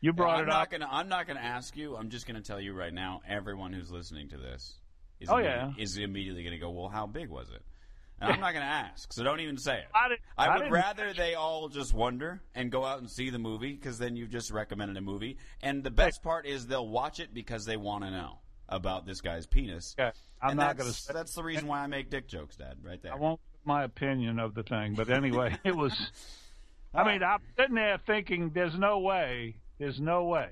you 0.00 0.12
brought 0.12 0.36
I'm 0.38 0.44
it 0.44 0.46
not 0.48 0.62
up. 0.62 0.70
Gonna, 0.70 0.88
I'm 0.90 1.08
not 1.08 1.26
going 1.26 1.38
to 1.38 1.44
ask 1.44 1.76
you. 1.76 1.96
I'm 1.96 2.08
just 2.10 2.26
going 2.26 2.40
to 2.40 2.46
tell 2.46 2.60
you 2.60 2.72
right 2.72 2.92
now. 2.92 3.20
Everyone 3.28 3.72
who's 3.72 3.90
listening 3.90 4.28
to 4.30 4.36
this 4.36 4.74
is, 5.20 5.28
Oh, 5.30 5.38
yeah. 5.38 5.72
is 5.78 5.96
immediately 5.98 6.42
going 6.42 6.52
to 6.54 6.58
go, 6.60 6.70
"Well, 6.70 6.88
how 6.88 7.06
big 7.06 7.28
was 7.28 7.48
it?" 7.50 7.62
And 8.20 8.32
I'm 8.32 8.40
not 8.40 8.52
going 8.52 8.64
to 8.66 8.70
ask, 8.70 9.12
so 9.12 9.22
don't 9.22 9.40
even 9.40 9.56
say 9.58 9.78
it. 9.78 9.84
I, 9.94 10.16
I 10.36 10.48
would 10.54 10.58
didn't- 10.64 10.72
rather 10.72 11.12
they 11.12 11.34
all 11.34 11.68
just 11.68 11.92
wonder 11.94 12.40
and 12.54 12.70
go 12.70 12.84
out 12.84 12.98
and 12.98 13.08
see 13.10 13.30
the 13.30 13.38
movie 13.38 13.72
because 13.72 13.98
then 13.98 14.16
you've 14.16 14.30
just 14.30 14.50
recommended 14.50 14.96
a 14.96 15.00
movie. 15.00 15.38
And 15.62 15.82
the 15.84 15.90
best 15.90 16.22
part 16.22 16.44
is 16.46 16.66
they'll 16.66 16.88
watch 16.88 17.20
it 17.20 17.32
because 17.32 17.64
they 17.64 17.76
want 17.76 18.04
to 18.04 18.10
know 18.10 18.38
about 18.68 19.06
this 19.06 19.20
guy's 19.20 19.46
penis. 19.46 19.94
Yeah, 19.98 20.10
I'm 20.42 20.50
and 20.50 20.58
not 20.58 20.76
that's, 20.76 21.06
going 21.06 21.06
to. 21.08 21.12
That's 21.12 21.34
the 21.34 21.42
reason 21.44 21.66
why 21.68 21.80
I 21.80 21.86
make 21.86 22.10
dick 22.10 22.26
jokes, 22.28 22.56
Dad. 22.56 22.76
Right 22.82 23.00
there. 23.02 23.12
I 23.12 23.16
won't 23.16 23.40
give 23.52 23.66
my 23.66 23.84
opinion 23.84 24.38
of 24.38 24.54
the 24.54 24.62
thing. 24.62 24.94
But 24.94 25.10
anyway, 25.10 25.56
it 25.64 25.74
was. 25.76 25.92
I 26.94 27.04
mean, 27.04 27.22
I'm 27.22 27.40
sitting 27.56 27.74
there 27.76 27.98
thinking, 28.06 28.50
"There's 28.54 28.76
no 28.78 28.98
way. 29.00 29.56
There's 29.78 30.00
no 30.00 30.24
way." 30.24 30.50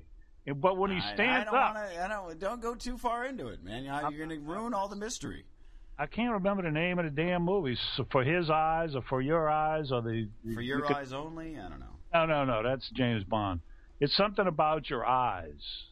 But 0.55 0.77
when 0.77 0.91
he 0.93 0.99
I- 0.99 1.15
stands 1.15 1.49
I, 1.49 1.53
don't 1.53 1.55
up, 1.61 1.75
Wanna, 1.75 2.05
I 2.05 2.09
don't. 2.09 2.39
Don't 2.39 2.61
go 2.63 2.75
too 2.75 2.97
far 2.99 3.25
into 3.25 3.49
it, 3.49 3.65
man. 3.65 3.85
You- 3.85 3.91
You're 4.17 4.27
going 4.27 4.41
to 4.41 4.47
ruin 4.47 4.75
all 4.75 4.87
the 4.89 4.95
mystery. 4.97 5.45
I 5.99 6.07
can't 6.07 6.33
remember 6.33 6.63
the 6.63 6.71
name 6.71 6.99
of 6.99 7.05
the 7.07 7.11
damn 7.11 7.43
movie. 7.43 7.77
So 7.97 8.05
for 8.13 8.23
his 8.23 8.49
eyes, 8.51 8.95
or 8.95 9.03
for 9.03 9.21
your 9.23 9.49
eyes, 9.49 9.91
or 9.91 10.03
the 10.03 10.29
For 10.55 10.61
you 10.61 10.77
your 10.77 10.83
could- 10.83 10.97
eyes 10.97 11.13
only, 11.13 11.59
I 11.59 11.69
don't 11.69 11.81
know. 11.81 11.97
No, 12.15 12.27
no, 12.27 12.45
no. 12.45 12.63
That's 12.63 12.89
James 12.91 13.25
Bond. 13.25 13.61
It's 13.99 14.15
something 14.17 14.47
about 14.47 14.89
your 14.91 15.05
eyes. 15.07 15.85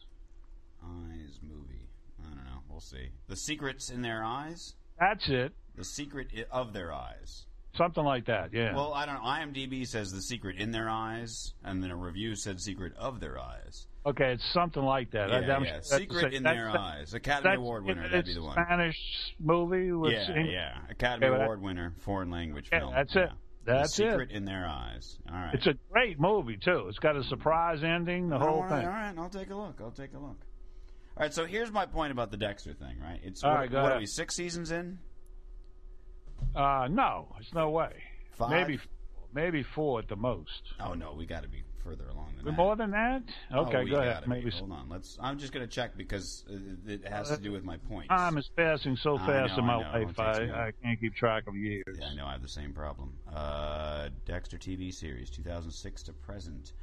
Eyes 0.83 1.39
movie. 1.41 1.89
I 2.23 2.27
don't 2.35 2.45
know. 2.45 2.61
We'll 2.69 2.79
see. 2.79 3.09
The 3.27 3.35
secrets 3.35 3.89
in 3.89 4.01
their 4.03 4.23
eyes. 4.23 4.75
That's 4.99 5.27
it. 5.27 5.53
The 5.75 5.83
secret 5.83 6.27
of 6.51 6.71
their 6.73 6.93
eyes. 6.93 7.45
Something 7.77 8.03
like 8.05 8.25
that. 8.25 8.53
Yeah. 8.53 8.73
Well, 8.75 8.93
I 8.93 9.05
don't 9.05 9.15
know. 9.15 9.21
IMDb 9.21 9.85
says 9.87 10.11
the 10.11 10.21
secret 10.21 10.57
in 10.57 10.71
their 10.71 10.89
eyes, 10.89 11.53
and 11.63 11.83
then 11.83 11.91
a 11.91 11.95
review 11.95 12.35
said 12.35 12.59
secret 12.61 12.93
of 12.97 13.19
their 13.19 13.37
eyes. 13.39 13.87
okay, 14.05 14.33
it's 14.33 14.45
something 14.53 14.83
like 14.83 15.11
that. 15.11 15.29
Yeah, 15.29 15.59
yeah. 15.61 15.79
Secret 15.81 16.33
in 16.33 16.43
that's 16.43 16.55
their 16.55 16.71
the- 16.71 16.79
eyes. 16.79 17.13
Academy 17.13 17.55
Award 17.55 17.85
winner. 17.85 18.03
That'd 18.03 18.25
be 18.25 18.33
the 18.33 18.43
one. 18.43 18.53
Spanish 18.53 18.97
movie. 19.39 19.91
With 19.91 20.13
Yeah, 20.13 20.39
yeah. 20.43 20.77
Academy 20.89 21.27
Okay, 21.27 21.43
Award 21.43 21.61
winner, 21.61 21.93
foreign 22.05 22.29
language 22.31 22.69
Yeah, 22.71 22.79
film. 22.79 22.93
that's 22.93 23.13
yeah. 23.15 23.23
it. 23.25 23.29
That's 23.65 23.97
the 23.97 24.05
it. 24.05 24.09
secret 24.11 24.31
in 24.31 24.45
their 24.45 24.67
eyes. 24.67 25.17
All 25.27 25.35
right. 25.35 25.53
It's 25.55 25.65
a 25.65 25.73
great 25.91 26.19
movie 26.19 26.57
too. 26.57 26.85
It's 26.87 26.99
got 26.99 27.15
a 27.17 27.23
surprise 27.23 27.83
ending. 27.83 28.29
The 28.29 28.37
whole 28.37 28.49
all 28.57 28.61
right, 28.61 28.69
thing. 28.69 28.87
All 28.87 28.93
right, 28.93 29.13
I'll 29.17 29.29
take 29.29 29.49
a 29.49 29.55
look. 29.55 29.79
I'll 29.81 29.89
take 29.91 30.13
a 30.13 30.19
look. 30.19 30.37
All 31.17 31.21
right, 31.23 31.33
so 31.33 31.45
here's 31.45 31.71
my 31.71 31.85
point 31.87 32.11
about 32.11 32.29
the 32.29 32.37
Dexter 32.37 32.73
thing. 32.73 32.99
Right? 33.01 33.19
It's 33.23 33.43
All 33.43 33.51
what, 33.51 33.59
right, 33.61 33.71
go 33.71 33.81
what 33.81 33.91
are 33.93 33.97
we? 33.99 34.05
Six 34.05 34.35
seasons 34.35 34.71
in? 34.71 34.99
Uh, 36.55 36.87
no, 36.89 37.27
there's 37.33 37.53
no 37.53 37.69
way. 37.69 37.91
Five? 38.37 38.49
Maybe, 38.49 38.79
maybe 39.33 39.63
four 39.63 39.99
at 39.99 40.07
the 40.07 40.15
most. 40.15 40.73
Oh 40.79 40.93
no, 40.93 41.13
we 41.13 41.25
got 41.25 41.43
to 41.43 41.49
be 41.49 41.63
further 41.85 42.07
along 42.09 42.33
than 42.37 42.45
that. 42.45 42.51
More 42.57 42.75
than 42.75 42.91
that? 42.91 43.23
Okay, 43.53 43.77
oh, 43.77 43.85
go 43.85 43.95
ahead. 43.97 44.23
be. 44.23 44.29
Maybe 44.29 44.49
Hold 44.49 44.71
on. 44.71 44.89
Let's. 44.89 45.17
I'm 45.21 45.37
just 45.37 45.53
going 45.53 45.65
to 45.65 45.71
check 45.71 45.95
because 45.95 46.43
it 46.87 47.07
has 47.07 47.29
to 47.29 47.37
do 47.37 47.51
with 47.51 47.63
my 47.63 47.77
points. 47.77 48.09
time 48.09 48.37
is 48.37 48.49
passing 48.55 48.97
so 48.97 49.17
fast 49.17 49.53
know, 49.53 49.59
in 49.59 49.65
my. 49.65 50.03
Life. 50.05 50.19
I, 50.19 50.67
I 50.67 50.71
can't 50.83 50.99
keep 50.99 51.15
track 51.15 51.47
of 51.47 51.55
years. 51.55 51.83
Yeah, 51.99 52.07
I 52.07 52.15
know 52.15 52.25
I 52.25 52.33
have 52.33 52.41
the 52.41 52.47
same 52.47 52.73
problem. 52.73 53.13
Uh, 53.33 54.09
Dexter 54.25 54.57
TV 54.57 54.93
series, 54.93 55.29
2006 55.29 56.03
to 56.03 56.13
present. 56.13 56.73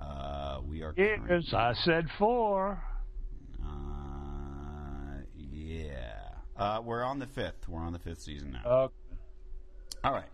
Uh, 0.00 0.60
we 0.64 0.82
are. 0.82 0.94
Years. 0.96 1.52
I 1.52 1.74
said 1.74 2.08
four. 2.18 2.82
Uh, 3.64 5.22
yeah. 5.36 6.12
Uh, 6.56 6.80
we're 6.84 7.02
on 7.02 7.18
the 7.18 7.26
fifth. 7.26 7.68
We're 7.68 7.80
on 7.80 7.92
the 7.92 7.98
fifth 7.98 8.20
season 8.20 8.52
now. 8.52 8.70
Okay. 8.70 8.94
All 10.04 10.12
right. 10.12 10.28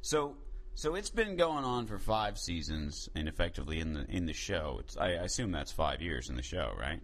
So 0.00 0.36
so 0.74 0.94
it's 0.94 1.10
been 1.10 1.36
going 1.36 1.64
on 1.64 1.86
for 1.86 1.98
five 1.98 2.38
seasons, 2.38 3.08
and 3.16 3.28
effectively 3.28 3.80
in 3.80 3.92
the 3.94 4.06
in 4.08 4.26
the 4.26 4.32
show, 4.32 4.76
it's 4.80 4.96
I, 4.96 5.06
I 5.06 5.24
assume 5.24 5.50
that's 5.50 5.72
five 5.72 6.00
years 6.00 6.30
in 6.30 6.36
the 6.36 6.42
show, 6.42 6.72
right? 6.78 7.00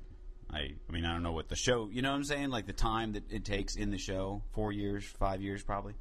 I, 0.49 0.59
I 0.89 0.93
mean, 0.93 1.05
I 1.05 1.13
don't 1.13 1.25
know 1.25 1.33
what 1.33 1.49
the 1.49 1.57
show. 1.57 1.89
You 1.91 2.03
know 2.03 2.11
what 2.11 2.17
I'm 2.17 2.25
saying? 2.25 2.51
Like 2.51 2.67
the 2.67 2.73
time 2.73 3.15
that 3.15 3.33
it 3.33 3.45
takes 3.45 3.75
in 3.75 3.91
the 3.91 3.99
show, 3.99 4.43
four 4.53 4.71
years, 4.71 5.05
five 5.19 5.43
years, 5.43 5.65
probably. 5.65 5.95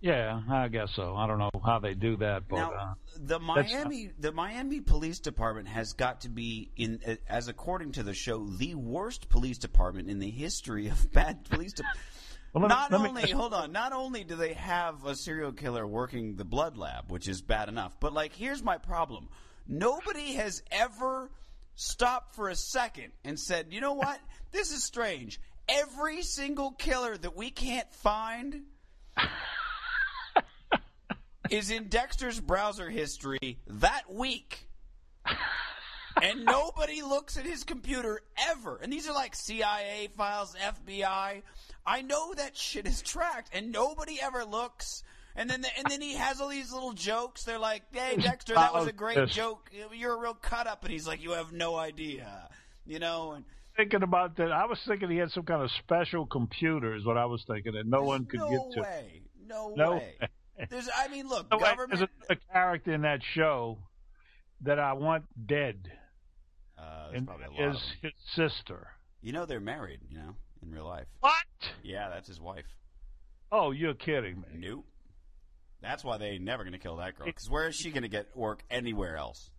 Yeah, 0.00 0.40
I 0.50 0.68
guess 0.68 0.90
so. 0.94 1.14
I 1.14 1.26
don't 1.26 1.38
know 1.38 1.50
how 1.64 1.78
they 1.78 1.94
do 1.94 2.16
that, 2.18 2.48
but 2.48 2.56
now, 2.56 2.72
uh, 2.72 2.94
the 3.18 3.38
Miami, 3.38 4.10
the 4.18 4.32
Miami 4.32 4.80
Police 4.80 5.18
Department 5.18 5.68
has 5.68 5.94
got 5.94 6.22
to 6.22 6.28
be 6.28 6.70
in, 6.76 7.00
as 7.28 7.48
according 7.48 7.92
to 7.92 8.02
the 8.02 8.12
show, 8.12 8.46
the 8.46 8.74
worst 8.74 9.30
police 9.30 9.56
department 9.56 10.10
in 10.10 10.18
the 10.18 10.30
history 10.30 10.88
of 10.88 11.10
bad 11.12 11.44
police. 11.44 11.72
De- 11.72 11.84
well, 12.54 12.68
not 12.68 12.90
me, 12.92 12.96
only, 12.96 13.22
me, 13.24 13.30
hold 13.30 13.52
on, 13.52 13.72
not 13.72 13.92
only 13.92 14.24
do 14.24 14.36
they 14.36 14.54
have 14.54 15.04
a 15.04 15.16
serial 15.16 15.52
killer 15.52 15.86
working 15.86 16.36
the 16.36 16.44
blood 16.44 16.76
lab, 16.76 17.10
which 17.10 17.28
is 17.28 17.42
bad 17.42 17.68
enough, 17.68 17.98
but 18.00 18.12
like, 18.12 18.34
here's 18.34 18.62
my 18.62 18.78
problem: 18.78 19.28
nobody 19.66 20.34
has 20.34 20.62
ever 20.70 21.30
stopped 21.74 22.36
for 22.36 22.48
a 22.48 22.56
second 22.56 23.12
and 23.24 23.38
said, 23.38 23.66
"You 23.70 23.80
know 23.80 23.94
what? 23.94 24.20
this 24.52 24.70
is 24.70 24.84
strange. 24.84 25.40
Every 25.68 26.22
single 26.22 26.70
killer 26.70 27.16
that 27.16 27.36
we 27.36 27.50
can't 27.50 27.92
find." 27.92 28.62
is 31.50 31.70
in 31.70 31.88
Dexter's 31.88 32.40
browser 32.40 32.88
history 32.88 33.58
that 33.66 34.12
week. 34.12 34.68
and 36.22 36.44
nobody 36.44 37.02
looks 37.02 37.36
at 37.36 37.44
his 37.44 37.64
computer 37.64 38.20
ever. 38.48 38.76
And 38.76 38.92
these 38.92 39.08
are 39.08 39.14
like 39.14 39.34
CIA 39.34 40.08
files, 40.16 40.56
FBI. 40.60 41.42
I 41.86 42.02
know 42.02 42.34
that 42.34 42.56
shit 42.56 42.86
is 42.86 43.02
tracked, 43.02 43.50
and 43.52 43.72
nobody 43.72 44.18
ever 44.20 44.44
looks. 44.44 45.02
And 45.36 45.50
then, 45.50 45.62
the, 45.62 45.68
and 45.76 45.86
then 45.88 46.00
he 46.00 46.14
has 46.14 46.40
all 46.40 46.48
these 46.48 46.72
little 46.72 46.92
jokes. 46.92 47.44
They're 47.44 47.58
like, 47.58 47.82
"Hey, 47.92 48.16
Dexter, 48.20 48.54
that 48.54 48.72
was 48.72 48.86
a 48.86 48.92
great 48.92 49.28
joke. 49.28 49.70
You're 49.92 50.14
a 50.14 50.20
real 50.20 50.34
cut 50.34 50.66
up." 50.66 50.84
And 50.84 50.92
he's 50.92 51.06
like, 51.06 51.22
"You 51.22 51.32
have 51.32 51.52
no 51.52 51.76
idea," 51.76 52.48
you 52.86 52.98
know. 52.98 53.32
And 53.32 53.44
thinking 53.76 54.02
about 54.02 54.36
that. 54.36 54.52
I 54.52 54.66
was 54.66 54.78
thinking 54.86 55.10
he 55.10 55.16
had 55.16 55.30
some 55.30 55.44
kind 55.44 55.62
of 55.62 55.70
special 55.72 56.26
computer. 56.26 56.94
Is 56.94 57.04
what 57.04 57.18
I 57.18 57.26
was 57.26 57.44
thinking 57.46 57.72
that 57.74 57.86
no 57.86 58.02
one 58.02 58.26
could 58.26 58.40
no 58.40 58.50
get 58.50 58.72
to. 58.72 58.76
No 58.76 58.82
way. 58.82 59.22
No, 59.46 59.74
no 59.76 59.92
way. 59.96 60.14
There's, 60.70 60.88
I 60.96 61.08
mean, 61.08 61.28
look, 61.28 61.50
no, 61.50 61.58
government. 61.58 61.98
There's 61.98 62.08
a, 62.30 62.32
a, 62.32 62.36
character 62.52 62.92
in 62.92 63.02
that 63.02 63.20
show 63.34 63.78
that 64.60 64.78
I 64.78 64.92
want 64.92 65.24
dead. 65.46 65.90
Uh, 66.78 67.10
and 67.12 67.28
is 67.58 67.82
his 68.02 68.12
sister. 68.34 68.88
You 69.20 69.32
know 69.32 69.46
they're 69.46 69.60
married. 69.60 70.00
You 70.08 70.18
know, 70.18 70.34
in 70.64 70.72
real 70.72 70.86
life. 70.86 71.06
What? 71.20 71.34
Yeah, 71.82 72.08
that's 72.08 72.28
his 72.28 72.40
wife. 72.40 72.66
Oh, 73.52 73.70
you're 73.70 73.94
kidding 73.94 74.40
me. 74.40 74.48
Nope. 74.58 74.84
That's 75.82 76.02
why 76.02 76.18
they 76.18 76.38
never 76.38 76.64
going 76.64 76.72
to 76.72 76.78
kill 76.78 76.96
that 76.96 77.16
girl. 77.16 77.26
Because 77.26 77.48
where 77.48 77.68
is 77.68 77.76
she 77.76 77.90
going 77.90 78.02
to 78.02 78.08
get 78.08 78.34
work 78.36 78.64
anywhere 78.70 79.16
else? 79.16 79.50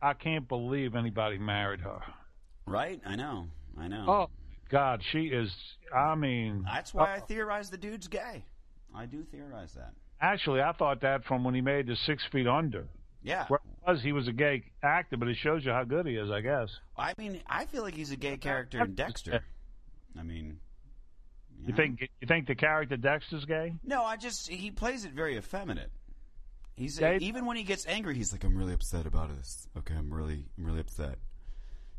I 0.00 0.14
can't 0.14 0.48
believe 0.48 0.94
anybody 0.94 1.38
married 1.38 1.80
her. 1.80 2.00
Right? 2.66 3.00
I 3.04 3.16
know. 3.16 3.48
I 3.78 3.88
know. 3.88 4.04
Oh 4.08 4.30
God, 4.70 5.02
she 5.12 5.26
is. 5.26 5.54
I 5.94 6.14
mean, 6.14 6.64
that's 6.64 6.94
why 6.94 7.12
uh, 7.12 7.16
I 7.16 7.20
theorize 7.20 7.70
the 7.70 7.76
dude's 7.76 8.08
gay. 8.08 8.44
I 8.94 9.06
do 9.06 9.24
theorize 9.30 9.74
that. 9.74 9.92
Actually, 10.20 10.62
I 10.62 10.72
thought 10.72 11.02
that 11.02 11.24
from 11.24 11.44
when 11.44 11.54
he 11.54 11.60
made 11.60 11.86
the 11.86 11.96
Six 11.96 12.24
Feet 12.32 12.46
Under. 12.46 12.86
Yeah. 13.22 13.46
Where 13.48 13.60
was 13.86 14.02
he 14.02 14.12
was 14.12 14.28
a 14.28 14.32
gay 14.32 14.64
actor, 14.82 15.16
but 15.16 15.28
it 15.28 15.36
shows 15.36 15.64
you 15.64 15.72
how 15.72 15.84
good 15.84 16.06
he 16.06 16.16
is, 16.16 16.30
I 16.30 16.40
guess. 16.40 16.68
I 16.96 17.12
mean, 17.18 17.40
I 17.46 17.66
feel 17.66 17.82
like 17.82 17.94
he's 17.94 18.10
a 18.10 18.16
gay 18.16 18.36
character 18.36 18.82
in 18.82 18.94
Dexter. 18.94 19.42
I 20.18 20.22
mean, 20.22 20.58
you, 21.58 21.68
you 21.68 21.74
think 21.74 22.00
you 22.00 22.26
think 22.26 22.46
the 22.46 22.54
character 22.54 22.96
Dexter's 22.96 23.44
gay? 23.44 23.74
No, 23.84 24.04
I 24.04 24.16
just 24.16 24.48
he 24.48 24.70
plays 24.70 25.04
it 25.04 25.12
very 25.12 25.36
effeminate. 25.36 25.90
He's 26.76 27.00
uh, 27.00 27.18
even 27.20 27.46
when 27.46 27.56
he 27.56 27.62
gets 27.62 27.86
angry, 27.86 28.14
he's 28.16 28.32
like, 28.32 28.44
"I'm 28.44 28.56
really 28.56 28.72
upset 28.72 29.06
about 29.06 29.34
this. 29.36 29.68
Okay, 29.78 29.94
I'm 29.94 30.12
really, 30.12 30.44
I'm 30.58 30.64
really 30.64 30.80
upset. 30.80 31.18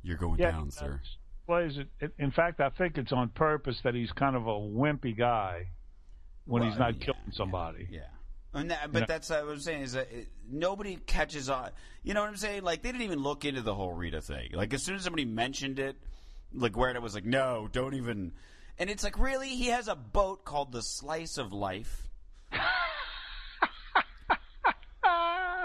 You're 0.03 0.17
going 0.17 0.39
yeah, 0.39 0.51
down, 0.51 0.71
sir." 0.71 0.99
Plays 1.45 1.77
it. 1.77 2.11
In 2.17 2.31
fact, 2.31 2.59
I 2.59 2.69
think 2.69 2.97
it's 2.97 3.11
on 3.11 3.29
purpose 3.29 3.77
that 3.83 3.95
he's 3.95 4.11
kind 4.11 4.35
of 4.35 4.47
a 4.47 4.51
wimpy 4.51 5.17
guy 5.17 5.67
when 6.45 6.61
well, 6.61 6.69
he's 6.69 6.79
not 6.79 6.95
yeah, 6.95 7.05
killing 7.05 7.31
somebody. 7.31 7.87
Yeah. 7.89 8.01
And 8.53 8.71
that, 8.71 8.91
but 8.91 9.07
that's 9.07 9.29
what 9.29 9.43
I'm 9.43 9.59
saying 9.59 9.81
is 9.81 9.93
that 9.93 10.11
it, 10.11 10.29
nobody 10.49 10.95
catches 10.95 11.49
on. 11.49 11.71
You 12.03 12.13
know 12.13 12.21
what 12.21 12.29
I'm 12.29 12.37
saying? 12.37 12.63
Like 12.63 12.81
they 12.81 12.91
didn't 12.91 13.03
even 13.03 13.19
look 13.19 13.43
into 13.43 13.61
the 13.61 13.75
whole 13.75 13.91
Rita 13.91 14.21
thing. 14.21 14.51
Like 14.53 14.73
as 14.73 14.81
soon 14.81 14.95
as 14.95 15.03
somebody 15.03 15.25
mentioned 15.25 15.77
it, 15.77 15.97
like 16.55 16.77
where 16.77 16.89
it 16.89 17.01
was 17.01 17.15
like, 17.15 17.25
no, 17.25 17.69
don't 17.71 17.93
even. 17.93 18.33
And 18.77 18.89
it's 18.89 19.03
like, 19.03 19.19
really? 19.19 19.49
He 19.49 19.67
has 19.67 19.87
a 19.87 19.95
boat 19.95 20.45
called 20.45 20.71
the 20.71 20.81
Slice 20.81 21.37
of 21.37 21.53
Life. 21.53 22.07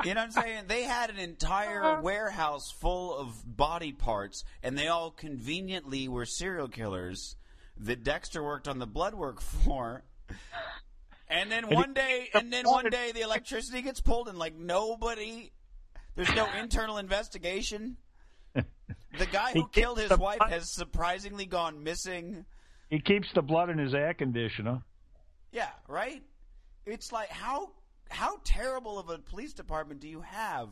You 0.04 0.14
know 0.14 0.20
what 0.20 0.36
I'm 0.36 0.42
saying? 0.42 0.64
They 0.66 0.84
had 0.84 1.10
an 1.10 1.18
entire 1.18 1.84
uh-huh. 1.84 2.02
warehouse 2.02 2.70
full 2.70 3.16
of 3.16 3.42
body 3.44 3.92
parts, 3.92 4.44
and 4.62 4.76
they 4.76 4.88
all 4.88 5.10
conveniently 5.10 6.08
were 6.08 6.24
serial 6.24 6.68
killers 6.68 7.36
that 7.76 8.02
Dexter 8.02 8.42
worked 8.42 8.66
on 8.66 8.78
the 8.78 8.86
blood 8.86 9.14
work 9.14 9.40
for. 9.64 10.04
And 11.28 11.52
then 11.52 11.68
one 11.68 11.92
day, 11.92 12.28
and 12.34 12.52
then 12.52 12.64
one 12.66 12.88
day, 12.90 13.12
the 13.12 13.20
electricity 13.20 13.82
gets 13.82 14.00
pulled, 14.00 14.28
and 14.28 14.38
like 14.38 14.56
nobody, 14.56 15.52
there's 16.16 16.34
no 16.34 16.48
internal 16.58 16.96
investigation. 16.96 17.96
The 18.54 19.26
guy 19.30 19.52
who 19.54 19.68
killed 19.68 19.98
his 19.98 20.16
wife 20.16 20.40
has 20.48 20.72
surprisingly 20.72 21.46
gone 21.46 21.82
missing. 21.82 22.44
He 22.88 23.00
keeps 23.00 23.28
the 23.34 23.42
blood 23.42 23.70
in 23.70 23.78
his 23.78 23.94
air 23.94 24.14
conditioner. 24.14 24.82
Yeah, 25.52 25.70
right. 25.88 26.22
It's 26.86 27.12
like 27.12 27.28
how 27.28 27.72
how 28.08 28.38
terrible 28.44 28.98
of 28.98 29.08
a 29.10 29.18
police 29.18 29.52
department 29.52 30.00
do 30.00 30.08
you 30.08 30.20
have? 30.20 30.68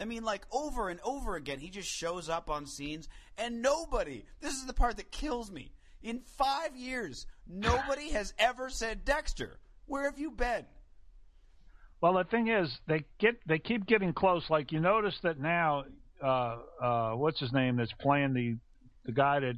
I 0.00 0.04
mean, 0.04 0.24
like 0.24 0.44
over 0.50 0.88
and 0.88 1.00
over 1.04 1.36
again, 1.36 1.60
he 1.60 1.70
just 1.70 1.88
shows 1.88 2.28
up 2.28 2.50
on 2.50 2.66
scenes, 2.66 3.08
and 3.38 3.62
nobody. 3.62 4.24
This 4.40 4.54
is 4.54 4.66
the 4.66 4.74
part 4.74 4.96
that 4.96 5.10
kills 5.10 5.50
me. 5.50 5.72
In 6.02 6.20
five 6.36 6.76
years, 6.76 7.26
nobody 7.46 8.10
has 8.10 8.34
ever 8.38 8.68
said, 8.68 9.04
Dexter, 9.04 9.58
where 9.86 10.04
have 10.04 10.18
you 10.18 10.30
been? 10.30 10.66
Well, 12.00 12.14
the 12.14 12.24
thing 12.24 12.48
is, 12.48 12.78
they 12.86 13.04
get 13.18 13.36
they 13.46 13.58
keep 13.58 13.86
getting 13.86 14.12
close. 14.12 14.50
Like 14.50 14.72
you 14.72 14.80
notice 14.80 15.18
that 15.22 15.38
now, 15.38 15.84
uh, 16.24 16.56
uh, 16.80 17.12
what's 17.12 17.38
his 17.38 17.52
name 17.52 17.76
that's 17.76 17.92
playing 17.92 18.32
the 18.34 18.56
the 19.04 19.12
guy 19.12 19.40
that 19.40 19.56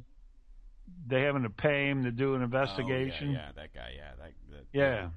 they 1.07 1.21
having 1.21 1.43
to 1.43 1.49
pay 1.49 1.89
him 1.89 2.03
to 2.03 2.11
do 2.11 2.35
an 2.35 2.41
investigation. 2.41 3.29
Oh, 3.29 3.31
yeah, 3.31 3.37
yeah, 3.37 3.51
that 3.55 3.73
guy. 3.73 3.89
Yeah, 3.95 4.11
that, 4.17 4.31
that 4.51 4.65
yeah. 4.73 4.83
yeah. 4.83 5.09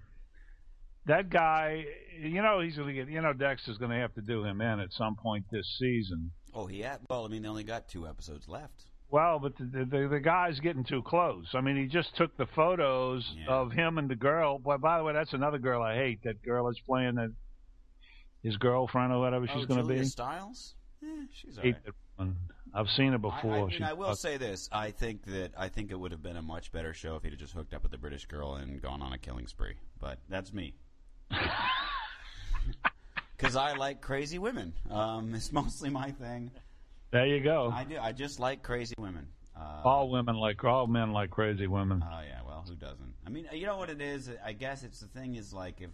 That 1.07 1.31
guy, 1.31 1.87
you 2.21 2.43
know, 2.43 2.61
he's 2.61 2.77
going 2.77 2.89
to 2.89 2.95
get. 2.95 3.09
You 3.09 3.21
know, 3.23 3.33
Dex 3.33 3.67
is 3.69 3.79
going 3.79 3.91
to 3.91 3.97
have 3.97 4.15
to 4.15 4.21
do 4.21 4.45
him 4.45 4.61
in 4.61 4.81
at 4.81 4.93
some 4.93 5.17
point 5.17 5.45
this 5.51 5.67
season. 5.79 6.31
Oh, 6.55 6.67
he 6.67 6.81
had. 6.81 7.01
Well, 7.09 7.25
I 7.25 7.29
mean, 7.29 7.43
they 7.43 7.49
only 7.49 7.65
got 7.65 7.89
two 7.89 8.07
episodes 8.07 8.49
left. 8.49 8.85
Well, 9.11 9.41
but 9.41 9.57
the, 9.59 9.85
the 9.85 10.09
the 10.09 10.21
guy's 10.21 10.61
getting 10.61 10.85
too 10.85 11.03
close. 11.03 11.47
I 11.55 11.63
mean, 11.63 11.77
he 11.77 11.87
just 11.87 12.15
took 12.17 12.37
the 12.37 12.47
photos 12.47 13.29
yeah. 13.37 13.53
of 13.53 13.73
him 13.73 13.99
and 13.99 14.09
the 14.09 14.15
girl. 14.15 14.59
Boy, 14.59 14.77
by 14.77 14.99
the 14.99 15.05
way, 15.05 15.13
that's 15.13 15.33
another 15.33 15.59
girl 15.59 15.83
I 15.83 15.97
hate. 15.97 16.23
That 16.23 16.43
girl 16.45 16.67
that's 16.67 16.79
playing 16.81 17.17
that 17.17 17.33
his 18.45 18.57
girlfriend 18.57 19.13
or 19.13 19.19
whatever 19.19 19.47
oh, 19.51 19.57
she's 19.57 19.67
going 19.67 19.81
to 19.81 19.87
be. 19.87 20.05
Stiles. 20.05 20.75
Eh, 21.03 21.07
she's 21.33 21.59
alright. 21.59 21.77
I've 22.73 22.89
seen 22.91 23.13
her 23.13 23.19
before. 23.19 23.55
I, 23.55 23.61
I, 23.63 23.67
mean, 23.67 23.83
I 23.83 23.93
will 23.95 24.15
say 24.15 24.37
this: 24.37 24.69
I 24.71 24.91
think 24.91 25.25
that 25.25 25.53
I 25.57 25.69
think 25.69 25.91
it 25.91 25.99
would 25.99 26.13
have 26.13 26.23
been 26.23 26.37
a 26.37 26.43
much 26.43 26.71
better 26.71 26.93
show 26.95 27.17
if 27.17 27.23
he'd 27.23 27.31
have 27.31 27.39
just 27.39 27.53
hooked 27.53 27.75
up 27.75 27.83
with 27.83 27.91
the 27.91 27.99
British 27.99 28.27
girl 28.27 28.55
and 28.55 28.81
gone 28.81 29.03
on 29.03 29.13
a 29.13 29.19
killing 29.19 29.47
spree. 29.47 29.75
But 30.01 30.19
that's 30.29 30.53
me. 30.53 30.75
Because 33.41 33.57
I 33.57 33.73
like 33.73 34.03
crazy 34.03 34.39
women. 34.39 34.75
Um, 34.91 35.35
it's 35.35 35.51
mostly 35.51 35.89
my 35.89 36.11
thing. 36.11 36.51
There 37.11 37.27
you 37.27 37.41
go. 37.41 37.73
I 37.75 37.85
do. 37.85 37.99
I 37.99 38.13
just 38.13 38.39
like 38.39 38.63
crazy 38.63 38.95
women. 38.99 39.29
Uh, 39.57 39.81
all 39.83 40.11
women 40.11 40.37
like 40.37 40.63
all 40.63 40.87
men 40.87 41.13
like 41.13 41.31
crazy 41.31 41.67
women. 41.67 42.05
Oh 42.07 42.21
yeah, 42.21 42.41
well, 42.47 42.65
who 42.69 42.75
doesn't? 42.75 43.15
I 43.27 43.31
mean, 43.31 43.49
you 43.53 43.65
know 43.65 43.79
what 43.79 43.89
it 43.89 44.03
is. 44.03 44.31
I 44.45 44.53
guess 44.53 44.83
it's 44.83 45.01
the 45.01 45.07
thing 45.07 45.37
is 45.37 45.55
like 45.55 45.81
if 45.81 45.91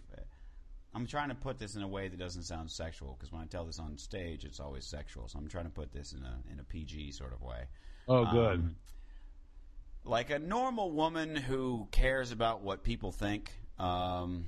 I'm 0.97 1.05
trying 1.05 1.29
to 1.29 1.35
put 1.35 1.59
this 1.59 1.75
in 1.75 1.83
a 1.83 1.87
way 1.87 2.07
that 2.07 2.17
doesn't 2.17 2.41
sound 2.41 2.71
sexual 2.71 3.15
because 3.15 3.31
when 3.31 3.39
I 3.39 3.45
tell 3.45 3.65
this 3.65 3.77
on 3.77 3.99
stage, 3.99 4.43
it's 4.45 4.59
always 4.59 4.83
sexual. 4.83 5.27
So 5.27 5.37
I'm 5.37 5.47
trying 5.47 5.65
to 5.65 5.71
put 5.71 5.93
this 5.93 6.11
in 6.11 6.23
a 6.23 6.51
in 6.51 6.59
a 6.59 6.63
PG 6.63 7.11
sort 7.11 7.33
of 7.33 7.41
way. 7.43 7.65
Oh, 8.07 8.25
good. 8.25 8.55
Um, 8.55 8.75
like 10.05 10.31
a 10.31 10.39
normal 10.39 10.91
woman 10.91 11.35
who 11.35 11.87
cares 11.91 12.31
about 12.31 12.63
what 12.63 12.81
people 12.81 13.11
think 13.11 13.51
um, 13.77 14.45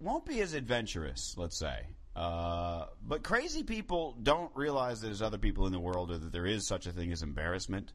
won't 0.00 0.26
be 0.26 0.40
as 0.40 0.54
adventurous, 0.54 1.36
let's 1.36 1.56
say. 1.56 1.86
Uh, 2.16 2.86
but 3.00 3.22
crazy 3.22 3.62
people 3.62 4.16
don't 4.20 4.50
realize 4.56 5.00
that 5.00 5.06
there's 5.06 5.22
other 5.22 5.38
people 5.38 5.66
in 5.66 5.72
the 5.72 5.78
world 5.78 6.10
or 6.10 6.18
that 6.18 6.32
there 6.32 6.46
is 6.46 6.66
such 6.66 6.86
a 6.86 6.90
thing 6.90 7.12
as 7.12 7.22
embarrassment. 7.22 7.92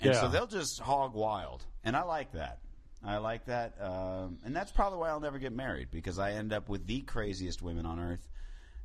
And 0.00 0.14
yeah. 0.14 0.20
so 0.20 0.28
they'll 0.28 0.48
just 0.48 0.80
hog 0.80 1.14
wild. 1.14 1.64
And 1.84 1.94
I 1.94 2.02
like 2.02 2.32
that. 2.32 2.58
I 3.04 3.18
like 3.18 3.46
that. 3.46 3.74
Um, 3.80 4.38
and 4.44 4.54
that's 4.54 4.70
probably 4.70 4.98
why 4.98 5.08
I'll 5.08 5.20
never 5.20 5.38
get 5.38 5.52
married 5.52 5.88
because 5.90 6.18
I 6.18 6.32
end 6.32 6.52
up 6.52 6.68
with 6.68 6.86
the 6.86 7.00
craziest 7.00 7.62
women 7.62 7.86
on 7.86 7.98
earth. 7.98 8.28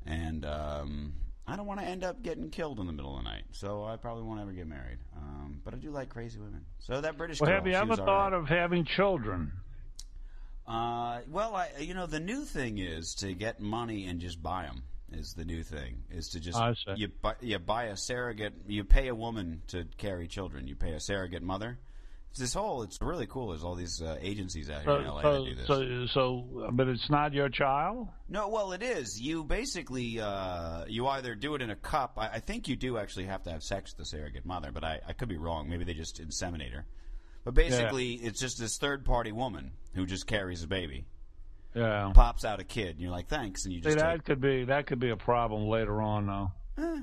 And 0.06 0.46
um, 0.46 1.14
I 1.46 1.56
don't 1.56 1.66
want 1.68 1.80
to 1.80 1.86
end 1.86 2.04
up 2.04 2.22
getting 2.24 2.50
killed 2.50 2.80
in 2.80 2.88
the 2.88 2.94
middle 2.94 3.18
of 3.18 3.24
the 3.24 3.30
night. 3.30 3.44
So 3.52 3.84
I 3.84 3.96
probably 3.98 4.24
won't 4.24 4.42
ever 4.42 4.52
get 4.52 4.68
married. 4.68 5.00
Um, 5.16 5.62
but 5.64 5.74
I 5.74 5.78
do 5.78 5.92
like 5.92 6.10
crazy 6.10 6.40
women. 6.40 6.66
So 6.80 7.02
that 7.02 7.18
British 7.18 7.40
well, 7.40 7.50
girl, 7.50 7.58
have 7.58 7.68
you 7.68 7.74
ever 7.74 7.96
thought 7.96 8.32
right. 8.32 8.40
of 8.40 8.48
having 8.48 8.86
children? 8.86 9.52
Uh, 10.68 11.20
well, 11.30 11.56
I, 11.56 11.70
you 11.80 11.94
know, 11.94 12.08
the 12.08 12.20
new 12.20 12.44
thing 12.44 12.78
is 12.78 13.16
to 13.16 13.34
get 13.34 13.62
money 13.62 14.08
and 14.08 14.20
just 14.20 14.44
buy 14.44 14.64
them. 14.64 14.84
is 15.14 15.34
the 15.34 15.46
new 15.46 15.64
thing. 15.64 16.04
Is 16.12 16.30
to 16.30 16.42
just 16.42 16.60
you 16.98 17.08
buy, 17.22 17.36
you 17.40 17.60
buy 17.60 17.86
a 17.86 17.96
surrogate. 17.96 18.54
You 18.68 18.84
pay 18.84 19.08
a 19.08 19.16
woman 19.16 19.62
to 19.68 19.86
carry 19.98 20.28
children. 20.28 20.68
You 20.68 20.76
pay 20.76 20.92
a 20.92 21.00
surrogate 21.00 21.44
mother. 21.44 21.78
This 22.38 22.54
whole. 22.54 22.84
It's 22.84 22.98
really 23.02 23.28
cool. 23.28 23.50
There's 23.50 23.64
all 23.64 23.76
these 23.76 24.02
uh, 24.02 24.18
agencies 24.22 24.70
out 24.70 24.84
here 24.84 24.92
in 25.00 25.06
So, 25.06 25.14
LA 25.14 25.22
so, 25.22 25.32
that 25.44 25.50
do 25.50 25.56
this. 25.56 25.68
so, 25.68 26.06
so, 26.14 26.70
but 26.72 26.88
it's 26.88 27.10
not 27.10 27.34
your 27.34 27.50
child. 27.50 28.08
No, 28.30 28.48
well, 28.50 28.72
it 28.74 28.82
is. 28.84 29.20
You 29.20 29.44
basically 29.44 30.20
uh, 30.22 30.86
you 30.88 31.08
either 31.08 31.36
do 31.36 31.56
it 31.56 31.62
in 31.62 31.70
a 31.70 31.76
cup. 31.76 32.14
I, 32.18 32.28
I 32.28 32.40
think 32.40 32.68
you 32.68 32.76
do 32.76 32.98
actually 32.98 33.26
have 33.26 33.44
to 33.44 33.52
have 33.52 33.64
sex 33.64 33.92
with 33.92 33.98
the 34.00 34.06
surrogate 34.06 34.46
mother, 34.46 34.72
but 34.72 34.84
I, 34.84 35.00
I 35.08 35.14
could 35.14 35.30
be 35.30 35.38
wrong. 35.38 35.68
Maybe 35.70 35.84
they 35.84 35.94
just 35.94 36.22
inseminate 36.22 36.72
her. 36.74 36.86
But 37.44 37.54
basically, 37.54 38.14
it's 38.14 38.40
just 38.42 38.60
this 38.60 38.78
third 38.78 39.06
party 39.06 39.32
woman 39.32 39.72
who 39.94 40.06
just 40.06 40.28
carries 40.28 40.64
a 40.64 40.68
baby, 40.68 41.06
Yeah. 41.74 42.12
pops 42.14 42.44
out 42.44 42.60
a 42.60 42.64
kid, 42.66 42.90
and 42.90 43.00
you're 43.00 43.12
like, 43.12 43.28
thanks, 43.30 43.64
and 43.66 43.74
you 43.74 43.80
See, 43.80 43.86
just 43.86 43.98
that 44.00 44.12
take. 44.18 44.24
could 44.26 44.42
be 44.42 44.66
that 44.66 44.86
could 44.88 45.00
be 45.00 45.10
a 45.12 45.16
problem 45.16 45.68
later 45.68 46.02
on, 46.02 46.28
though. 46.28 46.52
Eh, 46.78 47.02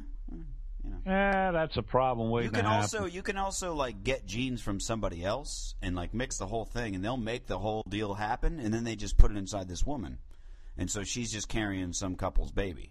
you 0.84 0.90
know. 0.90 0.96
Yeah, 1.06 1.50
that's 1.52 1.76
a 1.76 1.82
problem 1.82 2.30
waiting 2.30 2.50
You 2.50 2.56
can 2.56 2.64
happen. 2.64 2.80
also 2.82 3.06
you 3.06 3.22
can 3.22 3.36
also 3.38 3.74
like 3.74 4.04
get 4.04 4.26
genes 4.26 4.60
from 4.60 4.80
somebody 4.80 5.24
else 5.24 5.74
and 5.82 5.96
like 5.96 6.12
mix 6.14 6.38
the 6.38 6.46
whole 6.46 6.64
thing, 6.64 6.94
and 6.94 7.04
they'll 7.04 7.16
make 7.16 7.46
the 7.46 7.58
whole 7.58 7.82
deal 7.88 8.14
happen, 8.14 8.60
and 8.60 8.72
then 8.74 8.84
they 8.84 8.96
just 8.96 9.16
put 9.16 9.30
it 9.30 9.36
inside 9.36 9.68
this 9.68 9.84
woman, 9.86 10.18
and 10.76 10.90
so 10.90 11.02
she's 11.02 11.32
just 11.32 11.48
carrying 11.48 11.92
some 11.92 12.16
couple's 12.16 12.52
baby. 12.52 12.90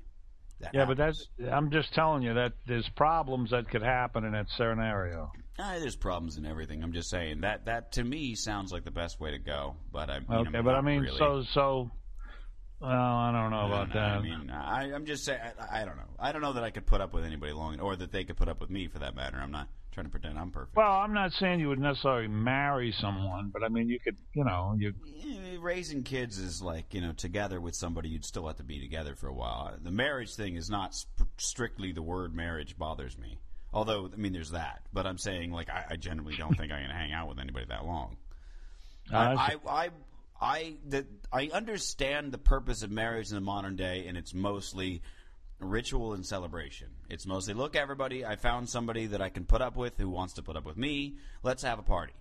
That 0.59 0.71
yeah, 0.73 0.85
but 0.85 0.97
that's 0.97 1.27
I'm 1.51 1.71
just 1.71 1.93
telling 1.93 2.23
you 2.23 2.33
that 2.35 2.53
there's 2.67 2.87
problems 2.89 3.51
that 3.51 3.69
could 3.69 3.81
happen 3.83 4.23
in 4.23 4.31
that 4.33 4.47
scenario. 4.55 5.31
Ah, 5.59 5.75
there's 5.79 5.95
problems 5.95 6.37
in 6.37 6.45
everything. 6.45 6.83
I'm 6.83 6.93
just 6.93 7.09
saying 7.09 7.41
that 7.41 7.65
that 7.65 7.91
to 7.93 8.03
me 8.03 8.33
sounds 8.35 8.71
like 8.71 8.85
the 8.85 8.91
best 8.91 9.19
way 9.19 9.31
to 9.31 9.39
go. 9.39 9.75
But 9.91 10.09
I, 10.09 10.15
you 10.17 10.23
know, 10.29 10.39
Okay, 10.49 10.61
but 10.61 10.73
I 10.75 10.81
mean, 10.81 11.01
really. 11.01 11.17
so 11.17 11.43
so. 11.53 11.91
Well, 12.83 12.91
I 12.91 13.31
don't 13.31 13.49
know 13.51 13.57
I 13.61 13.65
about 13.67 13.93
don't 13.93 13.95
know. 13.95 14.01
that. 14.01 14.17
I 14.17 14.21
mean, 14.21 14.49
I, 14.49 14.93
I'm 14.93 15.05
just 15.05 15.23
saying. 15.23 15.39
I, 15.59 15.81
I 15.81 15.85
don't 15.85 15.95
know. 15.95 16.03
I 16.19 16.31
don't 16.33 16.41
know 16.41 16.53
that 16.53 16.63
I 16.63 16.69
could 16.69 16.85
put 16.85 16.99
up 17.01 17.13
with 17.13 17.23
anybody 17.23 17.53
long, 17.53 17.79
or 17.79 17.95
that 17.95 18.11
they 18.11 18.23
could 18.25 18.35
put 18.37 18.49
up 18.49 18.59
with 18.59 18.69
me 18.69 18.87
for 18.87 18.99
that 18.99 19.15
matter. 19.15 19.37
I'm 19.37 19.51
not 19.51 19.69
trying 19.93 20.05
to 20.05 20.09
pretend 20.09 20.37
I'm 20.37 20.51
perfect. 20.51 20.75
well, 20.75 20.91
I'm 20.91 21.13
not 21.13 21.31
saying 21.33 21.59
you 21.59 21.69
would 21.69 21.79
necessarily 21.79 22.27
marry 22.27 22.91
someone, 22.99 23.51
but 23.53 23.63
I 23.63 23.69
mean, 23.69 23.87
you 23.89 23.99
could, 23.99 24.17
you 24.33 24.43
know, 24.43 24.75
you. 24.77 24.93
Eh, 25.23 25.57
Raising 25.61 26.03
kids 26.03 26.39
is 26.39 26.61
like 26.61 26.93
you 26.93 26.99
know, 26.99 27.13
together 27.13 27.61
with 27.61 27.73
somebody, 27.75 28.09
you'd 28.09 28.25
still 28.25 28.47
have 28.47 28.57
to 28.57 28.63
be 28.63 28.79
together 28.81 29.15
for 29.15 29.27
a 29.27 29.33
while. 29.33 29.73
The 29.81 29.91
marriage 29.91 30.35
thing 30.35 30.57
is 30.57 30.69
not 30.69 30.93
sp- 30.93 31.31
strictly 31.37 31.93
the 31.93 32.01
word 32.01 32.35
marriage 32.35 32.77
bothers 32.77 33.17
me. 33.17 33.39
Although, 33.71 34.09
I 34.11 34.17
mean, 34.17 34.33
there's 34.33 34.51
that. 34.51 34.81
But 34.91 35.07
I'm 35.07 35.17
saying, 35.17 35.51
like, 35.51 35.69
I, 35.69 35.85
I 35.91 35.95
generally 35.95 36.35
don't 36.35 36.53
think 36.57 36.71
I'm 36.71 36.79
going 36.79 36.89
to 36.89 36.95
hang 36.95 37.13
out 37.13 37.29
with 37.29 37.39
anybody 37.39 37.65
that 37.69 37.85
long. 37.85 38.17
I, 39.11 39.17
I. 39.17 39.33
I, 39.33 39.55
I, 39.85 39.89
I, 40.43 40.75
the, 40.85 41.05
I 41.31 41.49
understand 41.53 42.33
the 42.33 42.37
purpose 42.37 42.83
of 42.83 42.91
marriage 42.91 43.29
in 43.29 43.35
the 43.35 43.41
modern 43.41 43.77
day, 43.77 44.07
and 44.07 44.17
it's 44.17 44.33
mostly 44.33 45.01
ritual 45.57 46.13
and 46.13 46.25
celebration. 46.25 46.89
It's 47.09 47.25
mostly, 47.25 47.53
look, 47.53 47.77
everybody, 47.77 48.25
I 48.25 48.35
found 48.35 48.67
somebody 48.67 49.07
that 49.07 49.21
I 49.21 49.29
can 49.29 49.45
put 49.45 49.61
up 49.61 49.77
with 49.77 49.97
who 49.97 50.09
wants 50.09 50.33
to 50.33 50.43
put 50.43 50.57
up 50.57 50.65
with 50.65 50.75
me. 50.75 51.15
Let's 51.43 51.63
have 51.63 51.79
a 51.79 51.83
party. 51.83 52.11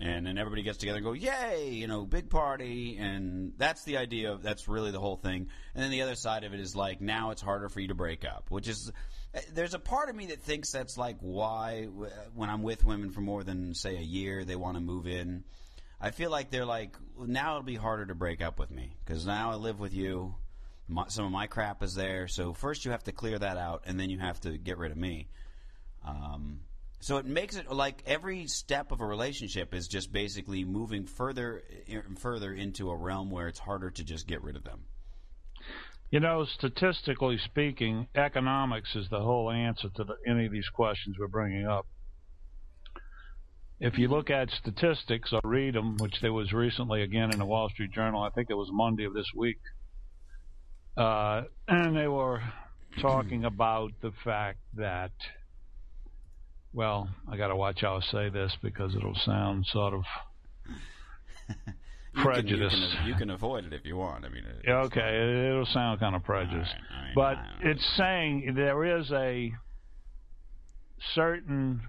And 0.00 0.26
then 0.26 0.38
everybody 0.38 0.62
gets 0.62 0.78
together 0.78 0.96
and 0.96 1.04
go, 1.04 1.12
yay, 1.12 1.68
you 1.72 1.86
know, 1.86 2.06
big 2.06 2.30
party. 2.30 2.96
And 2.98 3.52
that's 3.58 3.84
the 3.84 3.98
idea 3.98 4.32
of, 4.32 4.42
that's 4.42 4.66
really 4.66 4.90
the 4.90 5.00
whole 5.00 5.16
thing. 5.16 5.48
And 5.74 5.84
then 5.84 5.90
the 5.90 6.02
other 6.02 6.14
side 6.14 6.44
of 6.44 6.54
it 6.54 6.60
is 6.60 6.74
like, 6.74 7.02
now 7.02 7.32
it's 7.32 7.42
harder 7.42 7.68
for 7.68 7.80
you 7.80 7.88
to 7.88 7.94
break 7.94 8.24
up, 8.24 8.46
which 8.48 8.66
is, 8.66 8.90
eh, 9.34 9.42
there's 9.52 9.74
a 9.74 9.78
part 9.78 10.08
of 10.08 10.16
me 10.16 10.26
that 10.26 10.40
thinks 10.40 10.72
that's 10.72 10.96
like 10.96 11.16
why 11.20 11.84
when 12.34 12.48
I'm 12.48 12.62
with 12.62 12.82
women 12.86 13.10
for 13.10 13.20
more 13.20 13.44
than, 13.44 13.74
say, 13.74 13.96
a 13.96 14.02
year, 14.02 14.46
they 14.46 14.56
want 14.56 14.78
to 14.78 14.80
move 14.80 15.06
in. 15.06 15.44
I 16.00 16.10
feel 16.10 16.30
like 16.30 16.50
they're 16.50 16.66
like, 16.66 16.96
now 17.18 17.52
it'll 17.52 17.62
be 17.62 17.76
harder 17.76 18.06
to 18.06 18.14
break 18.14 18.42
up 18.42 18.58
with 18.58 18.70
me 18.70 18.96
because 19.04 19.26
now 19.26 19.50
I 19.50 19.54
live 19.54 19.80
with 19.80 19.94
you. 19.94 20.34
My, 20.88 21.08
some 21.08 21.24
of 21.24 21.32
my 21.32 21.46
crap 21.46 21.82
is 21.82 21.94
there. 21.94 22.28
So 22.28 22.52
first 22.52 22.84
you 22.84 22.90
have 22.90 23.04
to 23.04 23.12
clear 23.12 23.38
that 23.38 23.56
out 23.56 23.84
and 23.86 23.98
then 23.98 24.10
you 24.10 24.18
have 24.18 24.40
to 24.42 24.56
get 24.58 24.78
rid 24.78 24.92
of 24.92 24.98
me. 24.98 25.28
Um, 26.06 26.60
so 27.00 27.18
it 27.18 27.26
makes 27.26 27.56
it 27.56 27.70
like 27.70 28.02
every 28.06 28.46
step 28.46 28.92
of 28.92 29.00
a 29.00 29.06
relationship 29.06 29.74
is 29.74 29.88
just 29.88 30.12
basically 30.12 30.64
moving 30.64 31.06
further 31.06 31.62
and 31.88 32.18
further 32.18 32.52
into 32.52 32.90
a 32.90 32.96
realm 32.96 33.30
where 33.30 33.48
it's 33.48 33.58
harder 33.58 33.90
to 33.90 34.04
just 34.04 34.26
get 34.26 34.42
rid 34.42 34.56
of 34.56 34.64
them. 34.64 34.84
You 36.10 36.20
know, 36.20 36.44
statistically 36.44 37.38
speaking, 37.44 38.06
economics 38.14 38.94
is 38.94 39.08
the 39.10 39.20
whole 39.20 39.50
answer 39.50 39.88
to 39.96 40.04
the, 40.04 40.16
any 40.26 40.46
of 40.46 40.52
these 40.52 40.68
questions 40.68 41.16
we're 41.18 41.26
bringing 41.26 41.66
up. 41.66 41.86
If 43.78 43.98
you 43.98 44.08
look 44.08 44.30
at 44.30 44.50
statistics 44.50 45.32
or 45.32 45.40
read 45.44 45.74
them, 45.74 45.96
which 45.98 46.20
there 46.22 46.32
was 46.32 46.52
recently 46.52 47.02
again 47.02 47.30
in 47.32 47.38
the 47.38 47.44
Wall 47.44 47.68
Street 47.68 47.92
Journal, 47.92 48.22
I 48.22 48.30
think 48.30 48.48
it 48.50 48.54
was 48.54 48.68
Monday 48.72 49.04
of 49.04 49.12
this 49.12 49.26
week, 49.34 49.58
uh, 50.96 51.42
and 51.68 51.94
they 51.96 52.08
were 52.08 52.40
talking 53.02 53.44
about 53.44 53.90
the 54.00 54.12
fact 54.24 54.60
that, 54.76 55.10
well, 56.72 57.10
I 57.30 57.36
got 57.36 57.48
to 57.48 57.56
watch 57.56 57.80
how 57.82 57.96
I 57.96 58.00
say 58.00 58.28
this 58.30 58.56
because 58.62 58.94
it'll 58.96 59.14
sound 59.14 59.66
sort 59.66 59.92
of 59.92 60.04
You 61.48 61.52
can- 61.54 61.74
you 62.14 62.22
prejudiced. 62.24 62.96
can, 62.96 63.06
you 63.08 63.14
can 63.14 63.28
avoid 63.30 63.66
it 63.66 63.74
if 63.74 63.84
you 63.84 63.96
want. 63.98 64.24
I 64.24 64.30
mean, 64.30 64.42
Yeah, 64.66 64.84
okay, 64.84 65.48
it'll 65.50 65.66
sound 65.66 66.00
kind 66.00 66.16
of 66.16 66.24
prejudiced. 66.24 66.72
Right, 66.74 67.12
But 67.14 67.36
I 67.36 67.58
it's 67.60 67.84
saying 67.98 68.54
there 68.56 68.98
is 68.98 69.12
a 69.12 69.52
certain 71.14 71.82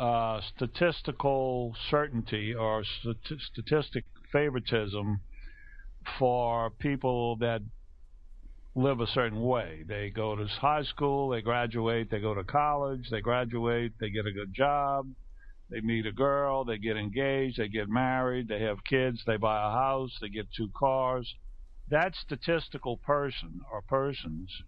uh, 0.00 0.40
statistical 0.56 1.76
certainty 1.90 2.54
or 2.54 2.82
stati- 2.82 3.40
statistic 3.52 4.04
favoritism 4.32 5.20
for 6.18 6.70
people 6.70 7.36
that 7.36 7.60
live 8.74 9.00
a 9.00 9.06
certain 9.08 9.42
way. 9.42 9.84
They 9.86 10.08
go 10.08 10.34
to 10.36 10.46
high 10.46 10.84
school, 10.84 11.28
they 11.28 11.42
graduate, 11.42 12.10
they 12.10 12.18
go 12.18 12.32
to 12.32 12.44
college, 12.44 13.08
they 13.10 13.20
graduate, 13.20 13.92
they 14.00 14.08
get 14.08 14.24
a 14.24 14.32
good 14.32 14.54
job, 14.54 15.06
they 15.68 15.82
meet 15.82 16.06
a 16.06 16.12
girl, 16.12 16.64
they 16.64 16.78
get 16.78 16.96
engaged, 16.96 17.58
they 17.58 17.68
get 17.68 17.90
married, 17.90 18.48
they 18.48 18.62
have 18.62 18.82
kids, 18.84 19.20
they 19.26 19.36
buy 19.36 19.58
a 19.58 19.70
house, 19.70 20.16
they 20.22 20.30
get 20.30 20.46
two 20.56 20.70
cars. 20.74 21.34
That 21.90 22.14
statistical 22.14 22.96
person 22.96 23.60
or 23.70 23.82
persons 23.82 24.62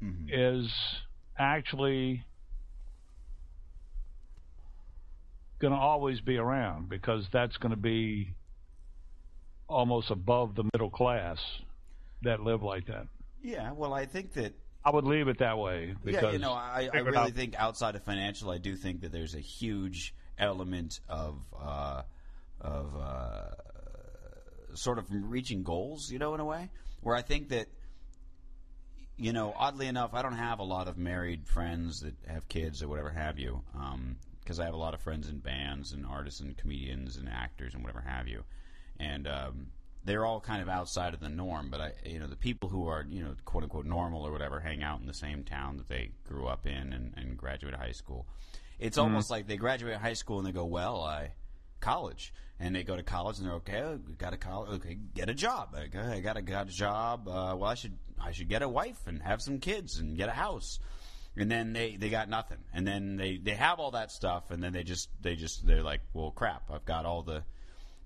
Mhm. 0.00 0.30
is 0.32 0.72
actually 1.36 2.24
going 5.60 5.72
to 5.72 5.78
always 5.78 6.20
be 6.20 6.36
around 6.38 6.88
because 6.88 7.26
that's 7.32 7.56
going 7.58 7.70
to 7.70 7.80
be 7.80 8.34
almost 9.68 10.10
above 10.10 10.54
the 10.54 10.64
middle 10.72 10.90
class 10.90 11.38
that 12.22 12.40
live 12.40 12.62
like 12.62 12.86
that. 12.86 13.06
Yeah, 13.42 13.72
well, 13.72 13.94
I 13.94 14.06
think 14.06 14.32
that 14.34 14.54
I 14.84 14.90
would 14.90 15.04
leave 15.04 15.28
it 15.28 15.38
that 15.38 15.58
way 15.58 15.94
because 16.04 16.22
yeah, 16.22 16.32
you 16.32 16.38
know, 16.38 16.52
I, 16.52 16.88
I 16.92 16.98
really 16.98 17.16
out. 17.16 17.32
think 17.32 17.54
outside 17.56 17.94
of 17.94 18.02
financial, 18.04 18.50
I 18.50 18.58
do 18.58 18.74
think 18.76 19.02
that 19.02 19.12
there's 19.12 19.34
a 19.34 19.40
huge 19.40 20.14
element 20.38 21.00
of 21.08 21.36
uh, 21.58 22.02
of 22.60 22.96
uh, 22.96 23.44
sort 24.74 24.98
of 24.98 25.06
reaching 25.10 25.62
goals, 25.62 26.10
you 26.10 26.18
know, 26.18 26.34
in 26.34 26.40
a 26.40 26.44
way, 26.44 26.70
where 27.00 27.14
I 27.14 27.22
think 27.22 27.50
that 27.50 27.68
you 29.16 29.34
know, 29.34 29.54
oddly 29.54 29.86
enough, 29.86 30.14
I 30.14 30.22
don't 30.22 30.32
have 30.32 30.60
a 30.60 30.64
lot 30.64 30.88
of 30.88 30.96
married 30.96 31.46
friends 31.46 32.00
that 32.00 32.14
have 32.26 32.48
kids 32.48 32.82
or 32.82 32.88
whatever 32.88 33.10
have 33.10 33.38
you, 33.38 33.62
because 34.40 34.58
I 34.60 34.64
have 34.64 34.74
a 34.74 34.78
lot 34.78 34.94
of 34.94 35.00
friends 35.00 35.28
in 35.28 35.38
bands 35.38 35.92
and 35.92 36.04
artists 36.06 36.40
and 36.40 36.56
comedians 36.56 37.16
and 37.16 37.28
actors 37.28 37.74
and 37.74 37.82
whatever 37.82 38.00
have 38.00 38.28
you, 38.28 38.44
and 38.98 39.26
um, 39.26 39.66
they're 40.04 40.24
all 40.24 40.40
kind 40.40 40.62
of 40.62 40.68
outside 40.68 41.14
of 41.14 41.20
the 41.20 41.28
norm. 41.28 41.68
But 41.70 41.80
I, 41.80 41.92
you 42.04 42.18
know, 42.18 42.26
the 42.26 42.36
people 42.36 42.68
who 42.68 42.88
are 42.88 43.04
you 43.08 43.22
know 43.22 43.34
quote 43.44 43.62
unquote 43.64 43.86
normal 43.86 44.26
or 44.26 44.32
whatever 44.32 44.60
hang 44.60 44.82
out 44.82 45.00
in 45.00 45.06
the 45.06 45.14
same 45.14 45.44
town 45.44 45.76
that 45.76 45.88
they 45.88 46.10
grew 46.24 46.46
up 46.46 46.66
in 46.66 46.92
and, 46.92 47.14
and 47.16 47.36
graduate 47.36 47.74
high 47.74 47.92
school. 47.92 48.26
It's 48.78 48.96
almost 48.96 49.30
like 49.30 49.46
they 49.46 49.58
graduate 49.58 49.96
high 49.98 50.14
school 50.14 50.38
and 50.38 50.46
they 50.46 50.52
go, 50.52 50.64
well, 50.64 51.02
I 51.02 51.32
college, 51.80 52.32
and 52.58 52.74
they 52.74 52.82
go 52.82 52.96
to 52.96 53.02
college 53.02 53.38
and 53.38 53.46
they're 53.46 53.54
okay. 53.56 53.80
oh, 53.82 53.98
Got 54.18 54.32
a 54.32 54.36
college, 54.38 54.70
okay, 54.80 54.96
get 55.14 55.28
a 55.28 55.34
job. 55.34 55.74
"Okay, 55.76 55.98
I 55.98 56.20
got 56.20 56.36
a 56.36 56.42
got 56.42 56.68
a 56.68 56.72
job. 56.72 57.28
Uh, 57.28 57.54
well, 57.58 57.70
I 57.70 57.74
should 57.74 57.98
I 58.18 58.32
should 58.32 58.48
get 58.48 58.62
a 58.62 58.68
wife 58.68 59.06
and 59.06 59.22
have 59.22 59.42
some 59.42 59.58
kids 59.58 59.98
and 59.98 60.16
get 60.16 60.28
a 60.28 60.32
house. 60.32 60.78
And 61.40 61.50
then 61.50 61.72
they, 61.72 61.96
they 61.96 62.10
got 62.10 62.28
nothing. 62.28 62.58
And 62.72 62.86
then 62.86 63.16
they, 63.16 63.38
they 63.38 63.54
have 63.54 63.80
all 63.80 63.92
that 63.92 64.10
stuff 64.10 64.50
and 64.50 64.62
then 64.62 64.72
they 64.72 64.84
just 64.84 65.08
they 65.22 65.36
just 65.36 65.66
they're 65.66 65.82
like, 65.82 66.00
well, 66.12 66.30
crap. 66.30 66.70
I've 66.70 66.84
got 66.84 67.06
all 67.06 67.22
the 67.22 67.42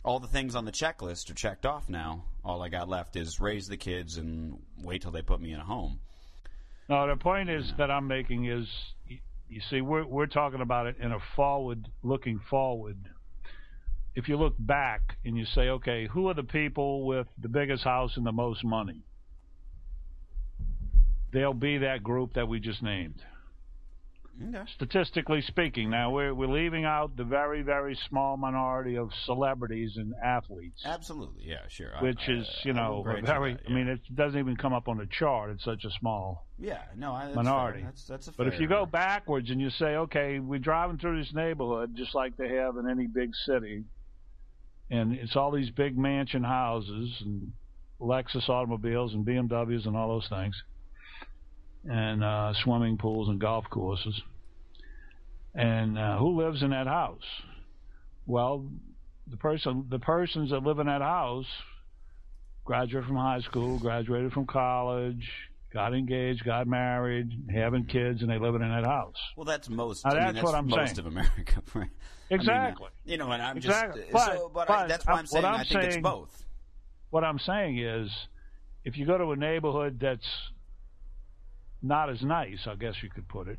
all 0.05 0.20
the 0.20 0.28
things 0.28 0.55
on 0.55 0.64
the 0.64 0.72
checklist 0.72 1.30
are 1.30 1.35
checked 1.35 1.66
off 1.66 1.89
now. 1.89 2.24
All 2.45 2.62
I 2.62 2.68
got 2.68 2.89
left 2.89 3.16
is 3.16 3.41
raise 3.41 3.66
the 3.66 3.76
kids 3.76 4.18
and 4.18 4.59
wait 4.82 5.03
till 5.03 5.11
they 5.11 5.22
put 5.22 5.41
me 5.41 5.53
in 5.53 5.61
a 5.61 5.64
home. 5.64 5.99
No, 6.89 7.09
the 7.09 7.16
point 7.16 7.49
is 7.49 7.72
that 7.78 7.91
I'm 7.91 8.07
making 8.07 8.45
is, 8.45 8.68
you 9.49 9.61
see, 9.70 9.80
we're 9.80 10.07
we're 10.07 10.26
talking 10.26 10.61
about 10.61 10.87
it 10.87 10.97
in 11.01 11.12
a 11.12 11.18
forward, 11.35 11.89
looking 12.03 12.39
forward. 12.51 12.99
If 14.14 14.28
you 14.28 14.37
look 14.37 14.55
back 14.59 15.16
and 15.24 15.37
you 15.37 15.45
say, 15.47 15.62
okay, 15.70 16.07
who 16.07 16.28
are 16.28 16.35
the 16.35 16.45
people 16.45 17.05
with 17.07 17.26
the 17.41 17.49
biggest 17.49 17.82
house 17.82 18.16
and 18.16 18.24
the 18.24 18.32
most 18.32 18.62
money? 18.62 19.03
They'll 21.35 21.53
be 21.53 21.78
that 21.78 22.03
group 22.03 22.35
that 22.35 22.47
we 22.49 22.61
just 22.61 22.80
named. 22.82 23.20
Okay. 24.49 24.64
statistically 24.74 25.43
speaking. 25.43 25.91
Now 25.91 26.11
we're 26.11 26.35
we're 26.35 26.49
leaving 26.49 26.85
out 26.85 27.16
the 27.16 27.22
very 27.22 27.62
very 27.62 27.97
small 28.09 28.37
minority 28.37 28.97
of 28.97 29.11
celebrities 29.26 29.93
and 29.97 30.12
athletes, 30.24 30.82
Absolutely, 30.85 31.45
yeah, 31.47 31.59
sure. 31.68 31.93
Which 32.01 32.18
I- 32.28 32.32
is 32.32 32.49
I 32.49 32.68
you 32.68 32.72
know 32.74 33.01
a 33.01 33.03
grant 33.05 33.20
you 33.20 33.26
very. 33.26 33.55
that, 33.55 33.62
I 33.68 33.72
mean, 33.72 33.87
it 33.87 34.01
doesn't 34.12 34.39
even 34.39 34.57
come 34.57 34.72
up 34.72 34.89
on 34.89 34.99
the 34.99 35.07
chart. 35.07 35.51
It's 35.51 35.62
such 35.64 35.85
a 35.85 35.91
small. 36.01 36.47
yeah, 36.59 36.82
no, 36.97 37.12
I, 37.12 37.26
that's 37.26 37.37
minority. 37.37 37.80
Fair. 37.82 37.91
That's 37.91 38.07
that's 38.09 38.28
a. 38.28 38.32
But 38.32 38.49
if 38.49 38.59
you 38.59 38.66
go 38.66 38.87
backwards 38.87 39.51
and 39.51 39.61
you 39.61 39.70
say, 39.70 39.95
okay, 39.97 40.41
we're 40.41 40.59
driving 40.59 40.99
through 40.99 41.20
this 41.22 41.32
neighborhood 41.32 41.95
just 41.97 42.12
like 42.14 42.37
they 42.37 42.49
have 42.57 42.76
in 42.76 42.89
any 42.91 43.07
big 43.07 43.37
city, 43.47 43.85
and 44.91 45.12
it's 45.12 45.37
all 45.37 45.53
these 45.53 45.70
big 45.70 45.97
mansion 45.97 46.43
houses 46.43 47.11
and 47.20 47.53
Lexus 48.01 48.49
automobiles 48.49 49.14
and 49.14 49.24
BMWs 49.24 49.87
and 49.87 49.97
all 49.97 50.09
those 50.09 50.28
things, 50.28 50.61
and 51.89 52.24
uh, 52.24 52.53
swimming 52.62 52.97
pools 52.99 53.28
and 53.28 53.41
golf 53.41 53.64
courses. 53.70 54.20
And 55.55 55.99
uh, 55.99 56.18
who 56.18 56.41
lives 56.43 56.62
in 56.62 56.70
that 56.70 56.87
house? 56.87 57.22
Well, 58.26 58.66
the 59.30 59.37
person, 59.37 59.87
the 59.89 59.99
persons 59.99 60.51
that 60.51 60.62
live 60.62 60.78
in 60.78 60.87
that 60.87 61.03
house, 61.03 61.47
graduated 62.64 63.07
from 63.07 63.16
high 63.16 63.41
school, 63.41 63.78
graduated 63.78 64.32
from 64.32 64.47
college, 64.47 65.28
got 65.72 65.95
engaged, 65.95 66.45
got 66.45 66.66
married, 66.66 67.30
having 67.53 67.85
kids, 67.85 68.22
and 68.22 68.30
they 68.30 68.39
live 68.39 68.55
in 68.55 68.62
that 68.62 68.85
house. 68.85 69.16
Well, 69.37 69.45
that's 69.45 69.68
most. 69.68 70.05
Now, 70.05 70.11
I 70.11 70.14
mean, 70.14 70.22
that's 70.22 70.35
that's 70.37 70.45
what 70.45 70.55
I'm 70.55 70.66
most 70.68 70.97
saying. 70.97 70.99
of 71.01 71.07
America, 71.07 71.62
right? 71.74 71.89
I 72.30 72.35
mean, 72.35 72.41
Exactly. 72.41 72.89
you 73.05 73.18
know, 73.18 73.30
and 73.30 73.43
I'm 73.43 73.57
Exactly. 73.57 74.03
just. 74.03 74.12
But- 74.12 74.32
so, 74.37 74.51
but, 74.53 74.70
I, 74.70 74.87
that's 74.87 75.07
why 75.07 75.14
I'm 75.14 75.26
saying 75.26 75.45
I'm 75.45 75.55
I 75.55 75.64
think 75.64 75.82
it's 75.85 75.95
saying- 75.95 76.03
both. 76.03 76.41
What 77.11 77.22
I'm 77.22 77.39
saying 77.39 77.78
is, 77.78 78.11
if 78.85 78.97
you 78.97 79.07
go 79.07 79.16
to 79.16 79.30
a 79.30 79.37
neighborhood 79.37 79.99
that's 80.01 80.26
not 81.85 82.09
as 82.11 82.22
nice, 82.22 82.66
I 82.66 82.74
guess 82.76 82.95
you 83.03 83.11
could 83.11 83.28
put 83.28 83.47
it, 83.47 83.59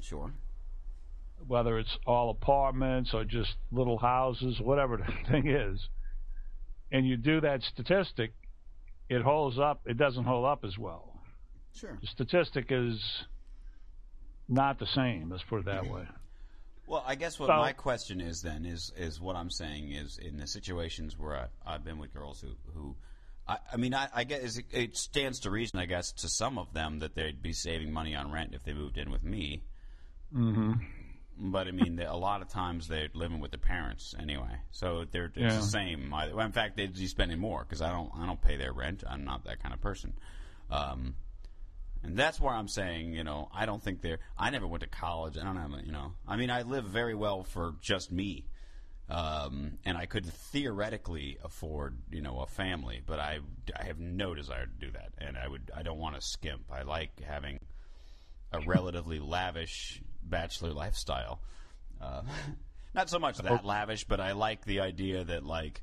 Sure. 0.00 0.32
whether 1.46 1.78
it's 1.78 1.98
all 2.06 2.30
apartments 2.30 3.12
or 3.12 3.24
just 3.24 3.54
little 3.72 3.98
houses, 3.98 4.60
whatever 4.60 4.96
the 4.96 5.12
thing 5.30 5.48
is, 5.48 5.88
and 6.92 7.06
you 7.06 7.16
do 7.16 7.40
that 7.40 7.62
statistic, 7.62 8.32
it 9.08 9.22
holds 9.22 9.58
up. 9.58 9.82
It 9.86 9.96
doesn't 9.96 10.24
hold 10.24 10.46
up 10.46 10.64
as 10.64 10.78
well. 10.78 11.20
Sure. 11.74 11.98
The 12.00 12.06
statistic 12.06 12.66
is 12.70 13.24
not 14.48 14.78
the 14.78 14.86
same. 14.86 15.30
Let's 15.30 15.42
put 15.44 15.60
it 15.60 15.64
that 15.66 15.86
way. 15.86 16.06
Well, 16.86 17.04
I 17.06 17.16
guess 17.16 17.38
what 17.38 17.48
So- 17.48 17.56
my 17.56 17.72
question 17.72 18.20
is 18.20 18.40
then 18.42 18.64
is 18.64 18.92
is 18.96 19.20
what 19.20 19.36
I'm 19.36 19.50
saying 19.50 19.92
is 19.92 20.16
in 20.18 20.38
the 20.38 20.46
situations 20.46 21.18
where 21.18 21.36
I, 21.36 21.74
I've 21.74 21.84
been 21.84 21.98
with 21.98 22.12
girls 22.14 22.40
who 22.40 22.54
who. 22.72 22.96
I, 23.48 23.58
I 23.72 23.76
mean, 23.76 23.94
I, 23.94 24.08
I 24.14 24.24
guess 24.24 24.58
it, 24.58 24.66
it 24.72 24.96
stands 24.96 25.40
to 25.40 25.50
reason, 25.50 25.78
I 25.80 25.86
guess, 25.86 26.12
to 26.12 26.28
some 26.28 26.58
of 26.58 26.72
them 26.74 26.98
that 26.98 27.14
they'd 27.14 27.40
be 27.42 27.52
saving 27.52 27.92
money 27.92 28.14
on 28.14 28.30
rent 28.30 28.54
if 28.54 28.62
they 28.64 28.72
moved 28.74 28.98
in 28.98 29.10
with 29.10 29.24
me. 29.24 29.62
Mm-hmm. 30.34 30.72
But 31.40 31.68
I 31.68 31.70
mean, 31.70 31.96
they- 31.96 32.04
a 32.04 32.14
lot 32.14 32.42
of 32.42 32.48
times 32.48 32.88
they're 32.88 33.08
living 33.14 33.40
with 33.40 33.52
their 33.52 33.60
parents 33.60 34.14
anyway, 34.18 34.56
so 34.72 35.04
they're 35.10 35.26
it's 35.26 35.36
Yeah. 35.36 35.56
the 35.56 35.62
same. 35.62 36.10
Well, 36.10 36.40
in 36.40 36.52
fact, 36.52 36.76
they'd 36.76 36.92
be 36.94 37.06
spending 37.06 37.38
more 37.38 37.62
because 37.64 37.80
I 37.80 37.90
don't 37.92 38.10
I 38.18 38.26
don't 38.26 38.42
pay 38.42 38.56
their 38.56 38.72
rent. 38.72 39.04
I'm 39.08 39.24
not 39.24 39.44
that 39.44 39.62
kind 39.62 39.72
of 39.72 39.80
person. 39.80 40.12
Um, 40.70 41.14
and 42.02 42.16
that's 42.16 42.38
where 42.40 42.52
I'm 42.54 42.68
saying, 42.68 43.12
you 43.14 43.24
know, 43.24 43.48
I 43.54 43.66
don't 43.66 43.82
think 43.82 44.02
they're. 44.02 44.18
I 44.36 44.50
never 44.50 44.66
went 44.66 44.82
to 44.82 44.88
college. 44.88 45.38
I 45.38 45.44
don't 45.44 45.56
have, 45.56 45.72
a- 45.72 45.82
you 45.84 45.92
know. 45.92 46.12
I 46.26 46.36
mean, 46.36 46.50
I 46.50 46.62
live 46.62 46.84
very 46.84 47.14
well 47.14 47.44
for 47.44 47.74
just 47.80 48.10
me, 48.12 48.46
um, 49.10 49.78
and 49.84 49.96
I 49.96 50.06
could 50.06 50.26
theoretically 50.26 51.38
afford, 51.42 51.96
you 52.10 52.20
know, 52.20 52.40
a 52.40 52.46
family. 52.46 53.00
But 53.04 53.20
I, 53.20 53.38
I 53.78 53.84
have 53.86 53.98
no 53.98 54.34
desire 54.34 54.66
to 54.66 54.86
do 54.86 54.90
that, 54.92 55.12
and 55.18 55.36
I 55.36 55.48
would. 55.48 55.70
I 55.74 55.82
don't 55.82 55.98
want 55.98 56.14
to 56.16 56.20
skimp. 56.20 56.64
I 56.70 56.82
like 56.82 57.20
having 57.20 57.58
a 58.52 58.60
relatively 58.66 59.18
lavish 59.18 60.02
bachelor 60.22 60.72
lifestyle. 60.72 61.40
Uh, 62.00 62.22
not 62.94 63.08
so 63.08 63.18
much 63.18 63.38
that 63.38 63.64
lavish, 63.64 64.04
but 64.04 64.20
I 64.20 64.32
like 64.32 64.64
the 64.64 64.80
idea 64.80 65.24
that 65.24 65.44
like 65.44 65.82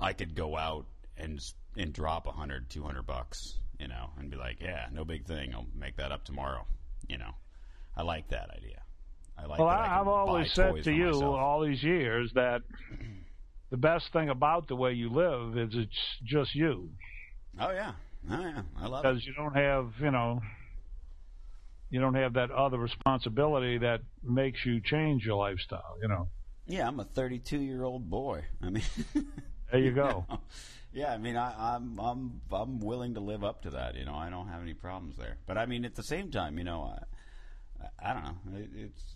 I 0.00 0.12
could 0.14 0.34
go 0.34 0.56
out 0.56 0.86
and 1.18 1.40
and 1.76 1.92
drop 1.92 2.26
a 2.26 2.32
hundred, 2.32 2.70
two 2.70 2.82
hundred 2.82 3.06
bucks, 3.06 3.58
you 3.78 3.88
know, 3.88 4.10
and 4.18 4.30
be 4.30 4.36
like, 4.38 4.62
yeah, 4.62 4.86
no 4.90 5.04
big 5.04 5.26
thing. 5.26 5.54
I'll 5.54 5.66
make 5.78 5.96
that 5.96 6.12
up 6.12 6.24
tomorrow. 6.24 6.66
You 7.08 7.18
know, 7.18 7.34
I 7.94 8.02
like 8.02 8.28
that 8.28 8.50
idea. 8.56 8.83
I 9.38 9.46
like. 9.46 9.58
Well, 9.58 9.68
that 9.68 9.80
I 9.80 10.00
I've 10.00 10.08
always 10.08 10.52
said 10.52 10.82
to 10.84 10.92
you 10.92 11.06
myself. 11.06 11.36
all 11.36 11.60
these 11.64 11.82
years 11.82 12.32
that 12.34 12.62
the 13.70 13.76
best 13.76 14.12
thing 14.12 14.28
about 14.28 14.68
the 14.68 14.76
way 14.76 14.92
you 14.92 15.10
live 15.10 15.58
is 15.58 15.74
it's 15.74 16.18
just 16.24 16.54
you 16.54 16.90
oh 17.60 17.70
yeah, 17.70 17.92
oh 18.30 18.40
yeah, 18.40 18.62
I 18.78 18.86
love 18.86 19.04
it. 19.04 19.08
because 19.08 19.26
you 19.26 19.34
don't 19.34 19.54
have 19.54 19.92
you 20.00 20.10
know 20.10 20.40
you 21.90 22.00
don't 22.00 22.14
have 22.14 22.34
that 22.34 22.50
other 22.50 22.78
responsibility 22.78 23.78
that 23.78 24.00
makes 24.22 24.64
you 24.66 24.80
change 24.80 25.24
your 25.24 25.36
lifestyle. 25.36 25.96
You 26.02 26.08
know, 26.08 26.28
Yeah, 26.66 26.88
I'm 26.88 26.98
a 26.98 27.04
32 27.04 27.58
year 27.58 27.84
old 27.84 28.10
boy. 28.10 28.44
I 28.60 28.70
mean, 28.70 28.82
there 29.70 29.80
you 29.80 29.92
go. 29.92 30.26
yeah, 30.92 31.12
I 31.12 31.18
mean, 31.18 31.36
I, 31.36 31.76
I'm 31.76 31.98
I'm 32.00 32.40
I'm 32.50 32.80
willing 32.80 33.14
to 33.14 33.20
live 33.20 33.44
up 33.44 33.62
to 33.62 33.70
that. 33.70 33.94
You 33.94 34.04
know, 34.04 34.14
I 34.14 34.28
don't 34.28 34.48
have 34.48 34.62
any 34.62 34.74
problems 34.74 35.16
there. 35.16 35.36
But 35.46 35.56
I 35.56 35.66
mean, 35.66 35.84
at 35.84 35.94
the 35.94 36.02
same 36.02 36.30
time, 36.32 36.58
you 36.58 36.64
know, 36.64 36.96
I, 37.80 37.84
I, 37.84 38.10
I 38.10 38.14
don't 38.14 38.24
know. 38.24 38.58
It, 38.58 38.70
it's 38.74 39.14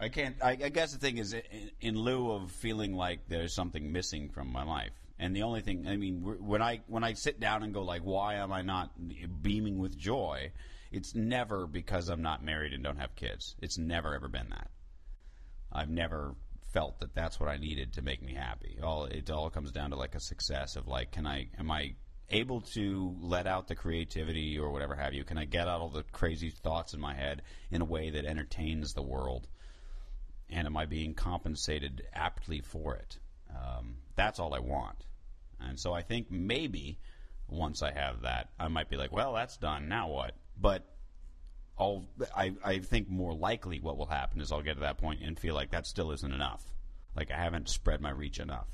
I 0.00 0.08
can't. 0.08 0.36
I, 0.42 0.50
I 0.52 0.68
guess 0.70 0.92
the 0.92 0.98
thing 0.98 1.18
is, 1.18 1.34
in, 1.34 1.70
in 1.80 1.98
lieu 1.98 2.30
of 2.32 2.50
feeling 2.50 2.94
like 2.94 3.28
there's 3.28 3.54
something 3.54 3.92
missing 3.92 4.30
from 4.30 4.50
my 4.50 4.64
life, 4.64 4.92
and 5.18 5.36
the 5.36 5.42
only 5.42 5.60
thing, 5.60 5.86
I 5.86 5.96
mean, 5.96 6.22
when 6.22 6.62
I 6.62 6.80
when 6.86 7.04
I 7.04 7.12
sit 7.12 7.38
down 7.38 7.62
and 7.62 7.74
go 7.74 7.82
like, 7.82 8.02
why 8.02 8.36
am 8.36 8.52
I 8.52 8.62
not 8.62 8.92
beaming 9.42 9.78
with 9.78 9.98
joy? 9.98 10.52
It's 10.90 11.14
never 11.14 11.66
because 11.66 12.08
I'm 12.08 12.22
not 12.22 12.42
married 12.42 12.72
and 12.72 12.82
don't 12.82 12.98
have 12.98 13.14
kids. 13.14 13.54
It's 13.60 13.76
never 13.76 14.14
ever 14.14 14.28
been 14.28 14.48
that. 14.50 14.70
I've 15.70 15.90
never 15.90 16.34
felt 16.72 17.00
that 17.00 17.14
that's 17.14 17.38
what 17.38 17.48
I 17.48 17.58
needed 17.58 17.92
to 17.94 18.02
make 18.02 18.22
me 18.22 18.34
happy. 18.34 18.78
All 18.82 19.04
it 19.04 19.30
all 19.30 19.50
comes 19.50 19.70
down 19.70 19.90
to 19.90 19.96
like 19.96 20.14
a 20.14 20.20
success 20.20 20.76
of 20.76 20.88
like, 20.88 21.12
can 21.12 21.26
I 21.26 21.48
am 21.58 21.70
I 21.70 21.94
able 22.30 22.62
to 22.62 23.14
let 23.20 23.46
out 23.46 23.68
the 23.68 23.74
creativity 23.74 24.58
or 24.58 24.70
whatever 24.70 24.94
have 24.94 25.12
you? 25.12 25.24
Can 25.24 25.36
I 25.36 25.44
get 25.44 25.68
out 25.68 25.80
all 25.80 25.90
the 25.90 26.04
crazy 26.04 26.50
thoughts 26.50 26.94
in 26.94 27.00
my 27.00 27.14
head 27.14 27.42
in 27.70 27.82
a 27.82 27.84
way 27.84 28.10
that 28.10 28.24
entertains 28.24 28.94
the 28.94 29.02
world? 29.02 29.46
And 30.52 30.66
am 30.66 30.76
I 30.76 30.86
being 30.86 31.14
compensated 31.14 32.02
aptly 32.12 32.60
for 32.60 32.96
it? 32.96 33.18
Um, 33.50 33.96
that's 34.16 34.38
all 34.40 34.54
I 34.54 34.58
want. 34.58 35.04
And 35.60 35.78
so 35.78 35.92
I 35.92 36.02
think 36.02 36.30
maybe 36.30 36.98
once 37.48 37.82
I 37.82 37.92
have 37.92 38.22
that, 38.22 38.48
I 38.58 38.68
might 38.68 38.88
be 38.88 38.96
like, 38.96 39.12
well, 39.12 39.32
that's 39.34 39.56
done. 39.56 39.88
Now 39.88 40.08
what? 40.08 40.34
But 40.60 40.84
I'll, 41.78 42.04
I, 42.36 42.52
I 42.64 42.78
think 42.78 43.08
more 43.08 43.32
likely 43.34 43.80
what 43.80 43.96
will 43.96 44.06
happen 44.06 44.40
is 44.40 44.52
I'll 44.52 44.62
get 44.62 44.74
to 44.74 44.80
that 44.80 44.98
point 44.98 45.20
and 45.22 45.38
feel 45.38 45.54
like 45.54 45.70
that 45.70 45.86
still 45.86 46.10
isn't 46.12 46.32
enough. 46.32 46.62
Like 47.16 47.30
I 47.30 47.36
haven't 47.36 47.68
spread 47.68 48.00
my 48.00 48.10
reach 48.10 48.38
enough. 48.38 48.68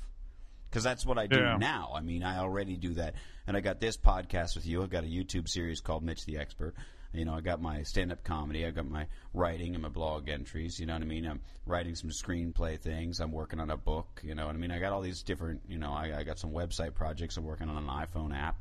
Because 0.69 0.83
that's 0.83 1.05
what 1.05 1.17
I 1.17 1.27
do 1.27 1.39
Yeah. 1.39 1.57
now. 1.57 1.93
I 1.95 2.01
mean, 2.01 2.23
I 2.23 2.39
already 2.39 2.75
do 2.75 2.95
that. 2.95 3.15
And 3.47 3.55
I 3.55 3.61
got 3.61 3.79
this 3.79 3.95
podcast 3.97 4.55
with 4.55 4.65
you. 4.67 4.83
I've 4.83 4.89
got 4.89 5.05
a 5.05 5.07
YouTube 5.07 5.47
series 5.47 5.79
called 5.79 6.03
Mitch 6.03 6.25
the 6.25 6.37
Expert. 6.37 6.75
You 7.13 7.25
know, 7.25 7.33
I 7.33 7.41
got 7.41 7.61
my 7.61 7.83
stand 7.83 8.11
up 8.11 8.23
comedy. 8.23 8.65
I 8.65 8.71
got 8.71 8.87
my 8.89 9.07
writing 9.33 9.73
and 9.73 9.81
my 9.81 9.89
blog 9.89 10.29
entries. 10.29 10.79
You 10.79 10.85
know 10.85 10.93
what 10.93 11.01
I 11.01 11.05
mean? 11.05 11.25
I'm 11.25 11.41
writing 11.65 11.95
some 11.95 12.09
screenplay 12.09 12.79
things. 12.79 13.19
I'm 13.19 13.31
working 13.31 13.59
on 13.59 13.69
a 13.71 13.77
book. 13.77 14.21
You 14.23 14.35
know 14.35 14.45
what 14.45 14.55
I 14.55 14.57
mean? 14.57 14.71
I 14.71 14.79
got 14.79 14.91
all 14.93 15.01
these 15.01 15.23
different, 15.23 15.61
you 15.67 15.77
know, 15.77 15.91
I, 15.93 16.19
I 16.19 16.23
got 16.23 16.37
some 16.39 16.51
website 16.51 16.93
projects. 16.93 17.37
I'm 17.37 17.43
working 17.45 17.69
on 17.69 17.77
an 17.77 17.87
iPhone 17.89 18.35
app. 18.37 18.57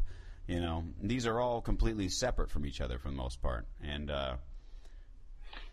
You 0.47 0.61
know, 0.61 0.85
these 1.03 1.27
are 1.27 1.41
all 1.41 1.61
completely 1.61 2.09
separate 2.09 2.51
from 2.51 2.65
each 2.67 2.81
other 2.81 2.99
for 2.99 3.09
the 3.09 3.17
most 3.17 3.43
part. 3.43 3.67
And, 3.83 4.11
uh, 4.11 4.37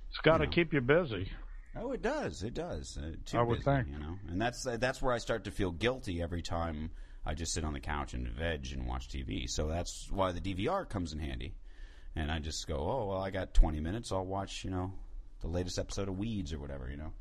It's 0.10 0.18
got 0.24 0.38
to 0.40 0.44
You 0.44 0.48
know. 0.48 0.52
keep 0.54 0.74
you 0.74 0.82
busy. 0.82 1.30
Oh, 1.76 1.92
it 1.92 2.02
does. 2.02 2.44
It 2.44 2.54
does. 2.54 2.98
Uh, 2.98 3.14
too 3.26 3.38
I 3.38 3.42
would 3.44 3.60
busy, 3.60 3.66
think. 3.66 3.88
you 3.88 4.00
know, 4.00 4.18
and 4.30 4.40
that's 4.42 4.66
uh, 4.68 4.78
that's 4.78 5.02
where 5.02 5.14
I 5.14 5.18
start 5.18 5.46
to 5.46 5.52
feel 5.52 5.72
guilty 5.72 6.22
every 6.22 6.44
time 6.44 6.92
I 7.26 7.34
just 7.34 7.52
sit 7.54 7.64
on 7.64 7.74
the 7.74 7.80
couch 7.80 8.14
and 8.14 8.28
veg 8.28 8.72
and 8.74 8.86
watch 8.88 9.08
TV. 9.08 9.50
So 9.50 9.68
that's 9.68 10.08
why 10.12 10.32
the 10.34 10.40
DVR 10.42 10.88
comes 10.88 11.14
in 11.14 11.20
handy, 11.20 11.56
and 12.16 12.32
I 12.32 12.40
just 12.40 12.68
go, 12.68 12.76
oh 12.78 13.08
well, 13.10 13.22
I 13.22 13.30
got 13.32 13.54
20 13.54 13.80
minutes. 13.80 14.12
I'll 14.12 14.26
watch, 14.26 14.64
you 14.64 14.70
know, 14.72 14.94
the 15.42 15.48
latest 15.48 15.80
episode 15.80 16.08
of 16.08 16.18
Weeds 16.18 16.54
or 16.54 16.60
whatever, 16.60 16.90
you 16.90 16.98
know. 16.98 17.12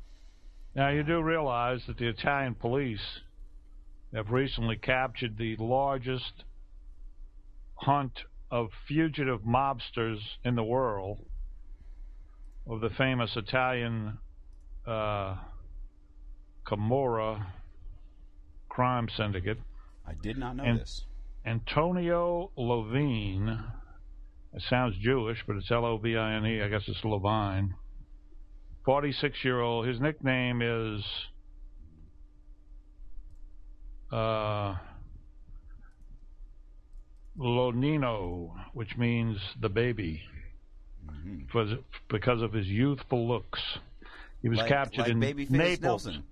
Now 0.75 0.89
you 0.89 1.03
do 1.03 1.21
realize 1.21 1.81
that 1.87 1.97
the 1.97 2.07
Italian 2.07 2.55
police 2.55 3.19
have 4.13 4.31
recently 4.31 4.75
captured 4.75 5.37
the 5.37 5.55
largest 5.57 6.43
hunt 7.75 8.23
of 8.51 8.69
fugitive 8.87 9.41
mobsters 9.41 10.19
in 10.43 10.55
the 10.55 10.63
world 10.63 11.19
of 12.67 12.81
the 12.81 12.89
famous 12.89 13.35
Italian 13.35 14.17
uh, 14.87 15.35
Camorra 16.65 17.45
crime 18.69 19.07
syndicate. 19.15 19.57
I 20.07 20.13
did 20.21 20.37
not 20.37 20.55
know 20.55 20.63
And- 20.63 20.79
this. 20.79 21.05
Antonio 21.45 22.51
Lovine. 22.55 23.63
It 24.55 24.61
sounds 24.69 24.95
Jewish, 24.97 25.43
but 25.47 25.55
it's 25.55 25.71
L 25.71 25.85
O 25.85 25.97
V 25.97 26.15
I 26.15 26.35
N 26.35 26.45
E. 26.45 26.61
I 26.61 26.67
guess 26.69 26.83
it's 26.87 27.03
Levine. 27.03 27.73
46 28.85 29.43
year 29.43 29.59
old. 29.61 29.87
His 29.87 29.99
nickname 29.99 30.61
is 30.61 31.03
uh, 34.11 34.75
Lonino, 37.37 38.51
which 38.73 38.95
means 38.97 39.37
the 39.59 39.69
baby. 39.69 40.21
Mhm. 41.05 41.49
for 41.51 41.65
because 42.07 42.41
of 42.41 42.53
his 42.53 42.65
youthful 42.67 43.27
looks. 43.27 43.59
He 44.41 44.47
was 44.49 44.59
Like- 44.59 44.69
captured 44.69 45.01
like 45.01 45.09
in 45.11 45.19
Naples. 45.19 45.81
Nelson. 45.81 46.23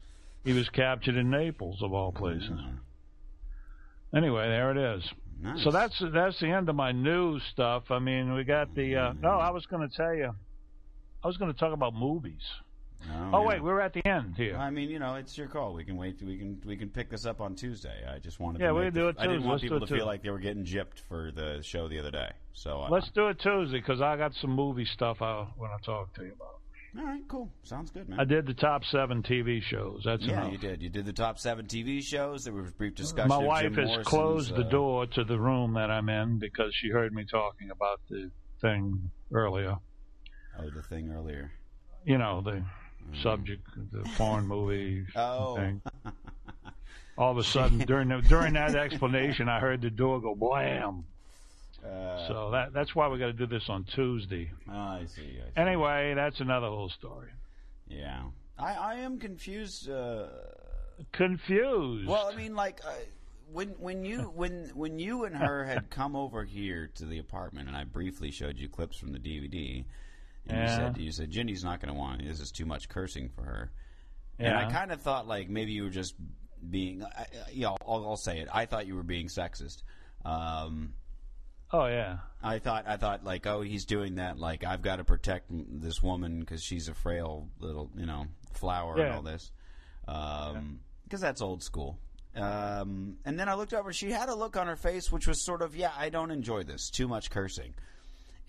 He 0.46 0.54
was 0.54 0.70
captured 0.70 1.16
in 1.18 1.30
Naples, 1.30 1.82
of 1.82 1.92
all 1.94 2.12
places. 2.14 2.50
Mm, 2.52 2.78
Anyway, 4.14 4.48
there 4.48 4.72
it 4.72 4.78
is. 4.98 5.04
nice. 5.42 5.64
So 5.64 5.72
that's 5.72 6.02
that's 6.14 6.40
the 6.40 6.48
end 6.50 6.70
of 6.70 6.76
my 6.76 6.92
news 6.92 7.42
stuff. 7.52 7.92
I 7.92 8.00
mean, 8.00 8.34
we 8.34 8.44
got 8.44 8.74
the. 8.76 8.96
Uh, 8.96 9.14
no, 9.22 9.30
I 9.30 9.50
was 9.52 9.66
going 9.66 9.88
to 9.88 9.96
tell 9.96 10.14
you. 10.14 10.32
I 11.24 11.28
was 11.28 11.38
going 11.38 11.54
to 11.54 11.58
talk 11.60 11.74
about 11.74 11.94
movies. 11.94 12.42
Oh, 13.10 13.30
Oh 13.34 13.42
yeah. 13.42 13.48
wait, 13.48 13.64
we're 13.64 13.80
at 13.80 13.94
the 13.94 14.06
end 14.08 14.36
here. 14.38 14.56
I 14.58 14.70
mean, 14.70 14.90
you 14.90 15.00
know, 15.00 15.16
it's 15.16 15.36
your 15.38 15.48
call. 15.48 15.74
We 15.74 15.84
can 15.84 15.98
wait. 15.98 16.22
We 16.22 16.38
can 16.38 16.62
we 16.66 16.76
can 16.78 16.90
pick 16.90 17.10
this 17.10 17.26
up 17.26 17.42
on 17.42 17.56
Tuesday. 17.56 18.04
I 18.08 18.20
just 18.20 18.40
wanted 18.40 18.62
Yeah, 18.62 18.68
to. 18.70 18.74
we 18.76 18.84
can 18.86 18.94
do 18.94 19.08
it 19.08 19.16
I 19.18 19.26
didn't 19.28 19.42
want 19.44 19.54
Let's 19.54 19.64
people 19.64 19.80
to 19.80 19.88
feel 19.88 20.06
like 20.06 20.22
they 20.24 20.30
were 20.30 20.40
getting 20.40 20.66
gypped 20.66 21.00
for 21.08 21.32
the 21.32 21.62
show 21.64 21.88
the 21.88 21.98
other 22.00 22.12
day. 22.12 22.32
So 22.54 22.82
uh, 22.84 22.90
Let's 22.90 23.10
do 23.12 23.28
it 23.30 23.40
Tuesday 23.40 23.80
because 23.80 24.02
I 24.02 24.18
got 24.18 24.34
some 24.36 24.52
movie 24.52 24.86
stuff 24.86 25.22
I 25.22 25.48
want 25.58 25.80
to 25.82 25.86
talk 25.86 26.14
to 26.16 26.24
you 26.26 26.34
about. 26.34 26.60
All 26.98 27.06
right, 27.06 27.22
cool. 27.28 27.50
Sounds 27.64 27.90
good, 27.92 28.10
man. 28.10 28.20
I 28.20 28.26
did 28.26 28.46
the 28.46 28.54
top 28.54 28.84
seven 28.84 29.24
TV 29.24 29.62
shows. 29.62 30.02
That's 30.06 30.24
yeah, 30.24 30.42
enough. 30.42 30.52
you 30.52 30.58
did. 30.58 30.82
You 30.82 30.90
did 30.90 31.06
the 31.06 31.14
top 31.14 31.40
seven 31.40 31.66
TV 31.66 32.04
shows. 32.04 32.44
There 32.44 32.54
was 32.54 32.70
a 32.70 32.72
brief 32.74 32.96
discussion. 32.96 33.30
My 33.30 33.38
wife 33.38 33.76
has 33.76 34.06
closed 34.06 34.56
the 34.56 34.66
uh, 34.66 34.70
door 34.70 35.06
to 35.08 35.24
the 35.24 35.40
room 35.40 35.74
that 35.76 35.90
I'm 35.90 36.10
in 36.10 36.38
because 36.40 36.74
she 36.76 36.90
heard 36.90 37.14
me 37.14 37.26
talking 37.30 37.72
about 37.72 38.02
the 38.10 38.30
thing 38.60 39.12
earlier. 39.34 39.78
Oh, 40.60 40.70
the 40.70 40.82
thing 40.84 41.12
earlier. 41.12 41.52
You 42.04 42.18
know, 42.18 42.42
the 42.42 42.64
subject, 43.22 43.66
the 43.92 44.04
foreign 44.10 44.48
movie 44.48 45.06
Oh. 45.16 45.56
thing. 45.56 45.82
All 47.18 47.32
of 47.32 47.38
a 47.38 47.44
sudden, 47.44 47.80
during 47.80 48.08
the, 48.08 48.22
during 48.22 48.54
that 48.54 48.76
explanation, 48.76 49.48
I 49.48 49.60
heard 49.60 49.82
the 49.82 49.90
door 49.90 50.20
go 50.22 50.34
blam. 50.34 51.04
Uh, 51.84 52.28
So 52.28 52.52
that 52.52 52.74
that's 52.74 52.94
why 52.96 53.08
we 53.08 53.18
got 53.18 53.28
to 53.28 53.34
do 53.34 53.48
this 53.48 53.70
on 53.70 53.84
Tuesday. 53.86 54.52
oh, 54.70 54.72
I 54.74 55.06
see. 55.08 55.22
I 55.22 55.26
see. 55.26 55.52
Anyway, 55.58 56.14
that's 56.16 56.40
another 56.40 56.68
whole 56.68 56.90
story. 56.90 57.30
yeah, 57.88 58.24
I 58.60 58.74
I 58.74 58.96
am 58.96 59.20
confused. 59.20 59.90
Uh, 59.90 60.28
Confused. 61.12 62.08
Well, 62.08 62.30
I 62.32 62.36
mean, 62.36 62.56
like 62.56 62.82
uh, 62.86 62.92
when 63.52 63.70
when 63.80 64.06
you 64.06 64.20
when 64.36 64.72
when 64.76 65.00
you 65.00 65.24
and 65.26 65.36
her 65.36 65.66
had 65.66 65.90
come 65.90 66.16
over 66.16 66.44
here 66.44 66.90
to 66.96 67.06
the 67.06 67.18
apartment, 67.20 67.68
and 67.68 67.76
I 67.76 67.84
briefly 67.86 68.32
showed 68.32 68.58
you 68.60 68.70
clips 68.70 68.98
from 68.98 69.12
the 69.12 69.20
DVD, 69.20 69.84
and 70.48 70.62
you 70.62 70.68
said 70.76 70.98
you 70.98 71.12
said 71.12 71.32
Ginny's 71.32 71.64
not 71.64 71.82
going 71.82 71.92
to 71.94 72.00
want 72.00 72.22
it. 72.22 72.28
This 72.28 72.40
is 72.40 72.52
too 72.52 72.66
much 72.66 72.88
cursing 72.88 73.30
for 73.30 73.42
her. 73.44 73.72
yeah. 74.40 74.48
And 74.50 74.58
I 74.58 74.72
kind 74.72 74.92
of 74.92 75.02
thought 75.02 75.28
like 75.28 75.50
maybe 75.50 75.72
you 75.72 75.84
were 75.84 75.90
just 75.90 76.14
being, 76.70 77.04
you 77.52 77.62
know, 77.64 77.78
I'll, 77.88 78.06
I'll 78.10 78.18
say 78.18 78.40
it. 78.40 78.48
I 78.54 78.66
thought 78.68 78.86
you 78.86 78.96
were 78.96 79.02
being 79.04 79.28
sexist. 79.28 79.82
Um, 80.24 80.94
oh 81.74 81.86
yeah. 81.88 82.18
I 82.44 82.60
thought 82.60 82.86
I 82.88 82.98
thought 82.98 83.24
like 83.24 83.46
oh 83.48 83.62
he's 83.62 83.86
doing 83.86 84.16
that 84.16 84.38
like 84.40 84.64
I've 84.64 84.82
got 84.82 84.96
to 84.98 85.04
protect 85.04 85.46
this 85.50 86.02
woman 86.02 86.40
because 86.40 86.64
she's 86.64 86.88
a 86.88 86.94
frail 86.94 87.48
little 87.60 87.90
you 87.96 88.06
know 88.06 88.26
flower 88.54 88.98
and 89.00 89.14
all 89.14 89.22
this 89.22 89.52
because 90.06 91.22
that's 91.22 91.42
old 91.42 91.62
school. 91.64 92.00
Um, 92.36 93.18
and 93.26 93.38
then 93.38 93.50
I 93.50 93.56
looked 93.56 93.74
over. 93.74 93.92
She 93.92 94.10
had 94.10 94.30
a 94.30 94.36
look 94.36 94.56
on 94.56 94.68
her 94.68 94.78
face 94.78 95.12
which 95.12 95.28
was 95.28 95.44
sort 95.44 95.62
of 95.62 95.76
yeah 95.76 95.92
I 95.98 96.10
don't 96.10 96.32
enjoy 96.32 96.64
this 96.64 96.90
too 96.90 97.08
much 97.08 97.30
cursing, 97.30 97.74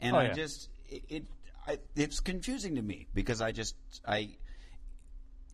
and 0.00 0.14
Oh, 0.16 0.20
I 0.20 0.24
yeah. 0.26 0.32
just 0.32 0.68
it, 0.88 1.02
it 1.08 1.24
I, 1.66 1.78
it's 1.96 2.20
confusing 2.20 2.76
to 2.76 2.82
me 2.82 3.08
because 3.14 3.40
I 3.40 3.52
just 3.52 3.74
I. 4.06 4.36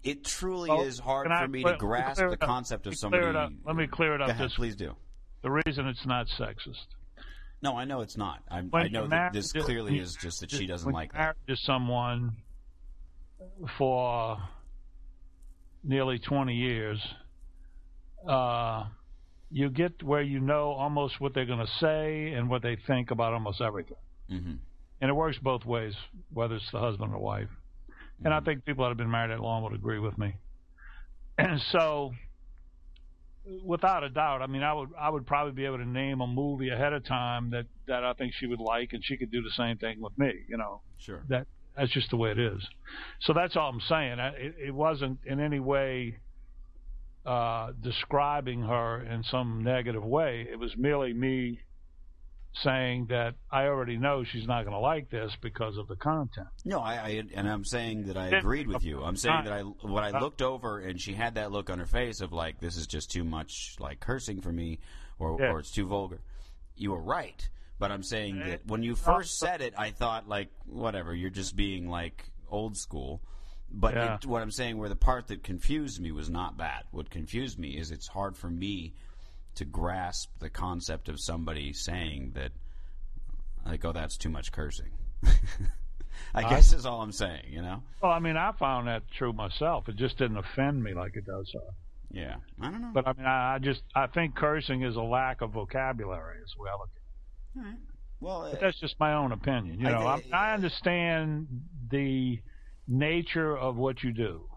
It 0.05 0.25
truly 0.25 0.71
is 0.71 0.99
hard 1.01 1.27
can 1.27 1.33
I 1.33 1.43
for 1.43 1.49
me 1.49 1.65
to 1.65 1.77
grasp 1.77 2.19
the 2.21 2.29
up? 2.31 2.39
concept 2.41 2.87
of 2.87 2.95
somebody. 2.97 3.23
clear 3.23 3.31
it 3.31 3.37
up. 3.37 3.53
Let 3.65 3.75
me 3.77 3.87
clear 3.89 4.15
it 4.15 4.23
up 4.23 4.29
ahead, 4.29 4.47
this- 4.47 4.55
please 4.55 4.77
do. 4.77 4.95
The 5.43 5.51
reason 5.51 5.87
it's 5.89 6.07
not 6.07 6.29
sexist. 6.29 6.87
No, 7.61 7.77
I 7.77 7.85
know 7.85 8.01
it's 8.03 8.17
not. 8.17 8.43
I, 8.51 8.63
I 8.73 8.89
know 8.89 9.09
that 9.09 9.33
this 9.33 9.51
to- 9.53 9.63
clearly 9.63 9.99
is 9.99 10.15
just 10.15 10.41
that 10.41 10.51
she 10.51 10.67
doesn't 10.67 10.87
when 10.87 10.95
like 10.95 11.13
that. 11.13 11.19
married 11.19 11.37
to 11.49 11.57
someone 11.57 12.37
for 13.77 14.39
nearly 15.83 16.19
20 16.19 16.55
years, 16.55 17.01
uh, 18.29 18.85
you 19.51 19.71
get 19.71 20.03
where 20.03 20.23
you 20.23 20.41
know 20.41 20.71
almost 20.73 21.21
what 21.21 21.35
they're 21.35 21.47
going 21.47 21.65
to 21.65 21.73
say 21.81 22.33
and 22.33 22.49
what 22.49 22.63
they 22.63 22.77
think 22.87 23.11
about 23.11 23.33
almost 23.33 23.61
everything. 23.61 23.97
hmm 24.29 24.53
And 25.01 25.11
it 25.11 25.15
works 25.15 25.39
both 25.43 25.65
ways, 25.65 25.95
whether 26.33 26.57
it's 26.57 26.71
the 26.71 26.79
husband 26.79 27.13
or 27.15 27.19
wife. 27.21 27.49
And 28.25 28.33
Mm-hmm. 28.33 28.33
I 28.33 28.41
think 28.41 28.65
people 28.65 28.85
that 28.85 28.89
have 28.89 28.97
been 28.97 29.11
married 29.11 29.31
that 29.31 29.41
long 29.41 29.63
would 29.63 29.73
agree 29.75 30.01
with 30.01 30.19
me. 30.19 30.35
And 31.39 31.61
so, 31.73 32.13
without 33.65 34.05
a 34.05 34.09
doubt, 34.11 34.43
I 34.43 34.47
mean, 34.47 34.63
I 34.63 34.73
would 34.73 34.91
I 34.99 35.09
would 35.11 35.27
probably 35.27 35.53
be 35.53 35.65
able 35.65 35.79
to 35.79 35.89
name 35.89 36.21
a 36.21 36.27
movie 36.27 36.71
ahead 36.71 36.93
of 36.93 37.05
time 37.05 37.51
that 37.51 37.67
that 37.87 38.05
I 38.05 38.13
think 38.15 38.35
she 38.35 38.47
would 38.47 38.61
like, 38.61 38.93
and 38.93 39.05
she 39.05 39.17
could 39.17 39.31
do 39.31 39.43
the 39.43 39.51
same 39.51 39.77
thing 39.79 40.01
with 40.01 40.17
me. 40.19 40.33
You 40.49 40.57
know, 40.59 40.81
Sure. 40.99 41.23
that 41.29 41.47
that's 41.77 41.93
just 41.93 42.11
the 42.11 42.17
way 42.17 42.31
it 42.31 42.39
is. 42.39 42.67
So 43.21 43.33
that's 43.33 43.57
all 43.57 43.71
I'm 43.71 43.81
saying. 43.81 44.19
I, 44.21 44.29
it, 44.31 44.55
it 44.67 44.75
wasn't 44.75 45.21
in 45.25 45.41
any 45.41 45.61
way 45.61 46.19
uh, 47.25 47.73
describing 47.81 48.63
her 48.63 49.03
in 49.05 49.23
some 49.25 49.63
negative 49.63 50.05
way. 50.05 50.47
It 50.51 50.59
was 50.59 50.77
merely 50.77 51.13
me 51.13 51.61
saying 52.63 53.07
that 53.07 53.35
I 53.51 53.65
already 53.67 53.97
know 53.97 54.25
she's 54.25 54.47
not 54.47 54.63
going 54.65 54.75
to 54.75 54.81
like 54.81 55.11
this 55.11 55.33
because 55.41 55.77
of 55.77 55.89
the 55.89 55.97
content. 55.97 56.49
No, 56.65 56.81
I, 56.81 56.95
I 56.95 57.23
and 57.35 57.49
I'm 57.49 57.65
saying 57.65 58.05
that 58.07 58.17
I 58.17 58.29
agreed 58.29 58.67
with 58.67 58.85
you. 58.85 59.03
I'm 59.03 59.17
saying 59.17 59.45
that 59.45 59.53
I 59.53 59.61
when 59.63 60.05
I 60.05 60.19
looked 60.21 60.43
over 60.43 60.79
and 60.81 61.01
she 61.01 61.15
had 61.15 61.35
that 61.35 61.53
look 61.53 61.71
on 61.71 61.79
her 61.79 61.87
face 61.87 62.21
of 62.21 62.33
like 62.33 62.61
this 62.61 62.77
is 62.77 62.87
just 62.87 63.11
too 63.11 63.25
much 63.25 63.77
like 63.79 64.01
cursing 64.01 64.41
for 64.41 64.53
me, 64.53 64.79
or 65.19 65.37
Yeah. 65.41 65.53
or 65.53 65.61
it's 65.61 65.71
too 65.71 65.87
vulgar. 65.87 66.21
You 66.77 66.93
were 66.93 67.03
right, 67.03 67.49
but 67.79 67.91
I'm 67.91 68.03
saying 68.03 68.41
eh, 68.43 68.49
that 68.51 68.67
when 68.67 68.83
you 68.83 68.95
first 68.95 69.39
said 69.39 69.61
it, 69.63 69.75
I 69.77 69.91
thought 69.91 70.29
like 70.29 70.49
whatever, 70.67 71.15
you're 71.15 71.31
just 71.31 71.57
being 71.57 71.89
like 71.89 72.31
old 72.51 72.77
school. 72.77 73.21
But 73.71 73.95
Yeah. 73.95 74.15
it, 74.15 74.27
what 74.27 74.41
I'm 74.43 74.51
saying, 74.51 74.79
where 74.79 74.89
the 74.89 74.97
part 74.97 75.27
that 75.29 75.43
confused 75.43 76.01
me 76.01 76.11
was 76.11 76.31
not 76.31 76.57
that. 76.59 76.87
What 76.91 77.11
confused 77.11 77.59
me 77.59 77.77
is 77.77 77.91
it's 77.91 78.09
hard 78.09 78.37
for 78.37 78.49
me 78.49 78.95
to 79.59 79.65
grasp 79.65 80.31
the 80.39 80.51
concept 80.51 81.09
of 81.09 81.21
somebody 81.21 81.73
saying 81.73 82.33
that, 82.35 82.53
like, 83.67 83.85
oh, 83.85 83.93
that's 83.93 84.17
too 84.17 84.31
much 84.31 84.53
cursing. 84.53 84.91
I 86.35 86.43
guess 86.43 86.73
is 86.73 86.87
all 86.87 87.03
I'm 87.03 87.13
saying, 87.13 87.45
you 87.49 87.63
know? 87.63 87.83
Well, 88.03 88.13
I 88.13 88.19
mean, 88.19 88.37
I 88.37 88.53
found 88.53 88.89
that 88.89 89.03
true 89.17 89.33
myself. 89.33 89.89
It 89.89 89.97
just 89.97 90.19
didn't 90.19 90.37
offend 90.37 90.83
me 90.83 90.95
like 90.95 91.17
it 91.17 91.27
does 91.27 91.51
her. 91.55 91.75
Yeah. 92.11 92.37
I 92.61 92.71
don't 92.71 92.81
know. 92.81 92.91
But 92.93 93.07
I 93.07 93.13
mean, 93.13 93.27
I, 93.27 93.55
I 93.55 93.59
just 93.59 93.83
I 93.95 94.07
think 94.07 94.35
cursing 94.35 94.83
is 94.83 94.97
a 94.97 95.03
lack 95.03 95.41
of 95.41 95.51
vocabulary 95.51 96.39
as 96.43 96.53
well. 96.59 96.89
All 97.57 97.63
right. 97.63 97.75
Well, 98.21 98.43
uh, 98.43 98.57
that's 98.61 98.79
just 98.81 98.99
my 98.99 99.15
own 99.15 99.33
opinion. 99.33 99.81
You 99.81 99.89
I 99.89 99.91
know, 99.91 100.07
I, 100.07 100.21
thi- 100.21 100.33
I 100.33 100.55
understand 100.55 101.47
the 101.91 102.41
nature 102.87 103.57
of 103.57 103.77
what 103.77 104.03
you 104.03 104.13
do. 104.13 104.49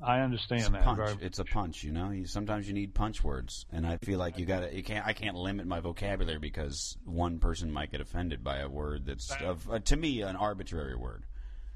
I 0.00 0.20
understand 0.20 0.60
it's 0.60 0.70
that. 0.70 0.84
punch. 0.84 1.18
It's 1.20 1.38
a 1.40 1.44
punch, 1.44 1.82
you 1.82 1.90
know. 1.90 2.10
You, 2.10 2.26
sometimes 2.26 2.68
you 2.68 2.74
need 2.74 2.94
punch 2.94 3.24
words, 3.24 3.66
and 3.72 3.86
I 3.86 3.96
feel 3.96 4.18
like 4.18 4.38
you 4.38 4.46
got 4.46 4.60
to. 4.60 4.74
You 4.74 4.82
can't. 4.82 5.04
I 5.06 5.12
can't 5.12 5.36
limit 5.36 5.66
my 5.66 5.80
vocabulary 5.80 6.38
because 6.38 6.96
one 7.04 7.40
person 7.40 7.72
might 7.72 7.90
get 7.90 8.00
offended 8.00 8.44
by 8.44 8.58
a 8.58 8.68
word 8.68 9.06
that's 9.06 9.30
of 9.42 9.68
uh, 9.68 9.80
to 9.80 9.96
me 9.96 10.22
an 10.22 10.36
arbitrary 10.36 10.94
word. 10.94 11.24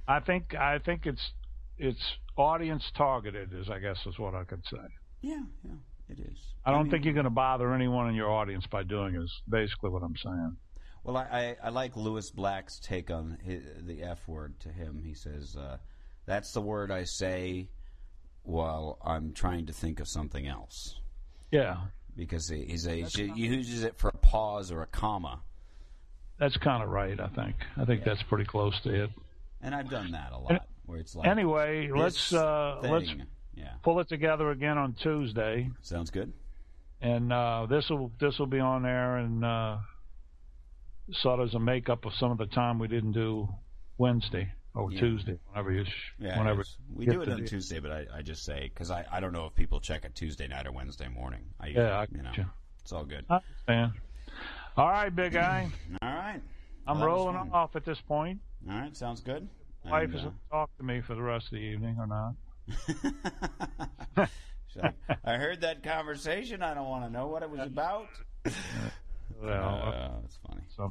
I 0.07 0.21
think 0.21 0.55
I 0.55 0.79
think 0.79 1.07
it's 1.07 1.33
it's 1.79 2.03
audience 2.37 2.85
targeted, 2.97 3.53
is 3.53 3.69
I 3.69 3.81
guess 3.81 3.99
is 4.07 4.19
what 4.19 4.35
I 4.35 4.45
could 4.45 4.63
say. 4.71 4.79
Yeah, 5.21 5.43
yeah, 5.65 5.75
it 6.09 6.21
is. 6.21 6.39
I 6.65 6.71
don't 6.71 6.85
mean, 6.85 6.93
think 6.93 7.05
you're 7.05 7.15
going 7.15 7.25
to 7.25 7.31
bother 7.31 7.75
anyone 7.75 8.09
in 8.09 8.15
your 8.15 8.31
audience 8.31 8.67
by 8.71 8.85
doing 8.85 9.17
it. 9.17 9.23
Is 9.23 9.33
basically 9.49 9.91
what 9.91 10.05
I'm 10.05 10.17
saying. 10.17 10.57
Well, 11.03 11.17
I, 11.17 11.23
I, 11.23 11.57
I 11.65 11.69
like 11.71 11.97
Lewis 11.97 12.31
Black's 12.31 12.79
take 12.79 13.11
on 13.11 13.39
his, 13.43 13.65
the 13.81 14.05
F 14.05 14.29
word 14.29 14.61
to 14.61 14.69
him. 14.69 15.03
He 15.05 15.15
says, 15.15 15.57
uh, 15.57 15.79
"That's 16.25 16.53
the 16.53 16.61
word 16.61 16.93
I 16.93 17.03
say 17.03 17.69
while 18.45 18.99
I'm 19.05 19.33
trying 19.33 19.67
to 19.67 19.73
think 19.73 20.01
of 20.01 20.09
something 20.09 20.47
else." 20.47 21.01
Yeah, 21.51 21.77
Because 22.17 22.49
he, 22.49 22.65
he's 22.65 22.87
a, 22.87 23.03
he 23.05 23.25
uses 23.47 23.85
it 23.85 23.99
for 23.99 24.09
a 24.09 24.17
pause 24.17 24.71
or 24.73 24.81
a 24.83 24.87
comma, 24.87 25.41
that's 26.39 26.57
kind 26.57 26.83
of 26.83 26.89
right. 26.89 27.19
I 27.21 27.29
think. 27.29 27.57
I 27.77 27.85
think 27.85 28.05
that's 28.05 28.23
pretty 28.25 28.45
close 28.47 28.79
to 28.83 29.05
it. 29.05 29.11
and 29.61 29.75
I've 29.75 29.91
done 29.91 30.13
that 30.13 30.33
a 30.33 30.39
lot. 30.39 30.67
Where 30.87 30.99
it's 30.99 31.15
like, 31.15 31.29
Anyway, 31.29 31.91
let's 31.95 32.33
uh, 32.33 32.81
let's 32.83 33.09
yeah, 33.55 33.75
pull 33.85 34.01
it 34.01 34.09
together 34.09 34.51
again 34.51 34.79
on 34.79 34.95
Tuesday, 34.95 35.71
sounds 35.83 36.11
good. 36.11 36.33
and 37.01 37.33
uh, 37.33 37.67
this 37.69 37.89
will 37.91 38.11
this 38.19 38.39
will 38.39 38.47
be 38.47 38.59
on 38.61 38.83
there 38.83 39.19
and 39.19 39.45
uh, 39.45 39.77
sort 41.13 41.39
of 41.41 41.49
as 41.49 41.55
a 41.55 41.59
makeup 41.61 42.05
of 42.07 42.13
some 42.19 42.31
of 42.33 42.39
the 42.39 42.47
time 42.47 42.79
we 42.79 42.89
didn't 42.89 43.13
do 43.13 43.49
Wednesday 43.99 44.53
or 44.75 44.91
Yeah. 44.91 45.01
Tuesday, 45.01 45.39
whenever 45.49 45.71
you 45.73 45.85
sh- 45.85 46.13
Yeah, 46.19 46.39
whenever 46.39 46.65
we 46.95 47.05
do 47.07 47.21
it 47.23 47.29
on 47.29 47.45
Tuesday, 47.45 47.79
but 47.79 47.91
I, 47.93 48.07
I 48.19 48.23
just 48.23 48.45
say 48.45 48.71
because 48.73 48.91
I, 48.91 49.05
I 49.13 49.21
don't 49.21 49.33
know 49.33 49.47
if 49.47 49.55
people 49.55 49.81
check 49.81 50.05
it 50.05 50.15
Tuesday 50.15 50.49
night 50.49 50.67
or 50.67 50.73
Wednesday 50.73 51.09
morning. 51.09 51.45
I, 51.61 51.69
Yeah, 51.69 51.99
I 51.99 52.07
you 52.11 52.19
know, 52.23 52.31
gotcha. 52.31 52.51
it's 52.81 52.93
all 52.93 53.05
good. 53.05 53.25
I 53.29 53.41
understand. 53.69 53.93
All 54.77 54.89
right, 54.89 55.15
big 55.15 55.33
guy. 55.33 55.69
All 56.03 56.09
right, 56.15 56.41
I'm 56.87 56.99
Well, 56.99 57.07
rolling 57.07 57.37
off 57.53 57.77
at 57.77 57.85
this 57.85 58.01
point. 58.01 58.41
All 58.71 58.75
right, 58.79 58.97
sounds 58.97 59.21
good. 59.21 59.47
Wife 59.85 60.05
And, 60.05 60.15
is 60.15 60.21
uh, 60.23 60.29
to 60.29 60.33
talk 60.51 60.77
to 60.79 60.83
me 60.85 61.01
for 61.03 61.15
the 61.15 61.23
rest 61.23 61.47
of 61.47 61.53
the 61.53 61.59
evening 61.59 61.97
or 61.99 62.07
not. 62.07 62.35
Like, 64.75 64.95
I 65.23 65.35
heard 65.35 65.61
that 65.61 65.83
conversation. 65.83 66.63
I 66.63 66.73
don't 66.73 66.89
want 66.89 67.05
to 67.05 67.11
know 67.11 67.27
what 67.27 67.43
it 67.43 67.51
was 67.51 67.61
about. 67.67 68.09
Well, 69.39 69.83
Uh, 69.95 70.21
it's 70.25 70.39
funny. 70.49 70.63
so 70.75 70.91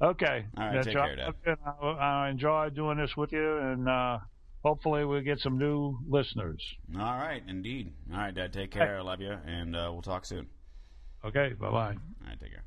Okay. 0.00 0.44
All 0.56 0.66
right, 0.66 0.74
That's 0.74 0.86
take 0.86 0.94
care, 0.94 1.16
Dad. 1.16 1.34
I, 1.82 1.86
I 1.86 2.30
enjoy 2.30 2.70
doing 2.70 2.98
this 2.98 3.16
with 3.16 3.32
you, 3.32 3.58
and 3.58 3.88
uh, 3.88 4.18
hopefully 4.64 5.04
we'll 5.04 5.22
get 5.22 5.40
some 5.40 5.58
new 5.58 5.98
listeners. 6.08 6.62
All 6.96 7.18
right, 7.18 7.42
indeed. 7.48 7.92
All 8.12 8.18
right, 8.18 8.34
Dad. 8.34 8.52
Take 8.52 8.70
care. 8.70 8.98
I 8.98 9.02
love 9.02 9.20
you, 9.20 9.36
and 9.44 9.74
uh, 9.74 9.90
we'll 9.92 10.02
talk 10.02 10.24
soon. 10.24 10.46
Okay. 11.24 11.52
Bye 11.58 11.70
bye. 11.70 11.76
All 11.78 12.28
right, 12.28 12.40
take 12.40 12.52
care. 12.52 12.64